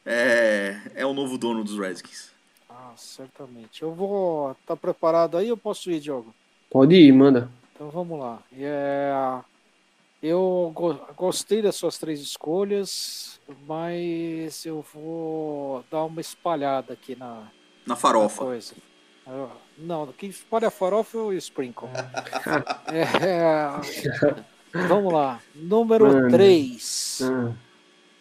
é, 0.04 0.76
é 0.94 1.06
o 1.06 1.14
novo 1.14 1.38
dono 1.38 1.64
dos 1.64 1.78
Redskins. 1.78 2.30
Ah, 2.68 2.92
certamente. 2.96 3.80
Eu 3.82 3.94
vou. 3.94 4.54
Tá 4.66 4.76
preparado 4.76 5.38
aí? 5.38 5.48
Eu 5.48 5.56
posso 5.56 5.90
ir, 5.90 5.98
Diogo? 5.98 6.34
Pode 6.70 6.94
ir, 6.94 7.10
manda. 7.12 7.50
Então 7.74 7.88
vamos 7.90 8.20
lá. 8.20 8.42
É, 8.54 9.12
eu 10.22 10.70
go- 10.74 11.00
gostei 11.16 11.62
das 11.62 11.76
suas 11.76 11.96
três 11.98 12.20
escolhas, 12.20 13.40
mas 13.66 14.64
eu 14.66 14.84
vou 14.92 15.84
dar 15.90 16.04
uma 16.04 16.20
espalhada 16.20 16.92
aqui 16.92 17.16
na, 17.16 17.26
Na 17.34 17.48
na 17.86 17.96
farofa. 17.96 18.44
coisa. 18.44 18.74
Eu- 19.26 19.50
Não, 19.78 20.06
quem 20.12 20.28
espalha 20.28 20.70
farofa 20.70 21.16
é 21.16 21.20
o 21.20 21.32
Sprinkle. 21.32 21.88
É, 22.92 24.51
vamos 24.72 25.12
lá. 25.12 25.40
Número 25.54 26.06
Mano. 26.06 26.30
3. 26.30 27.20
Ah, 27.24 27.52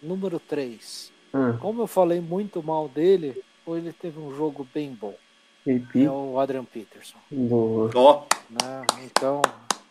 Número 0.01 0.39
3. 0.39 1.11
ah, 1.33 1.53
Como 1.59 1.81
eu 1.83 1.87
falei 1.87 2.19
muito 2.21 2.61
mal 2.63 2.87
dele, 2.87 3.41
ele 3.67 3.93
teve 3.93 4.19
um 4.19 4.35
jogo 4.35 4.67
bem 4.73 4.91
bom. 4.99 5.15
AP, 5.67 5.95
É 6.05 6.09
o 6.09 6.39
Adrian 6.39 6.65
Peterson. 6.65 7.17
boa. 7.29 7.91
Ó, 7.93 8.23
Né? 8.49 8.83
Então, 9.05 9.41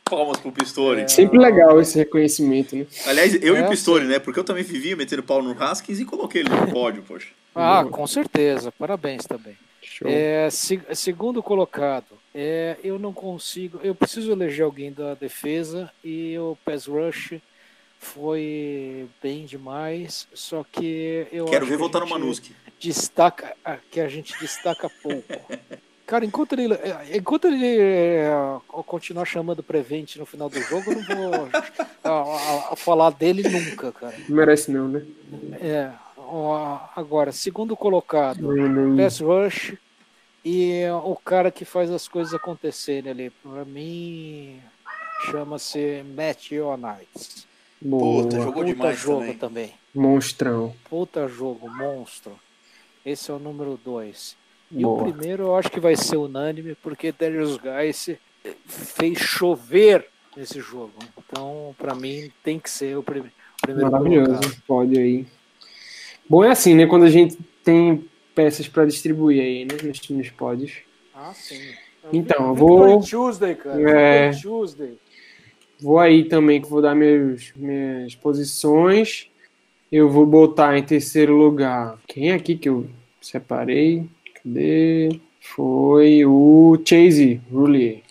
palmas 0.04 0.38
pro 0.40 0.50
Pistori. 0.50 1.02
É. 1.02 1.08
Sempre 1.08 1.38
legal 1.38 1.80
esse 1.80 1.96
reconhecimento, 1.96 2.74
né? 2.74 2.86
Aliás, 3.06 3.34
eu 3.40 3.54
e 3.54 3.58
É, 3.60 3.64
o 3.66 3.68
Pistori, 3.70 4.04
né? 4.06 4.18
Porque 4.18 4.40
eu 4.40 4.44
também 4.44 4.64
vivia 4.64 4.96
metendo 4.96 5.22
pau 5.22 5.40
no 5.40 5.52
Haskins 5.62 6.00
e 6.00 6.04
coloquei 6.04 6.42
ele 6.42 6.48
no 6.50 6.66
pódio, 6.72 7.04
poxa. 7.06 7.28
ah, 7.54 7.82
Boa. 7.84 7.92
com 7.92 8.06
certeza. 8.08 8.72
Parabéns 8.72 9.24
também. 9.24 9.56
É, 10.04 10.48
se- 10.50 10.80
segundo 10.94 11.42
colocado, 11.42 12.18
é, 12.34 12.76
eu 12.82 12.98
não 12.98 13.12
consigo. 13.12 13.80
Eu 13.82 13.94
preciso 13.94 14.30
eleger 14.32 14.64
alguém 14.64 14.92
da 14.92 15.14
defesa 15.14 15.90
e 16.04 16.38
o 16.38 16.56
pass 16.64 16.86
rush 16.86 17.34
foi 17.98 19.06
bem 19.22 19.44
demais. 19.44 20.26
Só 20.32 20.64
que 20.64 21.26
eu 21.32 21.46
Quero 21.46 21.56
acho 21.64 21.64
ver 21.66 21.68
que 21.68 21.74
a 21.74 21.78
voltar 21.78 22.00
no 22.00 22.06
Manuski. 22.06 22.54
destaca 22.80 23.54
ah, 23.64 23.78
que 23.90 24.00
a 24.00 24.08
gente 24.08 24.38
destaca 24.40 24.90
pouco. 25.02 25.24
Cara, 26.06 26.24
enquanto 26.24 26.54
ele, 26.54 26.74
eh, 26.74 27.16
enquanto 27.18 27.46
ele 27.46 27.64
eh, 27.64 28.30
continuar 28.68 29.24
chamando 29.24 29.62
Prevent 29.62 30.16
no 30.16 30.26
final 30.26 30.48
do 30.48 30.60
jogo, 30.60 30.90
eu 30.90 30.96
não 30.96 31.02
vou 31.16 31.48
ah, 32.02 32.08
ah, 32.10 32.68
ah, 32.72 32.76
falar 32.76 33.10
dele 33.10 33.48
nunca, 33.48 33.92
cara. 33.92 34.14
Não 34.28 34.36
merece 34.36 34.72
não, 34.72 34.88
né? 34.88 35.06
É, 35.60 35.92
agora, 36.94 37.32
segundo 37.32 37.76
colocado, 37.76 38.40
não- 38.42 38.96
Pass 38.96 39.20
Rush 39.20 39.74
e 40.44 40.82
o 41.04 41.16
cara 41.16 41.50
que 41.50 41.64
faz 41.64 41.90
as 41.90 42.06
coisas 42.08 42.32
acontecerem 42.34 43.10
ali. 43.10 43.30
Pra 43.30 43.64
mim, 43.64 44.60
chama-se 45.30 46.04
Matt. 46.14 46.50
Boa. 47.82 48.22
Puta, 48.24 48.36
jogou 48.36 48.52
Puta 48.62 48.64
demais 48.66 48.98
jogo 48.98 49.20
também. 49.20 49.36
também. 49.38 49.72
Monstrão. 49.94 50.74
Puta 50.88 51.26
jogo, 51.28 51.68
monstro. 51.68 52.38
Esse 53.04 53.30
é 53.30 53.34
o 53.34 53.38
número 53.38 53.78
2. 53.82 54.36
E 54.70 54.82
Boa. 54.82 55.02
o 55.02 55.12
primeiro 55.12 55.44
eu 55.44 55.56
acho 55.56 55.70
que 55.70 55.80
vai 55.80 55.96
ser 55.96 56.16
unânime, 56.16 56.74
porque 56.76 57.10
Darius 57.10 57.56
Guice 57.58 58.18
fez 58.66 59.18
chover 59.18 60.06
nesse 60.36 60.60
jogo. 60.60 60.92
Então, 61.18 61.74
pra 61.76 61.94
mim, 61.94 62.30
tem 62.44 62.58
que 62.58 62.70
ser 62.70 62.96
o 62.96 63.02
prime- 63.02 63.28
o 63.28 63.62
primeiro 63.62 63.90
Maravilhoso. 63.90 64.30
colocado. 64.32 64.62
Pode 64.66 64.98
aí. 64.98 65.26
Bom 66.30 66.44
é 66.44 66.50
assim, 66.52 66.76
né? 66.76 66.86
Quando 66.86 67.04
a 67.06 67.10
gente 67.10 67.36
tem 67.64 68.04
peças 68.36 68.68
pra 68.68 68.86
distribuir 68.86 69.42
aí, 69.42 69.64
né? 69.64 69.74
Nos, 69.82 70.08
nos 70.08 70.30
pódios. 70.30 70.74
Ah, 71.12 71.32
sim. 71.34 71.58
Então, 72.12 72.50
eu 72.50 72.54
vou- 72.54 73.00
Tuesday, 73.02 73.56
cara. 73.56 73.90
É. 73.90 74.30
Tuesday. 74.30 74.92
Vou 75.80 75.98
aí 75.98 76.22
também 76.24 76.62
que 76.62 76.68
vou 76.70 76.80
dar 76.80 76.94
meus, 76.94 77.52
minhas 77.56 78.14
posições. 78.14 79.28
Eu 79.90 80.08
vou 80.08 80.24
botar 80.24 80.78
em 80.78 80.84
terceiro 80.84 81.34
lugar. 81.36 81.98
Quem 82.06 82.30
é 82.30 82.34
aqui 82.34 82.56
que 82.56 82.68
eu 82.68 82.86
separei? 83.20 84.06
Cadê? 84.36 85.18
Foi 85.40 86.24
o 86.24 86.80
Chase 86.84 87.40
Roulier. 87.50 88.02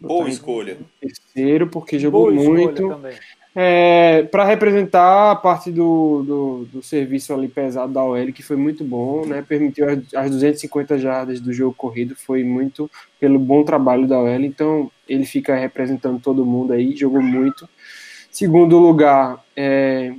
Boa 0.00 0.26
escolha. 0.28 0.78
Terceiro, 1.00 1.66
porque 1.66 1.98
jogou 1.98 2.30
Boa 2.30 2.34
escolha 2.34 2.64
muito. 2.64 2.88
também. 2.88 3.16
É, 3.54 4.24
para 4.24 4.44
representar 4.44 5.32
a 5.32 5.36
parte 5.36 5.72
do, 5.72 6.22
do, 6.22 6.64
do 6.66 6.82
serviço 6.82 7.32
ali 7.32 7.48
pesado 7.48 7.92
da 7.92 8.04
OL, 8.04 8.32
que 8.32 8.42
foi 8.42 8.56
muito 8.56 8.84
bom, 8.84 9.24
né? 9.26 9.44
Permitiu 9.46 9.88
as, 9.88 10.14
as 10.14 10.30
250 10.30 10.98
jardas 10.98 11.40
do 11.40 11.52
jogo 11.52 11.74
corrido, 11.74 12.14
foi 12.14 12.44
muito 12.44 12.90
pelo 13.18 13.38
bom 13.38 13.64
trabalho 13.64 14.06
da 14.06 14.18
OL, 14.18 14.44
então 14.44 14.90
ele 15.08 15.24
fica 15.24 15.56
representando 15.56 16.20
todo 16.20 16.44
mundo 16.44 16.72
aí, 16.72 16.94
jogou 16.94 17.22
muito. 17.22 17.68
Segundo 18.30 18.78
lugar, 18.78 19.42
é, 19.56 20.14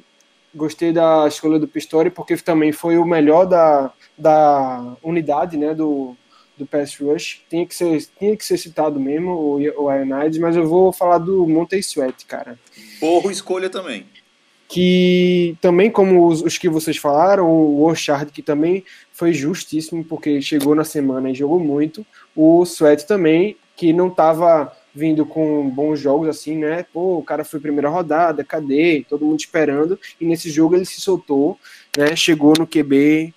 gostei 0.54 0.92
da 0.92 1.26
escolha 1.28 1.60
do 1.60 1.68
Pistori, 1.68 2.10
porque 2.10 2.36
também 2.38 2.72
foi 2.72 2.98
o 2.98 3.06
melhor 3.06 3.46
da, 3.46 3.94
da 4.18 4.98
unidade, 5.04 5.56
né? 5.56 5.74
Do, 5.76 6.16
do 6.58 6.66
pass 6.66 7.00
rush. 7.00 7.42
Tinha 7.50 7.66
que 7.66 7.76
ser, 7.76 8.06
tinha 8.18 8.36
que 8.36 8.44
ser 8.44 8.58
citado 8.58 9.00
mesmo, 9.00 9.32
o, 9.32 9.56
o 9.56 9.92
Ionides, 9.94 10.40
mas 10.40 10.56
eu 10.56 10.68
vou 10.68 10.92
falar 10.92 11.20
do 11.20 11.48
Monte 11.48 11.78
Sweat, 11.78 12.26
cara 12.26 12.58
Boa 13.00 13.32
escolha 13.32 13.70
também. 13.70 14.06
que 14.68 15.58
também 15.60 15.90
como 15.90 16.28
os, 16.28 16.42
os 16.44 16.58
que 16.58 16.70
vocês 16.70 16.98
falaram, 16.98 17.50
o 17.50 17.82
Orchard 17.82 18.32
que 18.32 18.44
também 18.44 18.84
foi 19.12 19.34
justíssimo 19.34 20.04
porque 20.04 20.42
chegou 20.42 20.76
na 20.76 20.84
semana 20.84 21.32
e 21.32 21.36
jogou 21.36 21.60
muito, 21.60 22.06
o 22.36 22.64
Sweat 22.64 23.08
também 23.08 23.58
que 23.76 23.92
não 23.92 24.10
estava 24.10 24.72
vindo 24.94 25.26
com 25.26 25.70
bons 25.70 26.00
jogos 26.00 26.28
assim, 26.28 26.58
né? 26.58 26.86
Pô, 26.92 27.18
o 27.18 27.24
cara 27.24 27.44
foi 27.44 27.60
primeira 27.60 27.90
rodada, 27.90 28.44
cadê? 28.44 29.06
Todo 29.08 29.26
mundo 29.26 29.40
esperando 29.40 29.98
e 30.20 30.26
nesse 30.26 30.50
jogo 30.50 30.76
ele 30.76 30.86
se 30.86 31.00
soltou, 31.00 31.58
né? 31.98 32.16
Chegou 32.16 32.54
no 32.58 32.68
QB, 32.68 33.34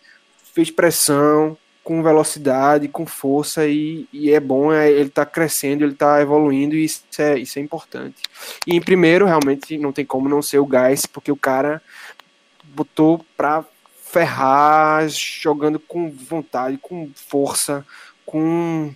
fez 0.52 0.70
pressão 0.70 1.56
com 1.82 2.02
velocidade, 2.02 2.88
com 2.88 3.04
força 3.04 3.66
e, 3.66 4.06
e 4.12 4.30
é 4.30 4.38
bom, 4.38 4.72
é, 4.72 4.90
ele 4.90 5.10
tá 5.10 5.26
crescendo, 5.26 5.84
ele 5.84 5.94
tá 5.94 6.20
evoluindo 6.20 6.76
e 6.76 6.84
isso 6.84 7.02
é, 7.18 7.38
isso 7.38 7.58
é 7.58 7.62
importante. 7.62 8.22
E 8.66 8.76
em 8.76 8.80
primeiro, 8.80 9.26
realmente, 9.26 9.76
não 9.78 9.92
tem 9.92 10.04
como 10.04 10.28
não 10.28 10.40
ser 10.40 10.58
o 10.58 10.66
Gás, 10.66 11.06
porque 11.06 11.32
o 11.32 11.36
cara 11.36 11.82
botou 12.64 13.24
pra 13.36 13.64
ferrar, 14.12 15.08
jogando 15.08 15.78
com 15.80 16.10
vontade, 16.10 16.78
com 16.78 17.10
força, 17.14 17.84
com. 18.24 18.94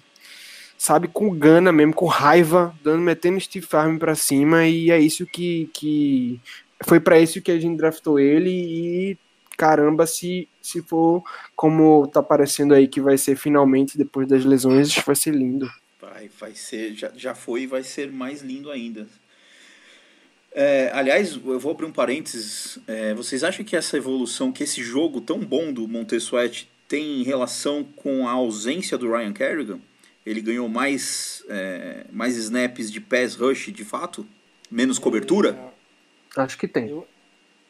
Sabe, 0.78 1.09
com 1.09 1.30
gana 1.30 1.72
mesmo, 1.72 1.95
com 1.95 2.05
raiva, 2.07 2.74
dando, 2.84 3.01
metendo 3.01 3.41
Steve 3.41 3.66
Farm 3.66 3.97
pra 3.97 4.14
cima, 4.14 4.66
e 4.66 4.91
é 4.91 4.99
isso 4.99 5.26
que. 5.26 5.70
que 5.72 6.41
foi 6.84 7.01
para 7.01 7.18
isso 7.18 7.41
que 7.41 7.51
a 7.51 7.59
gente 7.59 7.78
draftou 7.78 8.20
ele, 8.20 8.51
e 8.51 9.18
caramba, 9.57 10.07
se, 10.07 10.49
se 10.61 10.83
for 10.83 11.23
como 11.55 12.07
tá 12.07 12.23
parecendo 12.23 12.75
aí 12.75 12.87
que 12.87 13.01
vai 13.01 13.17
ser 13.17 13.37
finalmente 13.37 13.97
depois 13.97 14.29
das 14.29 14.45
lesões, 14.45 14.95
vai 15.07 15.17
ser 15.17 15.35
lindo. 15.35 15.71
Vai, 16.01 16.31
vai 16.39 16.55
ser, 16.55 16.95
já, 16.95 17.11
já 17.17 17.35
foi 17.35 17.63
e 17.63 17.67
vai 17.67 17.83
ser 17.83 18.11
mais 18.13 18.43
lindo 18.43 18.71
ainda. 18.71 19.07
É, 20.53 20.91
aliás, 20.95 21.35
eu 21.35 21.61
vou 21.61 21.73
abrir 21.73 21.85
um 21.85 21.93
parênteses. 21.93 22.79
É, 22.87 23.13
vocês 23.13 23.45
acham 23.45 23.65
que 23.65 23.77
essa 23.77 23.97
evolução, 23.97 24.51
que 24.51 24.63
esse 24.63 24.83
jogo 24.83 25.21
tão 25.21 25.39
bom 25.41 25.71
do 25.71 25.87
Montessuet 25.87 26.67
tem 26.89 27.23
relação 27.23 27.85
com 27.85 28.27
a 28.27 28.33
ausência 28.33 28.97
do 28.97 29.11
Ryan 29.11 29.35
Kerrigan? 29.35 29.79
Ele 30.25 30.41
ganhou 30.41 30.69
mais, 30.69 31.45
é, 31.49 32.07
mais 32.11 32.37
snaps 32.37 32.91
de 32.91 33.01
pass 33.01 33.35
rush 33.35 33.71
de 33.71 33.85
fato? 33.85 34.27
Menos 34.71 34.99
cobertura? 34.99 35.59
Acho 36.35 36.57
que 36.57 36.67
tem. 36.67 36.89
Eu, 36.89 37.07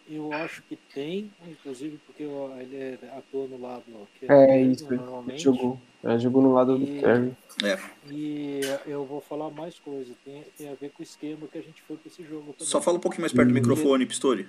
Eu 0.09 0.33
acho 0.33 0.63
que 0.63 0.77
tem, 0.95 1.31
inclusive 1.49 1.99
porque 2.07 2.23
ele 2.23 2.77
é 2.77 2.99
atua 3.19 3.47
no 3.49 3.61
lado 3.61 3.83
que 4.21 4.31
É 4.31 4.61
ele 4.61 4.73
isso, 4.73 4.87
ele 4.87 4.97
normalmente. 4.97 5.43
jogou. 5.43 5.81
É, 6.05 6.17
jogou 6.19 6.43
no 6.43 6.53
lado 6.55 6.79
do 6.79 6.85
E- 6.85 7.01
Kerry. 7.01 7.33
É, 7.65 7.79
E 8.13 8.61
eu 8.87 9.05
vou 9.05 9.21
falar 9.21 9.51
mais 9.51 9.79
coisa. 9.81 10.13
Tem, 10.25 10.45
tem 10.57 10.69
a 10.69 10.75
ver 10.75 10.91
com 10.91 11.03
o 11.03 11.03
esquema 11.03 11.49
que 11.51 11.59
a 11.59 11.63
gente 11.63 11.83
foi 11.83 11.97
para 11.97 12.09
esse 12.09 12.23
jogo 12.23 12.53
também. 12.53 12.67
só 12.67 12.81
fala 12.81 12.99
um 12.99 13.01
pouquinho 13.01 13.23
mais 13.23 13.33
perto 13.33 13.49
do 13.49 13.55
microfone, 13.55 14.07
Pistori. 14.07 14.47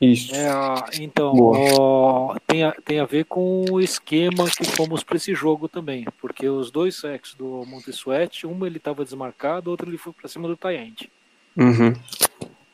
Isso. 0.00 0.32
É, 0.34 0.46
então, 1.00 1.32
ó, 1.34 2.36
tem, 2.46 2.62
a, 2.62 2.72
tem 2.84 3.00
a 3.00 3.06
ver 3.06 3.24
com 3.24 3.64
o 3.70 3.80
esquema 3.80 4.44
que 4.50 4.64
fomos 4.64 5.02
para 5.02 5.16
esse 5.16 5.34
jogo 5.34 5.68
também. 5.68 6.04
Porque 6.20 6.46
os 6.48 6.70
dois 6.70 6.94
sexos 6.96 7.34
do 7.34 7.64
Montesuete, 7.66 8.46
um 8.46 8.64
ele 8.66 8.76
estava 8.76 9.02
desmarcado, 9.04 9.70
outro 9.70 9.88
ele 9.88 9.96
foi 9.98 10.12
para 10.12 10.28
cima 10.28 10.46
do 10.46 10.56
Tyrande. 10.56 11.10
Uhum. 11.56 11.94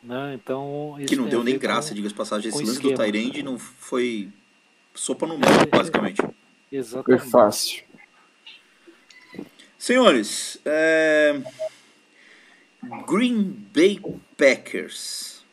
Né? 0.02 0.34
Então, 0.34 0.96
isso 0.98 1.08
Que 1.08 1.16
não 1.16 1.28
deu 1.28 1.44
nem 1.44 1.56
graça, 1.58 1.94
diga-se 1.94 2.14
passagem. 2.14 2.48
Esse 2.48 2.58
lance 2.58 2.80
do 2.80 2.90
esquema. 2.90 3.04
Tyrande 3.10 3.42
não 3.42 3.58
foi 3.58 4.28
sopa 4.94 5.26
no 5.26 5.38
meio, 5.38 5.66
basicamente. 5.70 6.20
Foi 6.20 6.34
Exatamente. 6.72 7.30
fácil. 7.30 7.84
Senhores, 9.78 10.58
é... 10.64 11.40
Green 13.08 13.42
Bay 13.74 14.00
Packers. 14.36 15.44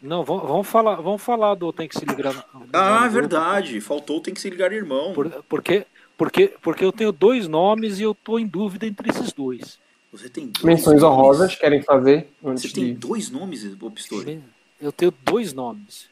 Não, 0.00 0.24
vamos, 0.24 0.66
falar, 0.66 0.96
vamos 0.96 1.22
falar 1.22 1.54
do 1.54 1.72
tem 1.72 1.88
que 1.88 1.98
se 1.98 2.04
ligar. 2.04 2.32
no- 2.32 2.68
Ah, 2.72 3.06
é 3.06 3.08
verdade. 3.08 3.80
Faltou, 3.80 4.20
tem 4.20 4.32
que 4.32 4.40
se 4.40 4.48
ligar, 4.48 4.72
irmão. 4.72 5.12
Por, 5.12 5.30
porque, 5.48 5.86
porque, 6.16 6.54
porque 6.62 6.84
eu 6.84 6.92
tenho 6.92 7.12
dois 7.12 7.48
nomes 7.48 7.98
e 7.98 8.02
eu 8.02 8.14
tô 8.14 8.38
em 8.38 8.46
dúvida 8.46 8.86
entre 8.86 9.10
esses 9.10 9.32
dois. 9.32 9.78
Você 10.16 10.28
tem 10.28 10.46
dois 10.48 10.64
Menções 10.64 11.00
nomes. 11.02 11.18
honrosas 11.18 11.54
querem 11.56 11.82
fazer 11.82 12.28
antes 12.44 12.62
Você 12.64 12.72
tem 12.74 12.84
de. 12.86 12.94
dois 12.94 13.30
nomes, 13.30 13.64
ô 13.80 13.90
Pistori? 13.90 14.40
Eu 14.80 14.90
tenho 14.92 15.12
dois 15.24 15.52
nomes. 15.52 16.08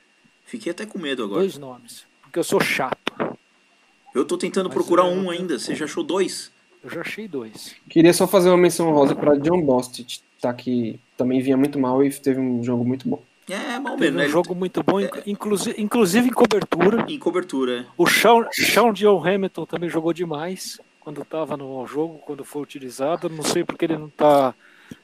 Fiquei 0.46 0.72
até 0.72 0.84
com 0.86 0.98
medo 0.98 1.24
agora. 1.24 1.40
Dois 1.40 1.56
nomes. 1.58 2.04
Porque 2.22 2.38
eu 2.38 2.44
sou 2.44 2.60
chato. 2.60 3.12
Eu 4.14 4.24
tô 4.24 4.36
tentando 4.38 4.66
Mas 4.68 4.74
procurar 4.74 5.04
um 5.04 5.30
ainda. 5.30 5.58
Você 5.58 5.74
já 5.74 5.84
achou 5.86 6.04
dois? 6.04 6.52
Eu 6.82 6.90
já 6.90 7.00
achei 7.00 7.26
dois. 7.26 7.74
Queria 7.88 8.12
só 8.12 8.26
fazer 8.26 8.48
uma 8.50 8.58
menção 8.58 8.88
honrosa 8.88 9.14
para 9.14 9.34
John 9.36 9.62
Bostic, 9.62 10.18
tá? 10.40 10.52
Que 10.52 11.00
também 11.16 11.40
vinha 11.40 11.56
muito 11.56 11.78
mal 11.78 12.04
e 12.04 12.10
teve 12.10 12.38
um 12.38 12.62
jogo 12.62 12.84
muito 12.84 13.08
bom. 13.08 13.22
É, 13.48 13.78
mal 13.78 13.96
Teve 13.96 14.10
menos, 14.10 14.22
um 14.22 14.24
né? 14.24 14.28
jogo 14.28 14.54
muito 14.54 14.82
bom, 14.82 15.00
inc- 15.00 15.22
inclusive, 15.26 15.80
inclusive 15.80 16.28
em 16.28 16.32
cobertura. 16.32 17.04
Em 17.08 17.18
cobertura, 17.18 17.80
é. 17.80 17.86
O 17.96 18.06
Sean, 18.06 18.46
Sean 18.52 18.92
John 18.92 19.22
Hamilton 19.26 19.66
também 19.66 19.88
jogou 19.90 20.12
demais 20.14 20.80
quando 21.04 21.20
estava 21.20 21.56
no 21.56 21.86
jogo, 21.86 22.18
quando 22.24 22.44
foi 22.44 22.62
utilizado. 22.62 23.28
Não 23.28 23.44
sei 23.44 23.62
porque 23.62 23.84
ele 23.84 23.98
não 23.98 24.08
tá 24.08 24.54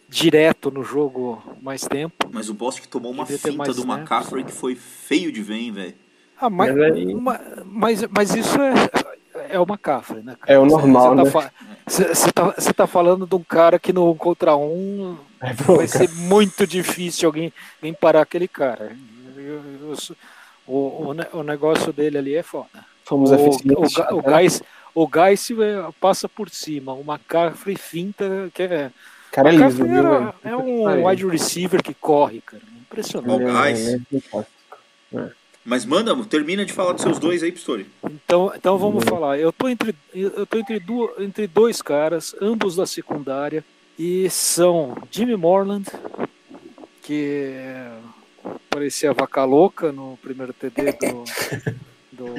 direto 0.08 0.70
no 0.70 0.82
jogo 0.82 1.42
mais 1.60 1.82
tempo. 1.82 2.28
Mas 2.32 2.48
o 2.48 2.54
Bostic 2.54 2.86
tomou 2.86 3.12
uma 3.12 3.26
finta 3.26 3.52
mais 3.52 3.76
do. 3.76 3.82
McCaffrey 3.82 4.42
que 4.42 4.52
foi 4.52 4.74
feio 4.74 5.30
de 5.30 5.42
ver, 5.42 5.54
hein, 5.56 5.72
velho. 5.72 5.94
Ah, 6.40 6.48
mas, 6.48 6.74
Mas 7.66 8.02
mas, 8.08 8.34
isso 8.34 8.56
é, 8.60 9.54
é 9.54 9.60
o 9.60 9.64
McCaffrey, 9.64 10.22
né? 10.22 10.36
cara? 10.40 10.52
É 10.52 10.58
o 10.58 10.64
normal, 10.64 11.10
Você 11.10 11.14
né? 11.14 11.24
tá, 11.24 11.30
fa- 11.30 11.52
cê- 11.86 12.14
cê 12.14 12.32
tá, 12.32 12.52
tá 12.74 12.86
falando 12.86 13.26
de 13.26 13.34
um 13.34 13.42
cara 13.42 13.78
que 13.78 13.92
no 13.92 14.14
contra 14.14 14.56
um 14.56 15.18
É 15.38 15.52
vai 15.52 15.86
ser 15.86 16.08
muito 16.10 16.66
difícil 16.66 17.28
alguém, 17.28 17.52
alguém 17.78 17.92
parar 17.92 18.22
aquele 18.22 18.48
cara. 18.48 18.96
Eu- 19.36 19.90
eu 19.90 19.96
sou- 19.96 20.16
o, 20.66 21.12
o, 21.12 21.38
o 21.40 21.42
negócio 21.42 21.92
dele 21.92 22.16
ali 22.16 22.34
é 22.34 22.42
foda. 22.42 22.68
Fomos 23.04 23.30
O, 23.32 23.34
o, 23.36 23.90
Ga- 23.90 24.14
o 24.14 24.22
Gais, 24.22 24.62
o 24.94 25.06
Gais 25.06 25.50
é, 25.50 25.90
passa 26.00 26.28
por 26.28 26.50
cima, 26.50 26.92
o 26.92 27.04
McCaffrey 27.06 27.76
finta, 27.76 28.50
que 28.52 28.62
é. 28.62 28.90
O 29.28 29.32
cara 29.32 29.52
é 29.52 29.56
o 29.56 29.66
liso, 29.66 29.84
viu, 29.84 30.14
é 30.14 30.32
que 30.42 30.54
um 30.54 31.06
wide 31.06 31.26
receiver 31.26 31.82
que 31.82 31.94
corre, 31.94 32.40
cara. 32.40 32.62
Impressionante. 32.80 33.44
É, 33.44 33.92
é, 33.92 33.94
é 33.94 34.20
fantástico. 34.20 34.60
Mas 35.64 35.84
manda, 35.84 36.16
termina 36.24 36.64
de 36.64 36.72
falar 36.72 36.92
dos 36.92 37.02
seus 37.02 37.18
dois 37.18 37.42
aí, 37.42 37.52
Pistori. 37.52 37.86
Então, 38.04 38.52
então 38.56 38.78
vamos 38.78 39.04
falar. 39.04 39.38
Eu 39.38 39.52
tô 39.52 39.68
entre 39.68 39.94
eu 40.14 40.46
tô 40.46 40.58
entre, 40.58 40.80
duas, 40.80 41.20
entre 41.20 41.46
dois 41.46 41.82
caras, 41.82 42.34
ambos 42.40 42.76
da 42.76 42.86
secundária, 42.86 43.64
e 43.98 44.28
são 44.30 44.96
Jimmy 45.10 45.36
Morland, 45.36 45.86
que 47.02 47.54
parecia 48.70 49.12
vaca 49.12 49.44
louca 49.44 49.92
no 49.92 50.18
primeiro 50.22 50.54
TD 50.54 50.92
do, 50.92 51.24
do? 52.10 52.34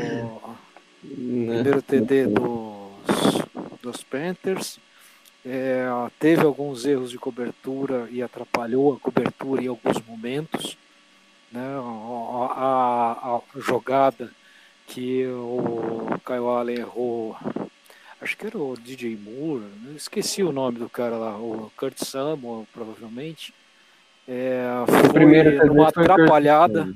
Primeiro 1.01 1.81
TD 1.81 2.27
dos, 2.27 3.41
dos 3.81 4.03
Panthers. 4.03 4.79
É, 5.45 5.85
teve 6.19 6.43
alguns 6.45 6.85
erros 6.85 7.09
de 7.09 7.17
cobertura 7.17 8.07
e 8.11 8.21
atrapalhou 8.21 8.93
a 8.93 8.99
cobertura 8.99 9.63
em 9.63 9.67
alguns 9.67 9.99
momentos. 10.07 10.77
Né? 11.51 11.61
A, 11.61 12.53
a- 12.55 13.37
a 13.37 13.59
jogada 13.59 14.31
que 14.87 15.25
o 15.27 16.07
Kyle 16.25 16.47
Allen 16.47 16.77
errou, 16.79 17.35
acho 18.21 18.37
que 18.37 18.45
era 18.47 18.57
o 18.57 18.75
DJ 18.77 19.17
Moore, 19.17 19.63
né? 19.83 19.93
esqueci 19.95 20.43
o 20.43 20.51
nome 20.51 20.79
do 20.79 20.89
cara 20.89 21.17
lá, 21.17 21.37
o 21.37 21.71
Kurt 21.77 21.97
Samuel, 22.03 22.67
provavelmente. 22.73 23.53
É, 24.27 24.63
foi 24.87 25.09
numa 25.65 25.91
Kurt 25.91 25.97
atrapalhada. 25.97 26.93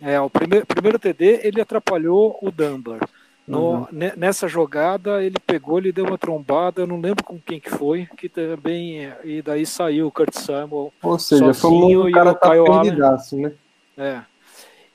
É, 0.00 0.20
o 0.20 0.30
primeiro, 0.30 0.66
primeiro 0.66 0.98
TD 0.98 1.40
ele 1.44 1.60
atrapalhou 1.60 2.38
o 2.42 2.50
Dunbar. 2.50 3.00
No- 3.48 3.70
Uhum. 3.72 3.86
ne- 3.90 4.12
Nessa 4.16 4.46
jogada 4.46 5.24
ele 5.24 5.36
pegou, 5.46 5.78
ele 5.78 5.90
deu 5.90 6.04
uma 6.04 6.18
trombada, 6.18 6.82
eu 6.82 6.86
não 6.86 7.00
lembro 7.00 7.24
com 7.24 7.38
quem 7.40 7.58
que 7.58 7.70
foi, 7.70 8.06
que 8.16 8.28
também 8.28 9.10
e 9.24 9.40
daí 9.40 9.64
saiu 9.64 10.06
o 10.08 10.12
Kurt 10.12 10.34
Samuel. 10.34 10.92
Ou 11.02 11.18
seja, 11.18 11.54
Sozinho 11.54 11.80
fomos, 11.92 12.04
o 12.04 12.08
e 12.08 12.12
cara 12.12 12.30
o 12.30 12.34
tá 12.34 12.50
Kyle 12.50 12.68
Allen. 12.70 12.96
né? 13.42 13.52
É. 13.96 14.20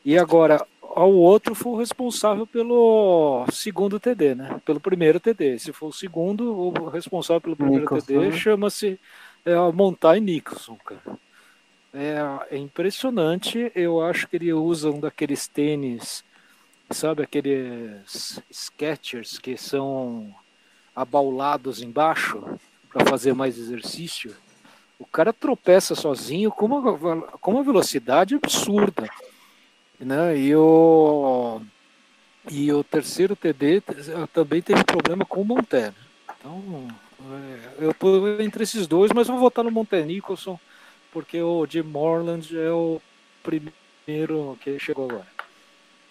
E 0.06 0.18
agora 0.18 0.64
ao 0.82 1.12
outro 1.12 1.56
foi 1.56 1.72
o 1.72 1.78
responsável 1.78 2.46
pelo 2.46 3.46
segundo 3.52 4.00
TD, 4.00 4.36
né? 4.36 4.62
Pelo 4.64 4.80
primeiro 4.80 5.20
TD. 5.20 5.58
Se 5.58 5.74
for 5.74 5.88
o 5.88 5.94
segundo, 5.94 6.54
o 6.56 6.90
responsável 6.90 7.42
pelo 7.42 7.56
primeiro 7.56 7.82
Nicholson, 7.86 8.06
TD 8.06 8.20
né? 8.30 8.32
chama-se 8.34 9.00
é, 9.44 9.56
Montai 9.72 10.20
Nicholson, 10.20 10.78
cara. 10.86 11.18
É, 11.92 12.56
é 12.56 12.58
impressionante. 12.58 13.72
Eu 13.76 14.02
acho 14.02 14.28
que 14.28 14.36
ele 14.36 14.54
usa 14.54 14.90
um 14.92 15.00
daqueles 15.00 15.48
tênis, 15.48 16.24
sabe, 16.94 17.24
aqueles 17.24 18.42
Skechers 18.52 19.38
que 19.38 19.58
são 19.58 20.34
abaulados 20.96 21.82
embaixo 21.82 22.44
para 22.90 23.06
fazer 23.06 23.34
mais 23.34 23.58
exercício. 23.58 24.36
O 25.00 25.06
cara 25.06 25.34
tropeça 25.34 25.96
sozinho 25.96 26.52
com 26.52 26.66
uma, 26.66 27.22
com 27.40 27.52
uma 27.52 27.64
velocidade 27.64 28.36
absurda. 28.36 29.10
Né? 30.00 30.38
E, 30.38 30.56
o, 30.56 31.62
e 32.50 32.72
o 32.72 32.84
terceiro 32.84 33.36
TD 33.36 33.82
também 34.32 34.62
teve 34.62 34.84
problema 34.84 35.26
com 35.26 35.42
o 35.42 35.46
Monté. 35.46 35.94
Então, 36.40 36.88
é, 37.32 37.86
eu 37.86 37.94
tô 37.94 38.40
entre 38.42 38.64
esses 38.64 38.86
dois, 38.86 39.12
mas 39.14 39.28
vou 39.28 39.40
votar 39.40 39.64
no 39.64 39.72
Monté 39.72 40.04
Nicholson, 40.04 40.60
porque 41.12 41.42
o 41.42 41.66
Jim 41.66 41.84
Morland 41.84 42.58
é 42.58 42.72
o 42.72 43.02
primeiro 43.42 44.58
que 44.62 44.78
chegou 44.80 45.10
agora. 45.10 45.33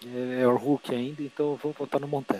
É, 0.05 0.41
é 0.41 0.47
o 0.47 0.55
Hulk 0.57 0.93
ainda, 0.93 1.21
então 1.21 1.51
eu 1.51 1.59
vou 1.61 1.73
votar 1.77 1.99
no 1.99 2.07
Monté. 2.07 2.39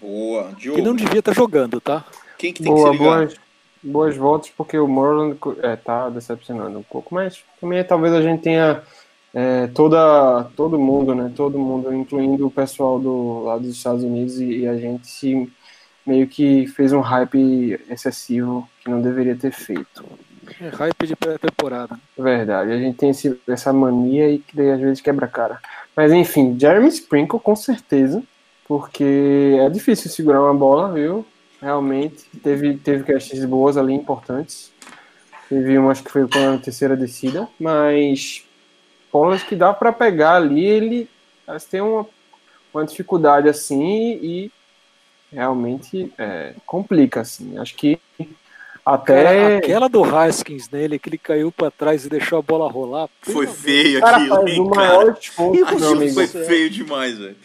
Boa. 0.00 0.52
Diogo, 0.56 0.78
Que 0.78 0.84
não 0.84 0.94
devia 0.94 1.18
estar 1.18 1.34
jogando, 1.34 1.80
tá? 1.80 2.04
quem 2.38 2.52
que 2.52 2.62
tem 2.62 2.72
Boa, 2.72 2.90
que 2.90 2.96
se 2.96 3.02
ligar? 3.02 3.18
boas, 3.18 3.36
boas 3.82 4.16
voltas, 4.16 4.50
porque 4.56 4.78
o 4.78 4.88
Moreland 4.88 5.38
é, 5.62 5.76
tá 5.76 6.08
decepcionando 6.08 6.78
um 6.78 6.82
pouco, 6.82 7.14
mas 7.14 7.44
também 7.60 7.84
talvez 7.84 8.14
a 8.14 8.22
gente 8.22 8.42
tenha 8.42 8.82
é, 9.34 9.66
toda, 9.68 10.44
todo 10.56 10.78
mundo, 10.78 11.14
né? 11.14 11.30
Todo 11.36 11.58
mundo, 11.58 11.92
incluindo 11.92 12.46
o 12.46 12.50
pessoal 12.50 12.98
do 12.98 13.44
lado 13.44 13.62
dos 13.62 13.76
Estados 13.76 14.02
Unidos, 14.02 14.40
e, 14.40 14.60
e 14.60 14.68
a 14.68 14.76
gente 14.76 15.06
se 15.06 15.50
meio 16.06 16.26
que 16.26 16.66
fez 16.68 16.92
um 16.92 17.00
hype 17.00 17.78
excessivo 17.90 18.68
que 18.82 18.90
não 18.90 19.02
deveria 19.02 19.36
ter 19.36 19.52
feito. 19.52 20.04
É 20.60 20.68
hype 20.68 21.06
de 21.06 21.14
pré-temporada. 21.14 21.98
Verdade, 22.18 22.72
a 22.72 22.78
gente 22.78 22.96
tem 22.96 23.10
esse, 23.10 23.38
essa 23.46 23.72
mania 23.72 24.28
e 24.30 24.38
que 24.38 24.56
daí 24.56 24.70
às 24.72 24.80
vezes 24.80 25.00
quebra 25.00 25.26
a 25.26 25.28
cara. 25.28 25.60
Mas 26.00 26.12
enfim, 26.12 26.58
Jeremy 26.58 26.88
Sprinkle 26.88 27.38
com 27.38 27.54
certeza, 27.54 28.22
porque 28.66 29.58
é 29.60 29.68
difícil 29.68 30.10
segurar 30.10 30.40
uma 30.40 30.54
bola, 30.54 30.90
viu? 30.90 31.26
Realmente, 31.60 32.24
teve, 32.42 32.78
teve 32.78 33.04
castes 33.04 33.44
boas 33.44 33.76
ali, 33.76 33.92
importantes. 33.92 34.72
Teve 35.46 35.76
acho 35.76 36.02
que 36.02 36.10
foi 36.10 36.26
com 36.26 36.54
a 36.54 36.56
terceira 36.56 36.96
descida, 36.96 37.46
mas 37.60 38.42
bolas 39.12 39.42
que 39.42 39.54
dá 39.54 39.74
para 39.74 39.92
pegar 39.92 40.36
ali, 40.36 40.64
ele 40.64 41.10
elas 41.46 41.66
têm 41.66 41.82
uma, 41.82 42.06
uma 42.72 42.86
dificuldade 42.86 43.46
assim 43.46 44.18
e 44.22 44.50
realmente 45.30 46.10
é, 46.16 46.54
complica 46.64 47.20
assim. 47.20 47.58
Acho 47.58 47.74
que 47.74 48.00
até 48.84 49.22
Cara, 49.24 49.56
aquela 49.58 49.88
do 49.88 50.02
Haskins 50.02 50.68
nele, 50.70 50.98
que 50.98 51.08
ele 51.08 51.18
caiu 51.18 51.52
pra 51.52 51.70
trás 51.70 52.04
e 52.04 52.08
deixou 52.08 52.38
a 52.38 52.42
bola 52.42 52.70
rolar. 52.70 53.08
Foi 53.22 53.46
feio 53.46 54.00
cara 54.00 54.16
aquilo, 54.16 54.34
faz 54.36 54.46
hein, 54.50 54.60
o 54.60 54.70
cara? 54.70 54.86
maior 54.88 55.16
esforço, 55.20 55.78
meu 55.78 55.90
amigo. 55.92 56.14
foi 56.14 56.26
feio 56.26 56.70
demais, 56.70 57.18
velho. 57.18 57.36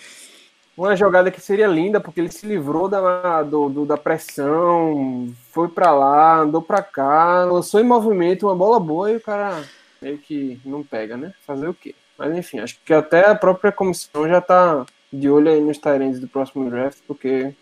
Uma 0.78 0.94
jogada 0.96 1.32
que 1.32 1.40
seria 1.40 1.68
linda, 1.68 2.02
porque 2.02 2.20
ele 2.20 2.32
se 2.32 2.46
livrou 2.46 2.90
da, 2.90 3.42
do, 3.44 3.70
do- 3.70 3.86
da 3.86 3.96
pressão, 3.96 5.34
foi 5.52 5.70
pra 5.70 5.94
lá, 5.94 6.40
andou 6.40 6.62
pra 6.62 6.82
cá, 6.82 7.46
lançou 7.46 7.80
em 7.80 7.84
movimento 7.86 8.46
uma 8.48 8.56
bola 8.56 8.78
boa 8.80 9.10
e 9.10 9.16
o 9.16 9.22
cara 9.22 9.64
meio 10.02 10.18
que 10.18 10.60
não 10.66 10.84
pega, 10.84 11.16
né? 11.16 11.34
Fazer 11.48 11.68
o 11.70 11.74
quê? 11.74 11.96
Mas 12.18 12.38
enfim, 12.38 12.60
acho 12.60 12.78
que 12.84 12.94
até 12.94 13.26
a 13.30 13.36
própria 13.36 13.72
comissão 13.72 14.28
já 14.28 14.42
tá 14.42 14.86
de 15.14 15.30
olho 15.30 15.50
aí 15.50 15.62
nos 15.62 15.78
Tyrants 15.78 16.20
do 16.20 16.28
próximo 16.28 16.70
draft, 16.70 16.98
porque 17.08 17.54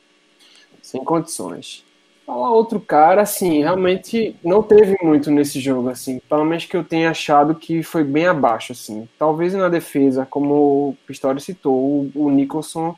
sem 0.82 1.04
condições. 1.04 1.84
Falar 2.26 2.52
outro 2.52 2.80
cara, 2.80 3.22
assim, 3.22 3.60
realmente 3.60 4.36
não 4.44 4.64
teve 4.64 4.96
muito 5.02 5.30
nesse 5.30 5.60
jogo, 5.60 5.90
assim. 5.90 6.22
Pelo 6.30 6.46
menos 6.46 6.66
que 6.66 6.78
eu 6.78 6.84
tenha 6.84 7.10
achado 7.10 7.56
que 7.56 7.84
foi 7.84 8.04
bem 8.04 8.28
abaixo, 8.28 8.72
assim. 8.72 9.10
Talvez 9.20 9.54
na 9.54 9.68
defesa, 9.68 10.26
como 10.26 10.54
o 10.90 10.98
Pistori 11.06 11.42
citou, 11.42 12.10
o, 12.16 12.30
Nicholson 12.30 12.96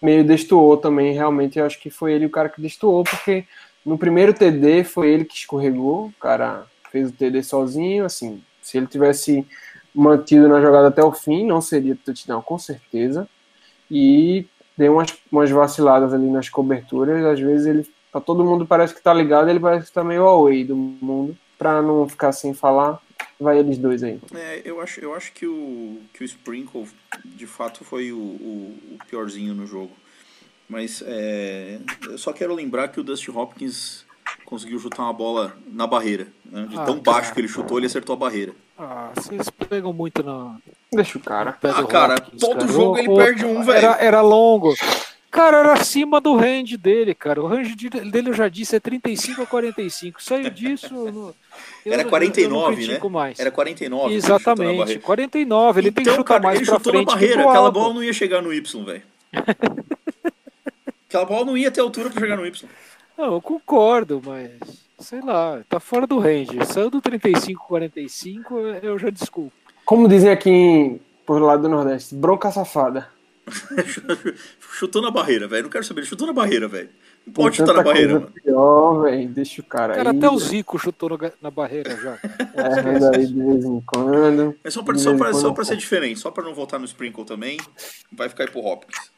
meio 0.00 0.24
destoou 0.24 0.78
também, 0.78 1.12
realmente. 1.12 1.58
Eu 1.58 1.66
acho 1.66 1.78
que 1.78 1.90
foi 1.90 2.14
ele 2.14 2.24
o 2.24 2.30
cara 2.30 2.48
que 2.48 2.62
destoou, 2.62 3.04
porque 3.04 3.44
no 3.84 3.98
primeiro 3.98 4.32
TD 4.32 4.84
foi 4.84 5.10
ele 5.10 5.26
que 5.26 5.34
escorregou, 5.34 6.06
o 6.06 6.14
cara 6.18 6.64
fez 6.90 7.10
o 7.10 7.12
TD 7.12 7.42
sozinho, 7.42 8.06
assim. 8.06 8.42
Se 8.62 8.78
ele 8.78 8.86
tivesse 8.86 9.46
mantido 9.94 10.48
na 10.48 10.62
jogada 10.62 10.88
até 10.88 11.04
o 11.04 11.12
fim, 11.12 11.44
não 11.44 11.60
seria 11.60 11.98
touchdown, 12.02 12.40
com 12.40 12.58
certeza. 12.58 13.28
E 13.90 14.46
deu 14.78 14.94
umas, 14.94 15.14
umas 15.30 15.50
vaciladas 15.50 16.14
ali 16.14 16.30
nas 16.30 16.48
coberturas, 16.48 17.22
às 17.24 17.38
vezes 17.38 17.66
ele 17.66 17.86
Tá 18.12 18.20
todo 18.20 18.44
mundo 18.44 18.66
parece 18.66 18.94
que 18.94 19.00
tá 19.00 19.14
ligado, 19.14 19.48
ele 19.48 19.58
parece 19.58 19.86
que 19.86 19.92
tá 19.92 20.04
meio 20.04 20.26
away 20.28 20.64
do 20.64 20.76
mundo. 20.76 21.36
Pra 21.58 21.80
não 21.80 22.08
ficar 22.08 22.32
sem 22.32 22.52
falar, 22.52 23.00
vai 23.40 23.58
eles 23.58 23.78
dois 23.78 24.02
aí. 24.02 24.20
É, 24.34 24.62
eu 24.64 24.80
acho, 24.80 25.00
eu 25.00 25.14
acho 25.14 25.32
que 25.32 25.46
o, 25.46 26.00
que 26.12 26.22
o 26.22 26.24
Sprinkle 26.24 26.86
de 27.24 27.46
fato 27.46 27.84
foi 27.84 28.12
o, 28.12 28.18
o, 28.18 28.78
o 28.92 28.98
piorzinho 29.08 29.54
no 29.54 29.66
jogo. 29.66 29.92
Mas 30.68 31.02
é, 31.06 31.78
eu 32.04 32.18
só 32.18 32.32
quero 32.32 32.54
lembrar 32.54 32.88
que 32.88 33.00
o 33.00 33.04
Dusty 33.04 33.30
Hopkins 33.30 34.04
conseguiu 34.44 34.78
chutar 34.78 35.02
uma 35.02 35.12
bola 35.12 35.56
na 35.66 35.86
barreira. 35.86 36.26
Né? 36.44 36.66
De 36.66 36.76
ah, 36.78 36.84
tão 36.84 37.00
cara. 37.00 37.16
baixo 37.16 37.34
que 37.34 37.40
ele 37.40 37.48
chutou, 37.48 37.78
ele 37.78 37.86
acertou 37.86 38.14
a 38.14 38.18
barreira. 38.18 38.52
Ah, 38.78 39.10
vocês 39.14 39.48
pegam 39.68 39.92
muito 39.92 40.22
na. 40.22 40.56
Deixa 40.92 41.16
o 41.16 41.20
cara. 41.20 41.56
Ah, 41.62 41.84
cara, 41.84 42.14
Hopkins, 42.14 42.40
todo 42.40 42.58
cara. 42.58 42.72
jogo 42.72 42.98
ele 42.98 43.14
perde 43.14 43.44
um, 43.44 43.62
velho. 43.62 43.78
Era, 43.78 43.96
era 44.02 44.20
longo. 44.20 44.74
Cara, 45.32 45.60
era 45.60 45.72
acima 45.72 46.20
do 46.20 46.36
range 46.36 46.76
dele, 46.76 47.14
cara. 47.14 47.42
O 47.42 47.46
range 47.46 47.74
dele, 47.74 48.28
eu 48.28 48.34
já 48.34 48.50
disse, 48.50 48.76
é 48.76 48.80
35 48.80 49.40
a 49.40 49.46
45. 49.46 50.22
Saiu 50.22 50.50
disso. 50.50 50.94
No, 50.94 51.34
era 51.86 52.04
49, 52.04 52.86
né? 52.86 53.00
Mais. 53.08 53.40
Era 53.40 53.50
49. 53.50 54.14
Exatamente, 54.14 54.98
49. 54.98 55.80
Ele 55.80 55.88
então, 55.88 56.04
tem 56.04 56.12
que 56.12 56.18
chutar 56.18 56.34
cara, 56.34 56.42
mais 56.42 56.58
ele 56.58 56.66
pra 56.66 56.76
chutou 56.76 56.92
frente. 56.92 57.06
na 57.06 57.12
barreira. 57.12 57.48
Aquela 57.48 57.70
bola 57.70 57.94
não 57.94 58.04
ia 58.04 58.12
chegar 58.12 58.42
no 58.42 58.52
Y, 58.52 58.84
velho. 58.84 59.02
Aquela 61.08 61.24
bola 61.24 61.46
não 61.46 61.56
ia 61.56 61.70
ter 61.70 61.80
altura 61.80 62.10
pra 62.10 62.20
chegar 62.20 62.36
no 62.36 62.46
Y. 62.46 62.68
Não, 63.16 63.32
eu 63.32 63.40
concordo, 63.40 64.20
mas 64.22 64.50
sei 64.98 65.22
lá, 65.22 65.62
tá 65.66 65.80
fora 65.80 66.06
do 66.06 66.18
range. 66.18 66.62
Saiu 66.66 66.90
do 66.90 67.00
35 67.00 67.66
45, 67.68 68.58
eu 68.82 68.98
já 68.98 69.08
desculpo. 69.08 69.52
Como 69.86 70.06
dizem 70.06 70.30
aqui 70.30 71.00
por 71.24 71.40
lado 71.40 71.62
do 71.62 71.70
Nordeste, 71.70 72.14
bronca 72.14 72.50
safada. 72.50 73.08
chutou 74.72 75.02
na 75.02 75.10
barreira, 75.10 75.46
velho. 75.46 75.64
Não 75.64 75.70
quero 75.70 75.84
saber. 75.84 76.00
Ele 76.00 76.08
chutou 76.08 76.26
na 76.26 76.32
barreira, 76.32 76.68
velho. 76.68 76.88
Não 77.26 77.32
pode 77.32 77.56
chutar 77.56 77.74
na 77.74 77.82
barreira, 77.82 78.14
mano. 78.14 78.32
Pior, 78.42 79.02
velho. 79.02 79.28
Deixa 79.28 79.60
o 79.60 79.64
cara, 79.64 79.94
cara 79.94 80.10
aí. 80.10 80.16
até 80.16 80.28
o 80.28 80.38
Zico 80.38 80.78
chutou 80.78 81.10
no, 81.10 81.18
na 81.40 81.50
barreira 81.50 81.96
já. 81.96 82.18
É, 82.54 82.82
mas 82.82 83.04
aí 83.04 83.26
de 83.26 83.42
vez 83.42 83.64
em 83.64 83.80
quando. 83.80 84.56
É 84.64 84.70
só 84.70 84.82
pra, 84.82 84.98
só 84.98 85.16
pra, 85.16 85.32
só 85.32 85.52
pra 85.52 85.64
ser 85.64 85.76
diferente, 85.76 86.18
só 86.18 86.30
pra 86.30 86.42
não 86.42 86.54
voltar 86.54 86.78
no 86.78 86.84
Sprinkle 86.84 87.24
também. 87.24 87.58
Vai 88.10 88.28
ficar 88.28 88.44
aí 88.44 88.50
pro 88.50 88.60
Hopkins. 88.60 89.10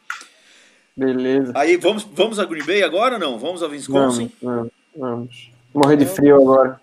Beleza. 0.96 1.52
Aí 1.56 1.76
vamos, 1.76 2.06
vamos 2.12 2.38
a 2.38 2.44
Green 2.44 2.64
Bay 2.64 2.82
agora 2.82 3.14
ou 3.14 3.20
não? 3.20 3.38
Vamos 3.38 3.62
a 3.62 3.66
Wisconsin? 3.66 4.30
Vamos, 4.40 4.70
vamos. 4.70 4.72
vamos. 4.96 5.50
Morrer 5.74 5.96
de 5.96 6.06
frio 6.06 6.36
agora. 6.36 6.80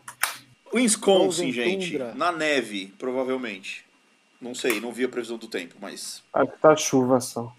Wisconsin, 0.74 1.52
gente. 1.52 1.97
Na 2.16 2.32
neve, 2.32 2.93
provavelmente. 2.97 3.86
Não 4.41 4.55
sei, 4.55 4.81
não 4.81 4.91
vi 4.91 5.03
a 5.03 5.09
previsão 5.09 5.37
do 5.37 5.47
tempo, 5.47 5.75
mas. 5.79 6.23
Acho 6.33 6.51
que 6.51 6.57
tá 6.59 6.75
chuva 6.75 7.21
só. 7.21 7.53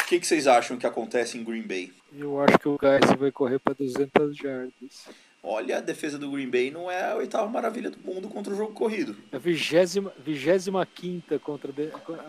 O 0.00 0.06
que, 0.06 0.18
que 0.18 0.26
vocês 0.26 0.46
acham 0.46 0.78
que 0.78 0.86
acontece 0.86 1.36
em 1.36 1.44
Green 1.44 1.62
Bay? 1.62 1.92
Eu 2.12 2.40
acho 2.40 2.58
que 2.58 2.68
o 2.68 2.78
Geis 2.80 3.18
vai 3.18 3.30
correr 3.30 3.58
para 3.58 3.74
200 3.74 4.36
jardas. 4.36 5.08
Olha, 5.42 5.78
a 5.78 5.80
defesa 5.80 6.18
do 6.18 6.30
Green 6.30 6.48
Bay 6.48 6.70
não 6.70 6.90
é 6.90 7.10
a 7.12 7.16
oitava 7.16 7.48
maravilha 7.48 7.90
do 7.90 7.98
mundo 7.98 8.28
contra 8.28 8.52
o 8.52 8.56
jogo 8.56 8.72
corrido. 8.72 9.16
É 9.30 9.36
a 9.36 9.38
vigésima, 9.38 10.12
vigésima 10.18 10.86
quinta 10.86 11.38
contra 11.38 11.70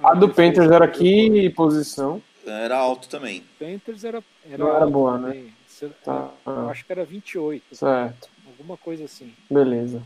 a, 0.01 0.11
a 0.11 0.13
do 0.15 0.29
Panthers 0.29 0.71
era 0.71 0.87
que 0.87 1.49
posição? 1.51 2.21
Era 2.45 2.77
alto 2.77 3.07
também. 3.07 3.43
Panthers 3.59 4.03
era, 4.03 4.23
era, 4.49 4.57
não 4.57 4.75
era 4.75 4.85
boa, 4.85 5.17
né? 5.17 5.27
também. 5.27 5.53
né? 5.81 5.89
Tá. 6.03 6.31
Eu 6.45 6.69
acho 6.69 6.85
que 6.85 6.91
era 6.91 7.05
28. 7.05 7.75
Certo. 7.75 8.29
Alguma 8.47 8.77
coisa 8.77 9.05
assim. 9.05 9.33
Beleza 9.49 10.01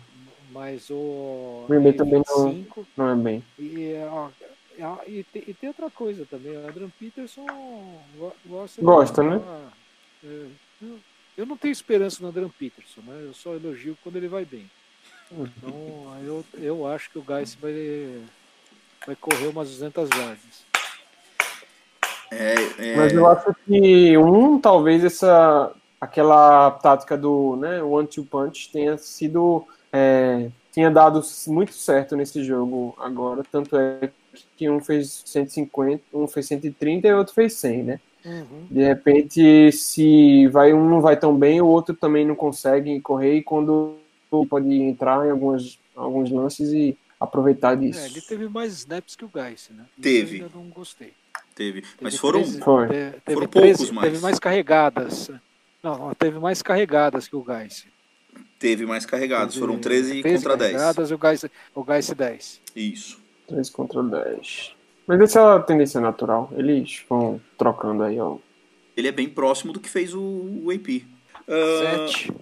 mas 0.58 0.90
o. 0.90 1.66
Green 1.70 1.84
Bay 1.84 1.94
também 1.94 2.24
não, 2.28 2.66
não 2.98 3.10
é 3.10 3.16
bem. 3.16 3.44
E, 3.60 3.94
ó, 4.10 4.30
e, 5.06 5.24
e, 5.36 5.54
tem 5.54 5.70
outra 5.70 5.90
coisa 5.92 6.26
também, 6.26 6.58
o 6.58 6.68
Adrian 6.68 6.90
Peterson 7.00 7.46
gosta. 8.48 8.82
Gosta, 8.82 9.24
né? 9.24 9.40
É, 10.24 10.46
eu 11.38 11.46
não 11.46 11.56
tenho 11.56 11.72
esperança 11.72 12.24
no 12.24 12.30
Adrian 12.30 12.50
Peterson, 12.50 13.02
né? 13.02 13.22
Eu 13.24 13.36
só 13.36 13.54
elogio 13.54 13.96
quando 14.04 14.16
ele 14.16 14.28
vai 14.28 14.46
bem. 14.46 14.68
Então 15.32 16.18
eu, 16.26 16.44
eu 16.56 16.88
acho 16.88 17.12
que 17.12 17.20
o 17.20 17.26
Geis 17.28 17.54
vai, 17.54 18.20
vai 19.06 19.16
correr 19.16 19.48
umas 19.48 19.70
200 19.70 20.10
jardas. 20.10 20.66
É, 22.32 22.56
é... 22.80 22.96
Mas 22.96 23.14
eu 23.14 23.28
acho 23.28 23.56
que 23.66 24.18
um, 24.18 24.60
talvez 24.60 25.04
essa 25.04 25.72
aquela 26.02 26.72
tática 26.72 27.16
do 27.16 27.56
né, 27.58 27.82
one-two 27.84 28.26
punch 28.26 28.72
tenha 28.72 28.98
sido 28.98 29.68
é, 29.92 30.50
tinha 30.72 30.92
dado 30.92 31.22
muito 31.48 31.74
certo 31.74 32.16
nesse 32.16 32.44
jogo 32.44 32.96
agora, 33.00 33.44
tanto 33.52 33.76
é 33.78 34.12
que 34.56 34.70
um 34.70 34.80
fez 34.80 35.24
150, 35.26 36.04
um 36.14 36.28
fez 36.28 36.46
130 36.48 37.08
e 37.08 37.14
o 37.14 37.18
outro 37.18 37.34
fez 37.34 37.54
100, 37.54 37.84
né? 37.84 38.00
Uhum. 38.24 38.68
De 38.70 38.84
repente, 38.84 39.72
se 39.72 40.48
vai 40.48 40.74
um 40.74 40.88
não 40.90 41.02
vai 41.02 41.18
tão 41.18 41.36
bem, 41.38 41.62
o 41.62 41.66
outro 41.66 41.96
também 41.96 42.26
não 42.26 42.36
consegue 42.36 43.00
correr 43.00 43.38
e 43.38 43.44
quando 43.44 43.98
pode 44.50 44.74
entrar 44.74 45.26
em 45.26 45.32
algumas, 45.32 45.80
alguns 45.96 46.30
lances 46.30 46.72
e 46.72 46.98
aproveitar 47.20 47.76
disso. 47.76 48.00
É, 48.00 48.06
ele 48.06 48.22
teve 48.22 48.48
mais 48.48 48.74
snaps 48.74 49.16
que 49.16 49.26
o 49.26 49.32
Geis, 49.34 49.70
né? 49.72 49.86
Teve. 50.02 50.40
Eu 50.40 50.46
ainda 50.46 50.58
não 50.58 50.70
gostei. 50.70 51.14
Teve. 51.56 51.84
Mas 52.02 52.14
teve 52.14 52.18
foram, 52.18 52.42
13, 52.42 52.60
foi. 52.60 52.88
Teve, 52.88 53.22
foram 53.34 53.48
poucos 53.48 53.92
mais. 53.92 54.12
Teve 54.12 54.22
mais 54.22 54.40
carregadas. 54.40 55.32
Não, 55.82 56.14
teve 56.14 56.40
mais 56.40 56.62
carregadas 56.62 57.28
que 57.28 57.36
o 57.36 57.44
Geis. 57.44 57.88
Teve 58.60 58.86
mais 58.86 59.06
carregados, 59.06 59.56
teve, 59.56 59.66
foram 59.66 59.80
13, 59.80 60.22
13 60.22 60.38
contra 60.38 60.58
10. 60.58 60.72
carregadas 60.72 61.12
e 61.12 61.14
o 61.14 61.18
Gás, 61.18 61.46
o 61.76 61.84
Gás 61.84 62.10
10. 62.10 62.62
Isso. 62.76 63.20
13 63.48 63.72
contra 63.72 64.04
10. 64.04 64.76
Mas 65.06 65.22
essa 65.22 65.40
é 65.40 65.56
a 65.56 65.60
tendência 65.60 66.02
natural. 66.02 66.52
Eles 66.56 67.04
vão 67.10 67.40
trocando 67.58 68.04
aí, 68.04 68.20
ó. 68.20 68.38
Ele 68.96 69.08
é 69.08 69.12
bem 69.12 69.30
próximo 69.30 69.72
do 69.72 69.80
que 69.80 69.90
fez 69.90 70.14
o, 70.14 70.20
o 70.22 70.72
AP. 70.72 71.04
Uh, 71.48 72.08
Sete. 72.10 72.34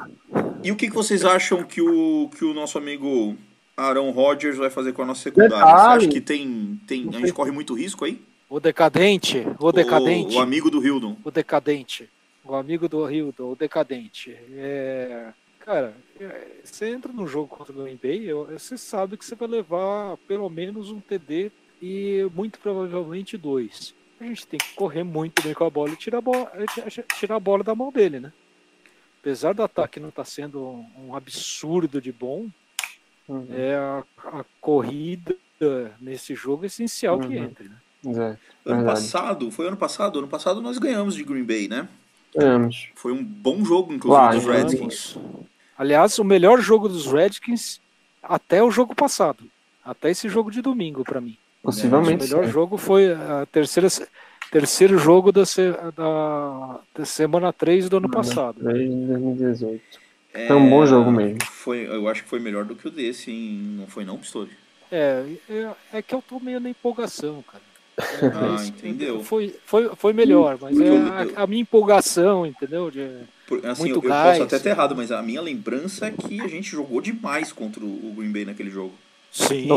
E 0.63 0.71
o 0.71 0.75
que, 0.75 0.87
que 0.87 0.95
vocês 0.95 1.23
acham 1.23 1.63
que 1.63 1.81
o, 1.81 2.29
que 2.35 2.43
o 2.43 2.53
nosso 2.53 2.77
amigo 2.77 3.37
Aaron 3.77 4.09
Rodgers 4.09 4.57
vai 4.57 4.69
fazer 4.69 4.93
com 4.93 5.03
a 5.03 5.05
nossa 5.05 5.21
secundária? 5.21 5.57
Detalhe. 5.57 5.99
Você 5.99 6.05
acha 6.05 6.07
que 6.07 6.21
tem, 6.21 6.79
tem, 6.87 7.07
a 7.09 7.19
gente 7.19 7.33
corre 7.33 7.51
muito 7.51 7.75
risco 7.75 8.05
aí? 8.05 8.19
O 8.49 8.59
decadente, 8.59 9.45
o 9.59 9.71
decadente. 9.71 10.35
O, 10.35 10.39
o 10.39 10.41
amigo 10.41 10.71
do 10.71 10.83
Hildon. 10.83 11.17
O 11.23 11.29
decadente. 11.29 12.09
O 12.43 12.55
amigo 12.55 12.87
do 12.87 13.09
Hildon, 13.09 13.51
o 13.51 13.55
decadente. 13.55 14.35
É... 14.53 15.27
Cara, 15.65 15.95
é, 16.19 16.47
você 16.63 16.89
entra 16.89 17.11
no 17.11 17.25
jogo 17.25 17.47
contra 17.47 17.73
o 17.73 17.83
Green 17.83 17.99
Bay, 18.01 18.31
você 18.53 18.77
sabe 18.77 19.17
que 19.17 19.25
você 19.25 19.33
vai 19.33 19.47
levar 19.47 20.15
pelo 20.27 20.47
menos 20.47 20.91
um 20.91 20.99
TD 20.99 21.51
e 21.81 22.29
muito 22.35 22.59
provavelmente 22.59 23.35
dois. 23.35 23.93
A 24.19 24.25
gente 24.25 24.45
tem 24.45 24.59
que 24.59 24.75
correr 24.75 25.03
muito 25.03 25.41
bem 25.41 25.55
com 25.55 25.65
a 25.65 25.69
bola 25.69 25.91
e 25.91 25.95
tirar 25.95 26.19
a 26.19 26.21
bola, 26.21 26.51
tirar 27.17 27.35
a 27.35 27.39
bola 27.39 27.63
da 27.63 27.73
mão 27.73 27.91
dele, 27.91 28.19
né? 28.19 28.31
Apesar 29.19 29.53
do 29.53 29.63
ataque 29.63 29.99
não 29.99 30.09
estar 30.09 30.23
tá 30.23 30.29
sendo 30.29 30.85
um 30.99 31.15
absurdo 31.15 31.99
de 31.99 32.11
bom, 32.11 32.47
uhum. 33.27 33.47
é 33.51 33.75
a, 33.75 34.03
a, 34.17 34.45
corrida 34.61 35.35
nesse 35.99 36.35
jogo 36.35 36.63
é 36.63 36.67
essencial 36.67 37.17
uhum. 37.17 37.27
que 37.27 37.37
entre, 37.37 37.69
né? 37.69 37.77
É, 38.05 38.71
ano 38.71 38.85
passado, 38.85 39.49
foi 39.49 39.67
ano 39.67 39.77
passado? 39.77 40.19
Ano 40.19 40.27
passado 40.27 40.61
nós 40.61 40.77
ganhamos 40.77 41.15
de 41.15 41.23
Green 41.23 41.43
Bay, 41.43 41.67
né? 41.67 41.89
Ganhamos. 42.35 42.89
Foi 42.93 43.11
um 43.11 43.23
bom 43.23 43.65
jogo, 43.65 43.91
inclusive, 43.91 44.35
dos 44.35 44.45
Redskins. 44.45 45.17
Aliás, 45.77 46.17
o 46.19 46.23
melhor 46.23 46.61
jogo 46.61 46.87
dos 46.87 47.05
Redskins 47.05 47.81
até 48.21 48.63
o 48.63 48.71
jogo 48.71 48.95
passado. 48.95 49.43
Até 49.83 50.09
esse 50.09 50.27
jogo 50.29 50.49
de 50.49 50.61
domingo, 50.61 51.03
para 51.03 51.21
mim. 51.21 51.37
Possivelmente. 51.61 52.23
O 52.23 52.27
melhor 52.27 52.45
sim. 52.45 52.51
jogo 52.51 52.77
foi 52.77 53.11
a 53.11 53.45
terceira, 53.51 53.87
terceiro 54.51 54.97
jogo 54.97 55.31
da, 55.31 55.43
da, 55.95 56.79
da 56.95 57.05
semana 57.05 57.51
3 57.51 57.89
do 57.89 57.97
ano 57.97 58.09
passado. 58.09 58.59
3 58.61 58.89
de 58.89 59.05
2018. 59.05 59.81
É, 60.33 60.47
foi 60.47 60.55
um 60.57 60.69
bom 60.69 60.85
jogo 60.85 61.11
mesmo. 61.11 61.39
Foi, 61.45 61.85
eu 61.87 62.07
acho 62.09 62.23
que 62.23 62.29
foi 62.29 62.39
melhor 62.39 62.65
do 62.65 62.75
que 62.75 62.87
o 62.87 62.91
desse, 62.91 63.31
hein? 63.31 63.77
não 63.77 63.87
foi 63.87 64.03
não, 64.03 64.17
Pistori? 64.17 64.51
É, 64.91 65.23
é, 65.49 65.71
é 65.93 66.01
que 66.01 66.13
eu 66.13 66.21
tô 66.21 66.39
meio 66.39 66.59
na 66.59 66.69
empolgação, 66.69 67.43
cara. 67.43 67.63
É, 68.21 68.27
ah, 68.27 68.65
entendeu? 68.65 69.23
Foi, 69.23 69.55
foi, 69.65 69.89
foi 69.95 70.11
melhor, 70.11 70.57
mas 70.59 70.77
é 70.77 71.37
a, 71.37 71.43
a, 71.43 71.47
minha 71.47 71.61
empolgação, 71.61 72.45
entendeu? 72.45 72.91
De, 72.91 73.21
por, 73.47 73.65
assim, 73.65 73.83
Muito 73.83 74.05
eu, 74.05 74.11
eu 74.11 74.23
posso 74.23 74.43
até 74.43 74.59
ter 74.59 74.69
errado, 74.69 74.95
mas 74.95 75.11
a 75.11 75.21
minha 75.21 75.41
lembrança 75.41 76.07
é 76.07 76.11
que 76.11 76.41
a 76.41 76.47
gente 76.47 76.69
jogou 76.69 76.99
demais 76.99 77.51
contra 77.51 77.83
o 77.83 78.13
Green 78.15 78.31
Bay 78.31 78.45
naquele 78.45 78.69
jogo. 78.69 78.93
Sim, 79.31 79.67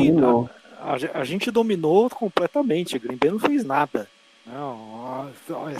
a, 0.81 1.21
a 1.21 1.25
gente 1.25 1.51
dominou 1.51 2.09
completamente. 2.09 2.99
Green 2.99 3.17
Bay 3.17 3.31
não 3.31 3.39
fez 3.39 3.65
nada. 3.65 4.09
Não, 4.47 5.31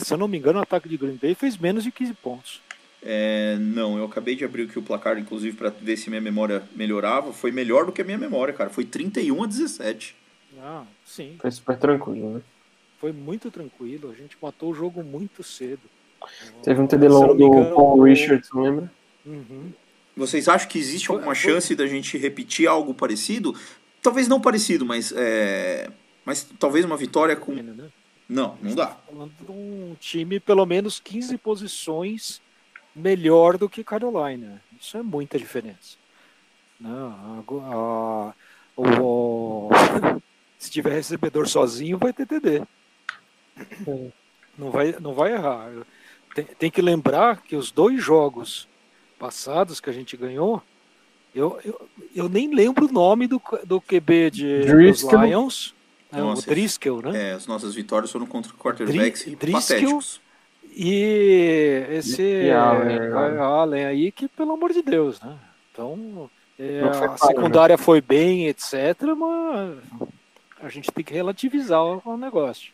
se 0.05 0.13
eu 0.13 0.19
não 0.19 0.29
me 0.29 0.37
engano, 0.37 0.59
o 0.59 0.63
ataque 0.63 0.89
de 0.89 0.97
Green 0.97 1.19
Bay 1.21 1.35
fez 1.35 1.57
menos 1.57 1.83
de 1.83 1.91
15 1.91 2.15
pontos. 2.15 2.61
É, 3.03 3.57
não, 3.61 3.97
eu 3.97 4.05
acabei 4.05 4.35
de 4.35 4.45
abrir 4.45 4.65
aqui 4.65 4.79
o 4.79 4.83
placar, 4.83 5.19
inclusive, 5.19 5.57
para 5.57 5.71
ver 5.71 5.97
se 5.97 6.11
minha 6.11 6.21
memória 6.21 6.63
melhorava. 6.75 7.33
Foi 7.33 7.53
melhor 7.53 7.87
do 7.87 7.93
que 7.93 8.03
a 8.03 8.05
minha 8.05 8.19
memória, 8.19 8.53
cara. 8.53 8.69
Foi 8.69 8.85
31 8.85 9.45
a 9.45 9.47
17. 9.47 10.17
Ah, 10.61 10.85
sim. 11.05 11.37
Foi 11.41 11.51
super 11.51 11.79
tranquilo, 11.79 12.35
né? 12.35 12.41
Foi 13.01 13.13
muito 13.13 13.51
tranquilo. 13.51 14.11
A 14.11 14.15
gente 14.15 14.37
matou 14.43 14.73
o 14.73 14.75
jogo 14.75 15.03
muito 15.03 15.43
cedo. 15.43 15.83
Teve 16.63 16.81
um 16.81 16.87
TD 16.87 17.09
longo 17.09 17.35
do 17.35 17.75
Paul 17.75 18.03
Richardson, 18.03 18.61
lembra? 18.61 18.93
Uhum. 19.25 19.73
Vocês 20.17 20.49
acham 20.49 20.69
que 20.69 20.79
existe 20.79 21.11
alguma 21.11 21.35
chance 21.35 21.75
da 21.77 21.87
gente 21.87 22.19
repetir 22.19 22.67
algo 22.67 22.93
parecido? 22.93 23.55
Talvez 24.03 24.27
não 24.27 24.41
parecido, 24.41 24.85
mas 24.85 25.13
é... 25.17 25.91
mas 26.25 26.49
talvez 26.59 26.85
uma 26.85 26.97
vitória 26.97 27.37
com 27.37 27.53
Não, 28.29 28.59
não 28.61 28.75
dá. 28.75 28.97
Falando 29.07 29.33
de 29.41 29.51
um 29.51 29.97
time 30.01 30.41
pelo 30.41 30.67
menos 30.67 30.99
15 30.99 31.39
posições 31.39 32.41
melhor 32.95 33.57
do 33.57 33.69
que 33.69 33.85
Carolina. 33.85 34.61
Isso 34.81 34.97
é 34.97 35.03
muita 35.03 35.39
diferença. 35.39 35.97
Não, 36.81 37.45
a, 37.49 37.75
a, 37.75 38.35
o, 38.77 39.71
se 40.59 40.71
tiver 40.71 40.93
recebedor 40.93 41.49
sozinho, 41.49 41.99
vai 41.99 42.13
ter 42.13 42.27
TD. 42.27 42.63
Não 44.57 44.71
vai, 44.71 44.95
não 45.01 45.15
vai 45.15 45.33
errar. 45.33 45.71
Tem, 46.43 46.57
tem 46.57 46.71
que 46.71 46.83
lembrar 46.83 47.43
que 47.43 47.57
os 47.57 47.71
dois 47.71 48.03
jogos 48.03 48.69
passados 49.19 49.81
que 49.81 49.91
a 49.91 49.93
gente 49.93 50.17
ganhou, 50.17 50.63
eu, 51.35 51.59
eu, 51.65 51.89
eu 52.15 52.29
nem 52.29 52.55
lembro 52.55 52.87
o 52.87 52.93
nome 52.93 53.27
do, 53.27 53.41
do 53.65 53.81
QB 53.81 54.31
de, 54.31 54.61
dos 54.65 55.03
Lions. 55.03 55.75
É, 56.11 56.23
o 56.23 56.35
Driscoll, 56.35 57.03
né? 57.03 57.31
É, 57.31 57.33
as 57.33 57.47
nossas 57.47 57.75
vitórias 57.75 58.11
foram 58.11 58.25
contra 58.25 58.51
quarterbacks 58.55 59.25
Dri 59.25 59.37
Driscoll 59.37 60.01
e 60.71 61.85
esse 61.91 62.51
Allen, 62.51 63.13
Allen, 63.39 63.85
aí, 63.85 64.13
que 64.13 64.27
pelo 64.29 64.53
amor 64.53 64.73
de 64.73 64.81
Deus, 64.81 65.21
né? 65.21 65.37
Então, 65.71 66.31
é, 66.59 66.81
a 66.83 67.17
secundária 67.19 67.77
né? 67.77 67.83
foi 67.83 68.01
bem, 68.01 68.47
etc., 68.47 68.97
mas 69.17 70.09
a 70.63 70.69
gente 70.69 70.91
tem 70.91 71.05
que 71.05 71.13
relativizar 71.13 71.83
o 71.83 72.17
negócio. 72.17 72.73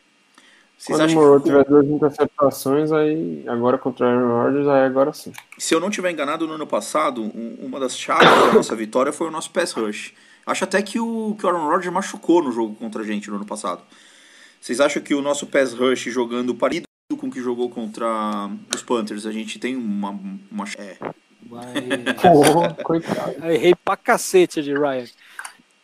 Vocês 0.77 0.99
Quando 0.99 1.11
o 1.11 1.15
Moro 1.15 1.41
que... 1.41 1.49
tiver 1.49 1.65
duas 1.65 1.87
interceptações, 1.87 2.93
aí 2.93 3.45
agora 3.47 3.79
contra 3.79 4.07
o 4.07 4.09
Aaron 4.09 4.43
Rodgers, 4.43 4.69
aí 4.69 4.85
agora 4.85 5.13
sim. 5.13 5.33
Se 5.57 5.75
eu 5.75 5.81
não 5.81 5.89
tiver 5.89 6.11
enganado, 6.11 6.47
no 6.47 6.55
ano 6.55 6.67
passado, 6.67 7.23
um, 7.23 7.57
uma 7.61 7.81
das 7.81 7.97
chaves 7.97 8.29
da 8.29 8.53
nossa 8.53 8.77
vitória 8.77 9.13
foi 9.13 9.29
o 9.29 9.31
nosso 9.31 9.51
pass 9.51 9.73
rush. 9.73 10.13
Acho 10.47 10.65
até 10.65 10.83
que 10.83 11.01
o, 11.01 11.35
que 11.39 11.47
o 11.47 11.49
Aaron 11.49 11.69
Rodgers 11.69 11.93
machucou 11.93 12.43
no 12.43 12.53
jogo 12.53 12.75
contra 12.75 13.03
a 13.03 13.05
gente 13.05 13.31
no 13.31 13.37
ano 13.37 13.47
passado. 13.47 13.83
Vocês 14.61 14.81
acham 14.81 15.03
que 15.03 15.15
o 15.15 15.23
nosso 15.23 15.47
pass 15.47 15.73
rush 15.73 16.05
jogando 16.05 16.55
parecido 16.55 16.87
com 17.19 17.29
o 17.29 17.31
que 17.31 17.41
jogou 17.41 17.71
contra 17.71 18.07
os 18.75 18.83
Panthers, 18.83 19.27
a 19.27 19.33
gente 19.33 19.59
tem 19.59 19.77
uma... 19.77 20.11
uma 20.51 20.65
é. 20.77 20.97
Porra, 22.21 22.77
errei 23.53 23.75
pra 23.75 23.97
cacete 23.97 24.63
de 24.63 24.73
Ryan. 24.73 25.05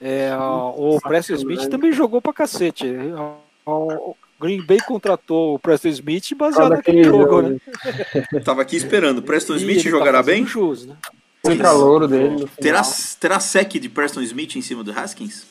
É, 0.01 0.34
o 0.34 0.99
Preston 1.01 1.34
Smith 1.34 1.68
também 1.68 1.93
jogou 1.93 2.22
pra 2.22 2.32
cacete. 2.32 2.86
O, 3.66 4.16
Green 4.41 4.62
Bay 4.62 4.78
contratou 4.78 5.55
o 5.55 5.59
Preston 5.59 5.88
Smith 5.88 6.34
baseado 6.34 6.70
naquele 6.70 7.05
jogo, 7.05 7.43
né? 7.43 7.59
Tava 8.43 8.62
aqui 8.62 8.74
esperando. 8.74 9.20
Preston 9.22 9.57
Smith 9.57 9.84
tá 9.84 9.91
jogará 9.91 10.18
tá 10.18 10.22
bem? 10.22 10.47
Jus, 10.47 10.86
né? 10.86 10.97
O 11.43 11.57
calor 11.59 12.09
dele. 12.09 12.49
Terá, 12.59 12.82
terá 13.18 13.38
sec 13.38 13.72
de 13.74 13.88
Preston 13.91 14.22
Smith 14.22 14.57
em 14.57 14.62
cima 14.62 14.82
do 14.82 14.99
Haskins? 14.99 15.47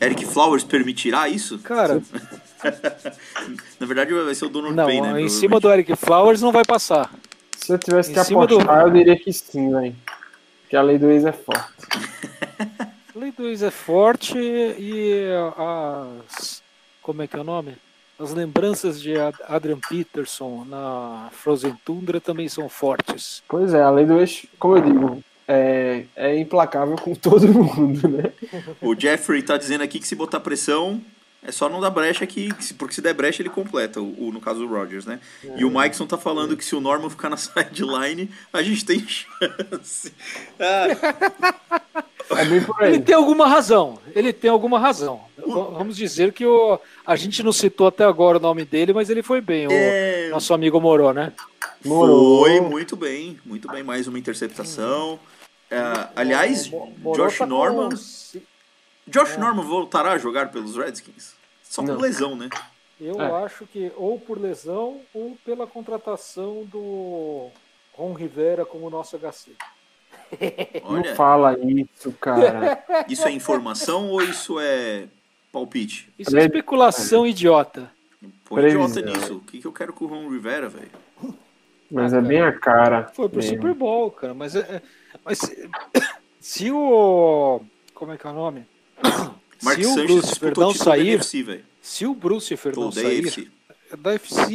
Eric 0.00 0.26
Flowers 0.26 0.62
permitirá 0.62 1.26
isso? 1.28 1.58
Cara. 1.58 2.02
Na 3.80 3.86
verdade, 3.86 4.12
vai 4.12 4.34
ser 4.34 4.44
o 4.44 4.48
Donald 4.50 4.76
não, 4.76 4.86
Payne, 4.86 5.12
né? 5.12 5.22
Em 5.22 5.28
cima 5.28 5.58
do 5.58 5.70
Eric 5.70 5.96
Flowers 5.96 6.42
não 6.42 6.52
vai 6.52 6.64
passar. 6.64 7.10
Se 7.56 7.72
eu 7.72 7.78
tivesse 7.78 8.12
que 8.12 8.18
apostar, 8.18 8.46
do... 8.46 8.88
eu 8.88 8.90
diria 8.90 9.18
que 9.18 9.32
sim, 9.32 9.70
velho. 9.70 9.96
Porque 10.62 10.76
a 10.76 10.82
lei 10.82 10.98
do 10.98 11.10
ex 11.10 11.24
é 11.24 11.32
forte. 11.32 11.72
a 13.14 13.18
lei 13.18 13.32
do 13.32 13.46
ex 13.46 13.62
é 13.62 13.70
forte 13.70 14.36
e 14.36 15.28
as. 15.56 16.62
Como 17.02 17.22
é 17.22 17.26
que 17.26 17.36
é 17.36 17.40
o 17.40 17.44
nome? 17.44 17.76
As 18.18 18.32
lembranças 18.32 19.00
de 19.00 19.14
Adrian 19.48 19.78
Peterson 19.88 20.64
na 20.64 21.28
Frozen 21.32 21.76
Tundra 21.84 22.20
também 22.20 22.48
são 22.48 22.68
fortes. 22.68 23.42
Pois 23.48 23.74
é, 23.74 23.82
além 23.82 24.06
do 24.06 24.18
eixo, 24.18 24.46
como 24.58 24.76
eu 24.76 24.82
digo, 24.82 25.24
é, 25.48 26.04
é 26.16 26.38
implacável 26.38 26.96
com 26.96 27.14
todo 27.16 27.46
mundo, 27.48 28.08
né? 28.08 28.32
O 28.80 28.98
Jeffrey 28.98 29.42
tá 29.42 29.56
dizendo 29.56 29.82
aqui 29.82 29.98
que 29.98 30.06
se 30.06 30.14
botar 30.14 30.40
pressão, 30.40 31.00
é 31.46 31.52
só 31.52 31.68
não 31.68 31.80
dar 31.80 31.90
brecha 31.90 32.24
aqui, 32.24 32.48
porque 32.78 32.94
se 32.94 33.02
der 33.02 33.12
brecha 33.12 33.42
ele 33.42 33.50
completa, 33.50 34.00
o, 34.00 34.28
o 34.28 34.32
no 34.32 34.40
caso 34.40 34.60
do 34.60 34.66
Rogers, 34.66 35.04
né? 35.04 35.20
É, 35.44 35.60
e 35.60 35.64
o 35.64 35.70
Mikeson 35.70 36.06
tá 36.06 36.16
falando 36.16 36.56
que 36.56 36.64
se 36.64 36.74
o 36.74 36.80
Norman 36.80 37.10
ficar 37.10 37.28
na 37.28 37.36
sideline, 37.38 38.30
a 38.50 38.62
gente 38.62 38.84
tem 38.84 39.04
chance. 39.06 40.12
Ah. 40.58 41.66
É 42.30 42.44
bem 42.46 42.62
por 42.62 42.82
aí. 42.82 42.94
Ele 42.94 43.02
tem 43.02 43.14
alguma 43.14 43.46
razão. 43.46 43.98
Ele 44.14 44.32
tem 44.32 44.50
alguma 44.50 44.78
razão. 44.78 45.20
Vamos 45.36 45.96
dizer 45.96 46.32
que 46.32 46.46
o, 46.46 46.80
a 47.06 47.14
gente 47.14 47.42
não 47.42 47.52
citou 47.52 47.88
até 47.88 48.04
agora 48.04 48.38
o 48.38 48.40
nome 48.40 48.64
dele, 48.64 48.94
mas 48.94 49.10
ele 49.10 49.22
foi 49.22 49.42
bem, 49.42 49.66
é... 49.70 50.28
o 50.28 50.30
nosso 50.30 50.54
amigo 50.54 50.80
Moró, 50.80 51.12
né? 51.12 51.32
Foi 51.82 52.60
muito 52.62 52.96
bem, 52.96 53.38
muito 53.44 53.68
bem. 53.68 53.82
Mais 53.82 54.08
uma 54.08 54.18
interceptação. 54.18 55.20
É, 55.70 56.08
aliás, 56.16 56.70
Morou 56.70 57.26
Josh 57.26 57.38
tá 57.38 57.46
Norman. 57.46 57.90
Com... 57.90 58.40
Josh 59.06 59.34
é. 59.34 59.38
Norman 59.38 59.62
voltará 59.62 60.12
a 60.12 60.18
jogar 60.18 60.50
pelos 60.50 60.76
Redskins? 60.76 61.34
Só 61.62 61.82
por 61.82 62.00
lesão, 62.00 62.36
né? 62.36 62.48
Eu 63.00 63.20
é. 63.20 63.44
acho 63.44 63.66
que 63.66 63.92
ou 63.96 64.18
por 64.18 64.40
lesão 64.40 65.00
ou 65.12 65.36
pela 65.44 65.66
contratação 65.66 66.64
do 66.64 67.50
Ron 67.92 68.12
Rivera 68.12 68.64
como 68.64 68.88
nosso 68.88 69.18
HC. 69.18 69.52
Olha, 70.84 71.08
não 71.08 71.16
fala 71.16 71.58
isso, 71.58 72.12
cara. 72.12 72.82
Isso 73.08 73.26
é 73.26 73.32
informação 73.32 74.08
ou 74.08 74.22
isso 74.22 74.58
é 74.58 75.08
palpite? 75.52 76.12
Isso 76.18 76.36
é 76.36 76.44
especulação 76.44 77.26
idiota. 77.26 77.90
Põe 78.44 78.66
idiota 78.66 79.00
nisso. 79.00 79.36
O 79.36 79.40
que, 79.40 79.60
que 79.60 79.66
eu 79.66 79.72
quero 79.72 79.92
com 79.92 80.04
o 80.06 80.08
Ron 80.08 80.28
Rivera, 80.30 80.68
velho? 80.68 80.90
Mas 81.90 82.12
ah, 82.14 82.18
é 82.18 82.20
bem 82.20 82.40
a 82.40 82.52
cara. 82.52 83.10
Foi 83.14 83.28
pro 83.28 83.38
mesmo. 83.38 83.56
Super 83.56 83.74
Bowl, 83.74 84.10
cara. 84.10 84.34
Mas, 84.34 84.56
é, 84.56 84.60
é 84.60 84.82
mas 85.24 85.38
se, 85.38 85.70
se, 86.40 86.70
o. 86.70 87.60
Como 87.94 88.12
é 88.12 88.16
que 88.16 88.26
é 88.26 88.30
o 88.30 88.34
nome? 88.34 88.66
Mark 89.62 89.78
se 89.78 89.86
o 89.86 89.94
Bruce 89.94 90.38
Fernão 90.38 90.74
sair. 90.74 91.14
NFC, 91.14 91.64
se 91.80 92.06
o 92.06 92.14
Bruce 92.14 92.56
Fernão 92.56 92.92
sair. 92.92 93.50
Da 93.98 94.14
FC, 94.14 94.52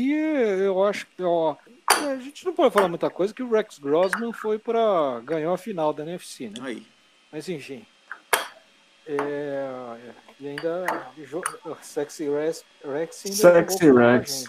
eu 0.66 0.84
acho 0.84 1.08
que. 1.08 1.24
Ó, 1.24 1.56
a 1.88 2.16
gente 2.18 2.46
não 2.46 2.54
pode 2.54 2.74
falar 2.74 2.88
muita 2.88 3.10
coisa 3.10 3.34
que 3.34 3.44
o 3.44 3.50
Rex 3.50 3.80
Grossman 3.80 4.34
foi 4.34 4.60
para 4.60 5.22
ganhar 5.24 5.52
a 5.52 5.58
final 5.58 5.94
da 5.94 6.04
NFC, 6.04 6.50
né? 6.50 6.56
Aí. 6.62 6.86
Mas 7.32 7.48
enfim. 7.50 7.86
É, 9.06 9.68
e 10.40 10.48
ainda 10.48 10.86
Sexy 11.82 12.30
Rex, 12.30 12.64
Rex 12.86 13.26
ainda 13.26 13.38
Sexy 13.38 13.92
Rex. 13.92 14.48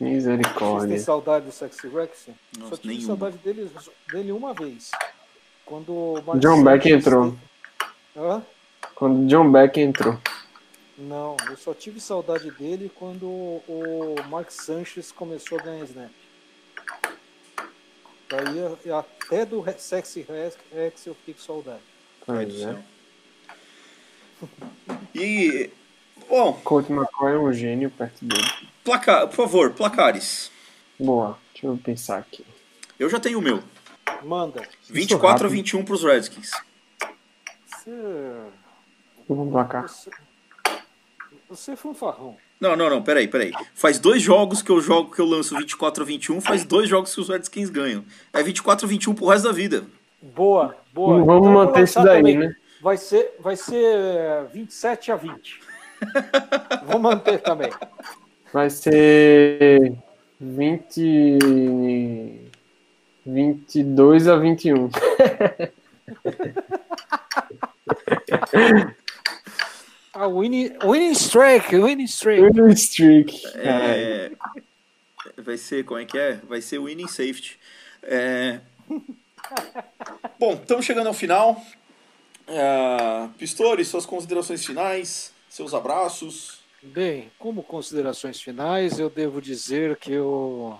Misericórdia. 0.00 0.80
Vocês 0.80 0.90
têm 0.90 0.98
saudade 0.98 1.46
do 1.46 1.52
Sexy 1.52 1.88
Rex? 1.88 2.28
Nossa, 2.56 2.70
Só 2.70 2.76
tive 2.76 2.94
nenhuma. 2.94 3.06
saudade 3.06 3.38
dele, 3.38 3.70
dele 4.12 4.32
uma 4.32 4.54
vez. 4.54 4.90
Quando 5.64 5.92
o 5.92 6.38
John 6.38 6.62
Beck 6.62 6.88
entrou. 6.88 7.36
Hã? 8.16 8.42
Quando 8.98 9.28
John 9.28 9.52
Beck 9.52 9.78
entrou. 9.78 10.18
Não, 10.98 11.36
eu 11.48 11.56
só 11.56 11.72
tive 11.72 12.00
saudade 12.00 12.50
dele 12.50 12.90
quando 12.92 13.26
o 13.28 14.16
Mark 14.28 14.50
Sanchez 14.50 15.12
começou 15.12 15.56
a 15.56 15.62
ganhar 15.62 15.84
snap. 15.84 16.10
Daí 18.28 18.92
até 18.92 19.46
do 19.46 19.64
Sexy 19.78 20.26
Rex 20.72 21.06
eu 21.06 21.14
fiquei 21.14 21.34
com 21.34 21.40
saudade. 21.40 21.80
Pois 22.26 22.60
é. 22.60 22.82
E. 25.14 25.70
Bom. 26.28 26.60
Colt 26.64 26.90
McCoy 26.90 27.34
é 27.34 27.38
um 27.38 27.52
gênio 27.52 27.90
perto 27.90 28.24
dele. 28.24 28.50
Placar, 28.82 29.28
por 29.28 29.36
favor, 29.36 29.72
placares. 29.74 30.50
Boa, 30.98 31.38
deixa 31.52 31.68
eu 31.68 31.78
pensar 31.78 32.18
aqui. 32.18 32.44
Eu 32.98 33.08
já 33.08 33.20
tenho 33.20 33.38
o 33.38 33.42
meu. 33.42 33.62
Manda. 34.24 34.68
24 34.90 35.46
a 35.46 35.48
21 35.48 35.84
pros 35.84 36.02
Redskins. 36.02 36.50
Vamos 39.28 39.52
placar. 39.52 39.88
Você, 39.88 40.10
você 41.48 41.72
é 41.72 41.76
fanfarrão. 41.76 42.36
Não, 42.60 42.74
não, 42.74 42.90
não, 42.90 43.02
peraí, 43.02 43.28
peraí. 43.28 43.52
Faz 43.74 43.98
dois 44.00 44.20
jogos 44.22 44.62
que 44.62 44.70
eu 44.70 44.80
jogo 44.80 45.14
que 45.14 45.20
eu 45.20 45.26
lanço 45.26 45.56
24 45.56 46.02
a 46.02 46.06
21, 46.06 46.40
faz 46.40 46.64
dois 46.64 46.88
jogos 46.88 47.14
que 47.14 47.20
os 47.20 47.28
Redskins 47.28 47.70
ganham. 47.70 48.04
É 48.32 48.42
24 48.42 48.84
a 48.84 48.88
21 48.88 49.14
pro 49.14 49.26
resto 49.26 49.44
da 49.44 49.52
vida. 49.52 49.84
Boa, 50.20 50.74
boa. 50.92 51.24
Vamos 51.24 51.48
então, 51.48 51.52
manter 51.52 51.84
isso 51.84 52.02
daí, 52.02 52.16
também. 52.18 52.38
né? 52.38 52.54
Vai 52.80 52.96
ser, 52.96 53.36
vai 53.40 53.54
ser 53.54 54.46
27 54.52 55.12
a 55.12 55.16
20. 55.16 55.60
Vou 56.86 56.98
manter 56.98 57.38
também. 57.40 57.70
Vai 58.52 58.70
ser 58.70 59.92
20. 60.40 61.38
22 63.24 64.28
a 64.28 64.36
21. 64.36 64.90
A 70.18 70.26
winning, 70.26 70.76
winning 70.82 71.14
streak, 71.14 71.70
winning 71.70 72.08
streak. 72.08 72.42
Winning 72.42 72.74
streak. 72.74 73.40
É, 73.54 74.32
vai 75.36 75.56
ser, 75.56 75.84
como 75.84 76.00
é 76.00 76.04
que 76.04 76.18
é? 76.18 76.40
Vai 76.48 76.60
ser 76.60 76.80
winning 76.80 77.06
safety. 77.06 77.56
É... 78.02 78.58
Bom, 80.36 80.54
estamos 80.54 80.84
chegando 80.84 81.06
ao 81.06 81.14
final. 81.14 81.62
É... 82.48 83.28
Pistori, 83.38 83.84
suas 83.84 84.04
considerações 84.04 84.66
finais, 84.66 85.32
seus 85.48 85.72
abraços. 85.72 86.62
Bem, 86.82 87.30
como 87.38 87.62
considerações 87.62 88.40
finais, 88.42 88.98
eu 88.98 89.08
devo 89.08 89.40
dizer 89.40 89.98
que 89.98 90.10
eu, 90.10 90.76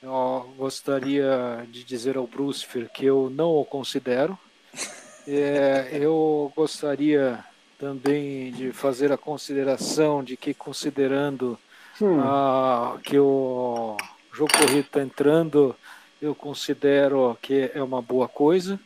eu 0.00 0.54
gostaria 0.56 1.66
de 1.68 1.82
dizer 1.82 2.16
ao 2.16 2.28
Brucifer 2.28 2.88
que 2.88 3.04
eu 3.04 3.28
não 3.30 3.50
o 3.50 3.64
considero. 3.64 4.38
É, 5.26 5.88
eu 5.90 6.52
gostaria 6.54 7.42
também 7.78 8.52
de 8.52 8.72
fazer 8.72 9.12
a 9.12 9.16
consideração 9.16 10.22
de 10.22 10.36
que, 10.36 10.54
considerando 10.54 11.58
hum. 12.00 12.20
a, 12.20 12.98
que 13.02 13.18
o 13.18 13.96
jogo 14.32 14.52
corrido 14.52 14.86
está 14.86 15.02
entrando, 15.02 15.74
eu 16.20 16.34
considero 16.34 17.36
que 17.40 17.70
é 17.74 17.82
uma 17.82 18.00
boa 18.00 18.28
coisa. 18.28 18.78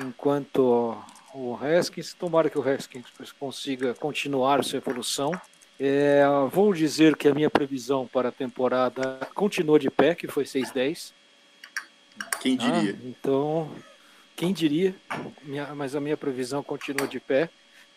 Enquanto 0.00 0.96
o 1.34 1.56
Haskins, 1.56 2.14
tomara 2.14 2.50
que 2.50 2.58
o 2.58 2.68
Haskins 2.68 3.06
consiga 3.38 3.94
continuar 3.94 4.64
sua 4.64 4.78
evolução. 4.78 5.32
É, 5.78 6.24
vou 6.50 6.74
dizer 6.74 7.16
que 7.16 7.28
a 7.28 7.34
minha 7.34 7.48
previsão 7.48 8.06
para 8.06 8.30
a 8.30 8.32
temporada 8.32 9.20
continua 9.34 9.78
de 9.78 9.90
pé, 9.90 10.14
que 10.14 10.26
foi 10.26 10.44
6-10. 10.44 11.12
Quem 12.40 12.56
diria? 12.56 12.98
Ah, 13.00 13.06
então, 13.06 13.70
quem 14.34 14.52
diria? 14.52 14.94
Minha, 15.42 15.74
mas 15.74 15.94
a 15.94 16.00
minha 16.00 16.16
previsão 16.16 16.62
continua 16.62 17.06
de 17.06 17.20
pé. 17.20 17.48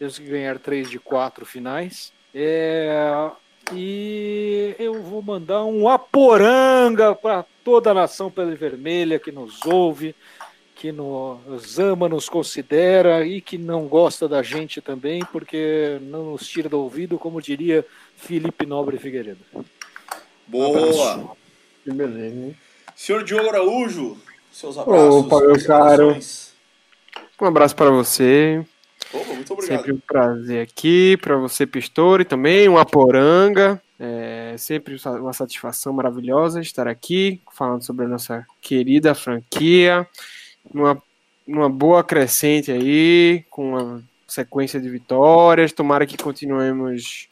Temos 0.02 0.18
que 0.18 0.26
ganhar 0.26 0.58
3 0.58 0.89
de 0.89 0.97
4 0.97 1.45
finais. 1.45 2.12
É, 2.34 3.30
e 3.72 4.76
eu 4.80 4.99
vou 4.99 5.22
mandar 5.22 5.64
um 5.64 5.88
aporanga 5.88 7.14
para 7.14 7.45
toda 7.64 7.91
a 7.91 7.93
nação 7.93 8.32
pele 8.32 8.56
vermelha 8.56 9.20
que 9.20 9.32
nos 9.32 9.64
ouve, 9.64 10.16
que 10.74 10.91
nos 10.91 11.78
ama, 11.78 12.10
nos 12.10 12.28
considera 12.28 13.24
e 13.24 13.41
que 13.41 13.60
não 13.60 13.86
gosta 13.86 14.28
da 14.28 14.41
gente 14.41 14.82
também, 14.82 15.24
porque 15.32 15.99
não 16.02 16.32
nos 16.32 16.47
tira 16.47 16.68
do 16.68 16.80
ouvido, 16.80 17.20
como 17.20 17.39
diria 17.39 17.86
Felipe 18.16 18.66
Nobre 18.66 18.97
Figueiredo. 18.97 19.45
Boa! 20.47 21.38
Que 21.84 21.91
beleza, 21.91 22.47
hein? 22.47 22.58
Senhor 22.95 23.24
Diogo 23.24 23.49
Araújo, 23.49 24.18
seus 24.52 24.80
abraços. 24.80 25.26
Opa, 25.28 25.41
meu 25.41 25.64
caro. 25.64 26.18
Um 27.39 27.45
abraço 27.45 27.76
para 27.76 27.91
você. 27.91 28.66
Opa, 29.14 29.34
muito 29.34 29.54
obrigado. 29.54 29.78
Sempre 29.80 29.93
um 29.93 29.99
prazer 29.99 30.62
aqui, 30.64 31.18
para 31.18 31.36
você, 31.38 31.66
Pistori, 31.66 32.24
também, 32.24 32.70
uma 32.70 32.86
poranga. 32.86 33.82
É 33.99 34.56
sempre 34.58 34.95
uma 35.06 35.34
satisfação 35.34 35.93
maravilhosa 35.93 36.60
estar 36.60 36.88
aqui, 36.88 37.39
falando 37.52 37.84
sobre 37.84 38.06
a 38.06 38.10
nossa 38.10 38.45
querida 38.60 39.14
franquia, 39.14 40.08
numa, 40.74 41.02
numa 41.45 41.70
boa 41.70 42.04
crescente 42.04 42.72
aí, 42.72 43.45
com 43.49 43.74
uma 43.74 44.04
sequência 44.28 44.80
de 44.80 44.89
vitórias. 44.89 45.72
Tomara 45.72 46.06
que 46.08 46.18
continuemos 46.18 47.28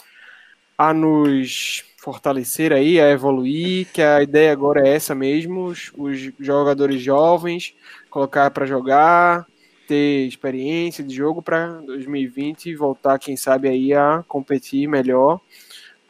a 0.77 0.93
nos 0.93 1.83
fortalecer 1.97 2.71
aí, 2.71 2.99
a 2.99 3.09
evoluir, 3.09 3.87
que 3.91 4.01
a 4.01 4.21
ideia 4.21 4.51
agora 4.51 4.87
é 4.87 4.95
essa 4.95 5.13
mesmo, 5.13 5.65
os, 5.65 5.91
os 5.97 6.31
jogadores 6.39 7.01
jovens, 7.01 7.73
colocar 8.09 8.49
para 8.51 8.65
jogar, 8.65 9.45
ter 9.89 10.27
experiência 10.27 11.03
de 11.03 11.15
jogo 11.15 11.41
para 11.41 11.81
2020 11.81 12.75
voltar, 12.75 13.17
quem 13.17 13.35
sabe, 13.35 13.67
aí 13.67 13.91
a 13.91 14.23
competir 14.27 14.87
melhor 14.87 15.41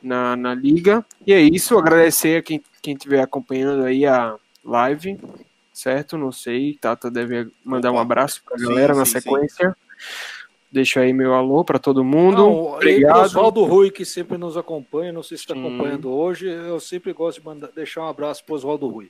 na, 0.04 0.36
na 0.36 0.54
liga. 0.54 1.06
E 1.26 1.32
é 1.32 1.40
isso, 1.40 1.78
agradecer 1.78 2.40
a 2.40 2.44
quem, 2.44 2.62
quem 2.82 2.94
estiver 2.94 3.22
acompanhando 3.22 3.86
aí 3.86 4.06
a 4.06 4.36
live, 4.66 5.18
certo? 5.72 6.18
Não 6.18 6.30
sei, 6.30 6.74
Tata 6.74 7.10
deve 7.10 7.48
mandar 7.64 7.94
um 7.94 7.98
abraço 7.98 8.44
para 8.44 8.58
a 8.58 8.60
galera 8.60 8.94
sim, 8.94 9.00
na 9.00 9.06
sim, 9.06 9.12
sequência. 9.14 9.70
Sim. 9.70 10.56
Deixo 10.70 11.00
aí 11.00 11.14
meu 11.14 11.34
alô 11.34 11.64
para 11.64 11.80
todo 11.80 12.04
mundo. 12.04 12.44
Não, 12.44 12.74
Obrigado. 12.74 13.22
Oswaldo 13.24 13.64
Rui, 13.64 13.90
que 13.90 14.04
sempre 14.04 14.38
nos 14.38 14.58
acompanha, 14.58 15.14
não 15.14 15.24
sei 15.24 15.38
se 15.38 15.44
está 15.44 15.54
acompanhando 15.54 16.12
hoje, 16.12 16.48
eu 16.50 16.82
sempre 16.82 17.14
gosto 17.14 17.40
de 17.40 17.46
mandar, 17.46 17.70
deixar 17.74 18.02
um 18.02 18.10
abraço 18.10 18.44
para 18.44 18.56
Oswaldo 18.56 18.90
Rui 18.90 19.10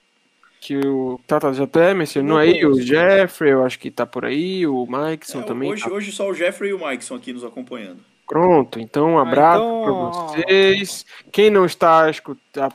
que 0.60 0.78
o 0.78 1.20
Tata 1.26 1.54
já 1.54 1.64
até 1.64 1.94
mencionou 1.94 2.38
aí, 2.38 2.66
o 2.66 2.82
Jeffrey, 2.82 3.52
eu 3.52 3.64
acho 3.64 3.80
que 3.80 3.90
tá 3.90 4.06
por 4.06 4.26
aí, 4.26 4.68
o 4.68 4.86
Mikeson 4.86 5.40
é, 5.40 5.44
também. 5.44 5.72
Hoje, 5.72 5.84
tá. 5.84 5.92
hoje 5.92 6.12
só 6.12 6.30
o 6.30 6.34
Jeffrey 6.34 6.72
e 6.72 6.74
o 6.74 6.86
Mikeson 6.86 7.16
aqui 7.16 7.32
nos 7.32 7.44
acompanhando. 7.44 8.00
Pronto, 8.28 8.80
então 8.80 9.14
um 9.14 9.18
ah, 9.18 9.24
abraço 9.24 9.64
ah, 9.64 9.82
então... 9.82 10.12
para 10.12 10.44
vocês. 10.44 11.06
Quem 11.32 11.50
não 11.50 11.66
está 11.66 12.12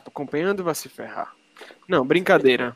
acompanhando 0.05 0.63
vai 0.63 0.75
se 0.75 0.89
ferrar. 0.89 1.33
Não, 1.87 2.05
brincadeira. 2.05 2.75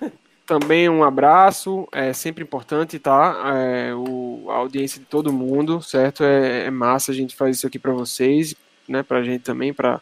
Também 0.46 0.88
um 0.88 1.02
abraço, 1.02 1.88
é 1.90 2.12
sempre 2.12 2.44
importante, 2.44 2.98
tá? 2.98 3.54
É, 3.56 3.94
o, 3.94 4.46
a 4.50 4.54
audiência 4.54 5.00
de 5.00 5.06
todo 5.06 5.32
mundo, 5.32 5.82
certo? 5.82 6.22
É, 6.22 6.66
é 6.66 6.70
massa 6.70 7.12
a 7.12 7.14
gente 7.14 7.34
fazer 7.34 7.50
isso 7.52 7.66
aqui 7.66 7.78
para 7.78 7.92
vocês 7.92 8.54
né, 8.88 9.02
para 9.02 9.18
a 9.18 9.22
gente 9.22 9.42
também, 9.42 9.72
para 9.72 10.00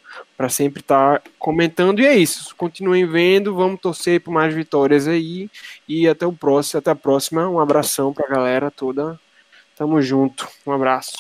sempre 0.49 0.81
estar 0.81 1.21
tá 1.21 1.31
comentando. 1.39 2.01
E 2.01 2.07
é 2.07 2.15
isso. 2.15 2.55
Continuem 2.57 3.07
vendo, 3.07 3.55
vamos 3.55 3.81
torcer 3.81 4.21
por 4.21 4.33
mais 4.33 4.55
vitórias 4.55 5.09
aí. 5.09 5.51
E 5.89 6.09
até 6.09 6.27
o 6.27 6.33
próximo, 6.33 6.79
até 6.79 6.91
a 6.91 6.97
próxima. 6.97 7.49
Um 7.49 7.61
abração 7.61 8.13
para 8.13 8.27
a 8.27 8.31
galera 8.31 8.71
toda. 8.71 9.19
Tamo 9.77 10.01
junto. 10.01 10.49
Um 10.67 10.73
abraço. 10.73 11.13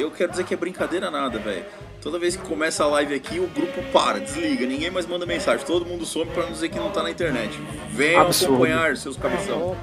Eu 0.00 0.10
quero 0.10 0.30
dizer 0.30 0.44
que 0.44 0.54
é 0.54 0.56
brincadeira 0.56 1.10
nada, 1.10 1.38
velho. 1.38 1.64
Toda 2.00 2.18
vez 2.18 2.36
que 2.36 2.46
começa 2.46 2.84
a 2.84 2.86
live 2.86 3.14
aqui, 3.14 3.38
o 3.38 3.46
grupo 3.48 3.82
para, 3.92 4.20
desliga, 4.20 4.64
ninguém 4.64 4.90
mais 4.90 5.06
manda 5.06 5.26
mensagem, 5.26 5.66
todo 5.66 5.84
mundo 5.84 6.06
some 6.06 6.30
para 6.30 6.44
não 6.44 6.52
dizer 6.52 6.68
que 6.68 6.78
não 6.78 6.90
tá 6.90 7.02
na 7.02 7.10
internet. 7.10 7.58
Venham 7.90 8.22
Absurdo. 8.22 8.54
acompanhar 8.54 8.96
seus 8.96 9.16
cabeção. 9.16 9.76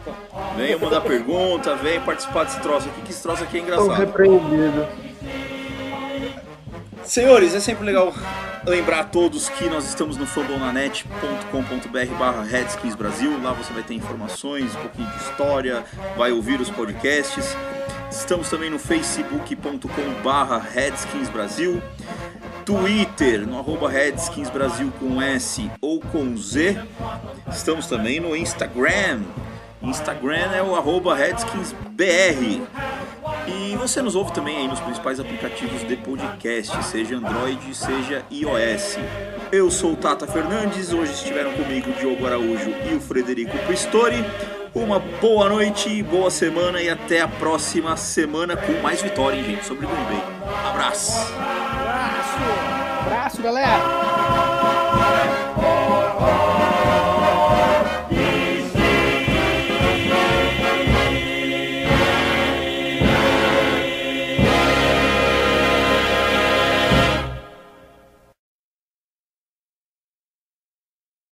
Venham 0.55 0.79
mandar 0.79 1.01
pergunta, 1.01 1.75
venham 1.75 2.03
participar 2.03 2.45
desse 2.45 2.59
troço 2.61 2.87
aqui, 2.87 3.01
que 3.01 3.11
esse 3.11 3.21
troço 3.21 3.43
aqui 3.43 3.57
é 3.57 3.61
engraçado. 3.61 3.87
Tô 3.87 3.93
repreendido. 3.93 5.12
Senhores, 7.05 7.53
é 7.53 7.59
sempre 7.59 7.85
legal 7.85 8.13
lembrar 8.65 8.99
a 8.99 9.03
todos 9.03 9.49
que 9.49 9.65
nós 9.65 9.85
estamos 9.87 10.15
no 10.15 10.25
fambonanet.com.br 10.25 12.15
barra 12.17 12.43
Redskins 12.43 12.95
Brasil. 12.95 13.41
Lá 13.41 13.51
você 13.51 13.73
vai 13.73 13.83
ter 13.83 13.93
informações, 13.93 14.73
um 14.75 14.79
pouquinho 14.79 15.09
de 15.09 15.17
história, 15.17 15.83
vai 16.17 16.31
ouvir 16.31 16.61
os 16.61 16.69
podcasts. 16.69 17.55
Estamos 18.09 18.49
também 18.49 18.69
no 18.69 18.79
facebook.com 18.79 20.21
barra 20.23 20.57
Redskins 20.59 21.29
Brasil. 21.29 21.81
Twitter, 22.65 23.45
no 23.45 23.59
arroba 23.59 23.89
Redskins 23.89 24.49
Brasil 24.49 24.91
com 24.97 25.21
S 25.21 25.69
ou 25.81 25.99
com 25.99 26.37
Z. 26.37 26.79
Estamos 27.51 27.87
também 27.87 28.21
no 28.21 28.35
Instagram. 28.35 29.21
Instagram 29.83 30.51
é 30.53 30.63
o 30.63 30.75
arroba 30.75 31.13
RedskinsBR. 31.13 32.61
E 33.47 33.75
você 33.75 34.01
nos 34.01 34.15
ouve 34.15 34.31
também 34.31 34.57
aí 34.57 34.67
nos 34.67 34.79
principais 34.79 35.19
aplicativos 35.19 35.85
de 35.85 35.97
podcast, 35.97 36.83
seja 36.85 37.17
Android, 37.17 37.75
seja 37.75 38.23
iOS. 38.31 38.97
Eu 39.51 39.69
sou 39.69 39.93
o 39.93 39.95
Tata 39.95 40.25
Fernandes, 40.25 40.93
hoje 40.93 41.11
estiveram 41.11 41.51
comigo 41.53 41.89
o 41.89 41.93
Diogo 41.93 42.25
Araújo 42.25 42.73
e 42.89 42.95
o 42.95 43.01
Frederico 43.01 43.57
Pistori. 43.67 44.23
Uma 44.73 44.99
boa 44.99 45.49
noite, 45.49 46.01
boa 46.01 46.31
semana 46.31 46.81
e 46.81 46.89
até 46.89 47.21
a 47.21 47.27
próxima 47.27 47.97
semana 47.97 48.55
com 48.55 48.71
mais 48.81 49.01
vitória, 49.01 49.37
hein, 49.37 49.43
gente, 49.43 49.65
sobre 49.65 49.85
Green 49.85 50.03
Bay. 50.05 50.23
Abraço! 50.69 51.33
Abraço! 51.33 52.37
Abraço, 53.05 53.41
galera! 53.41 55.52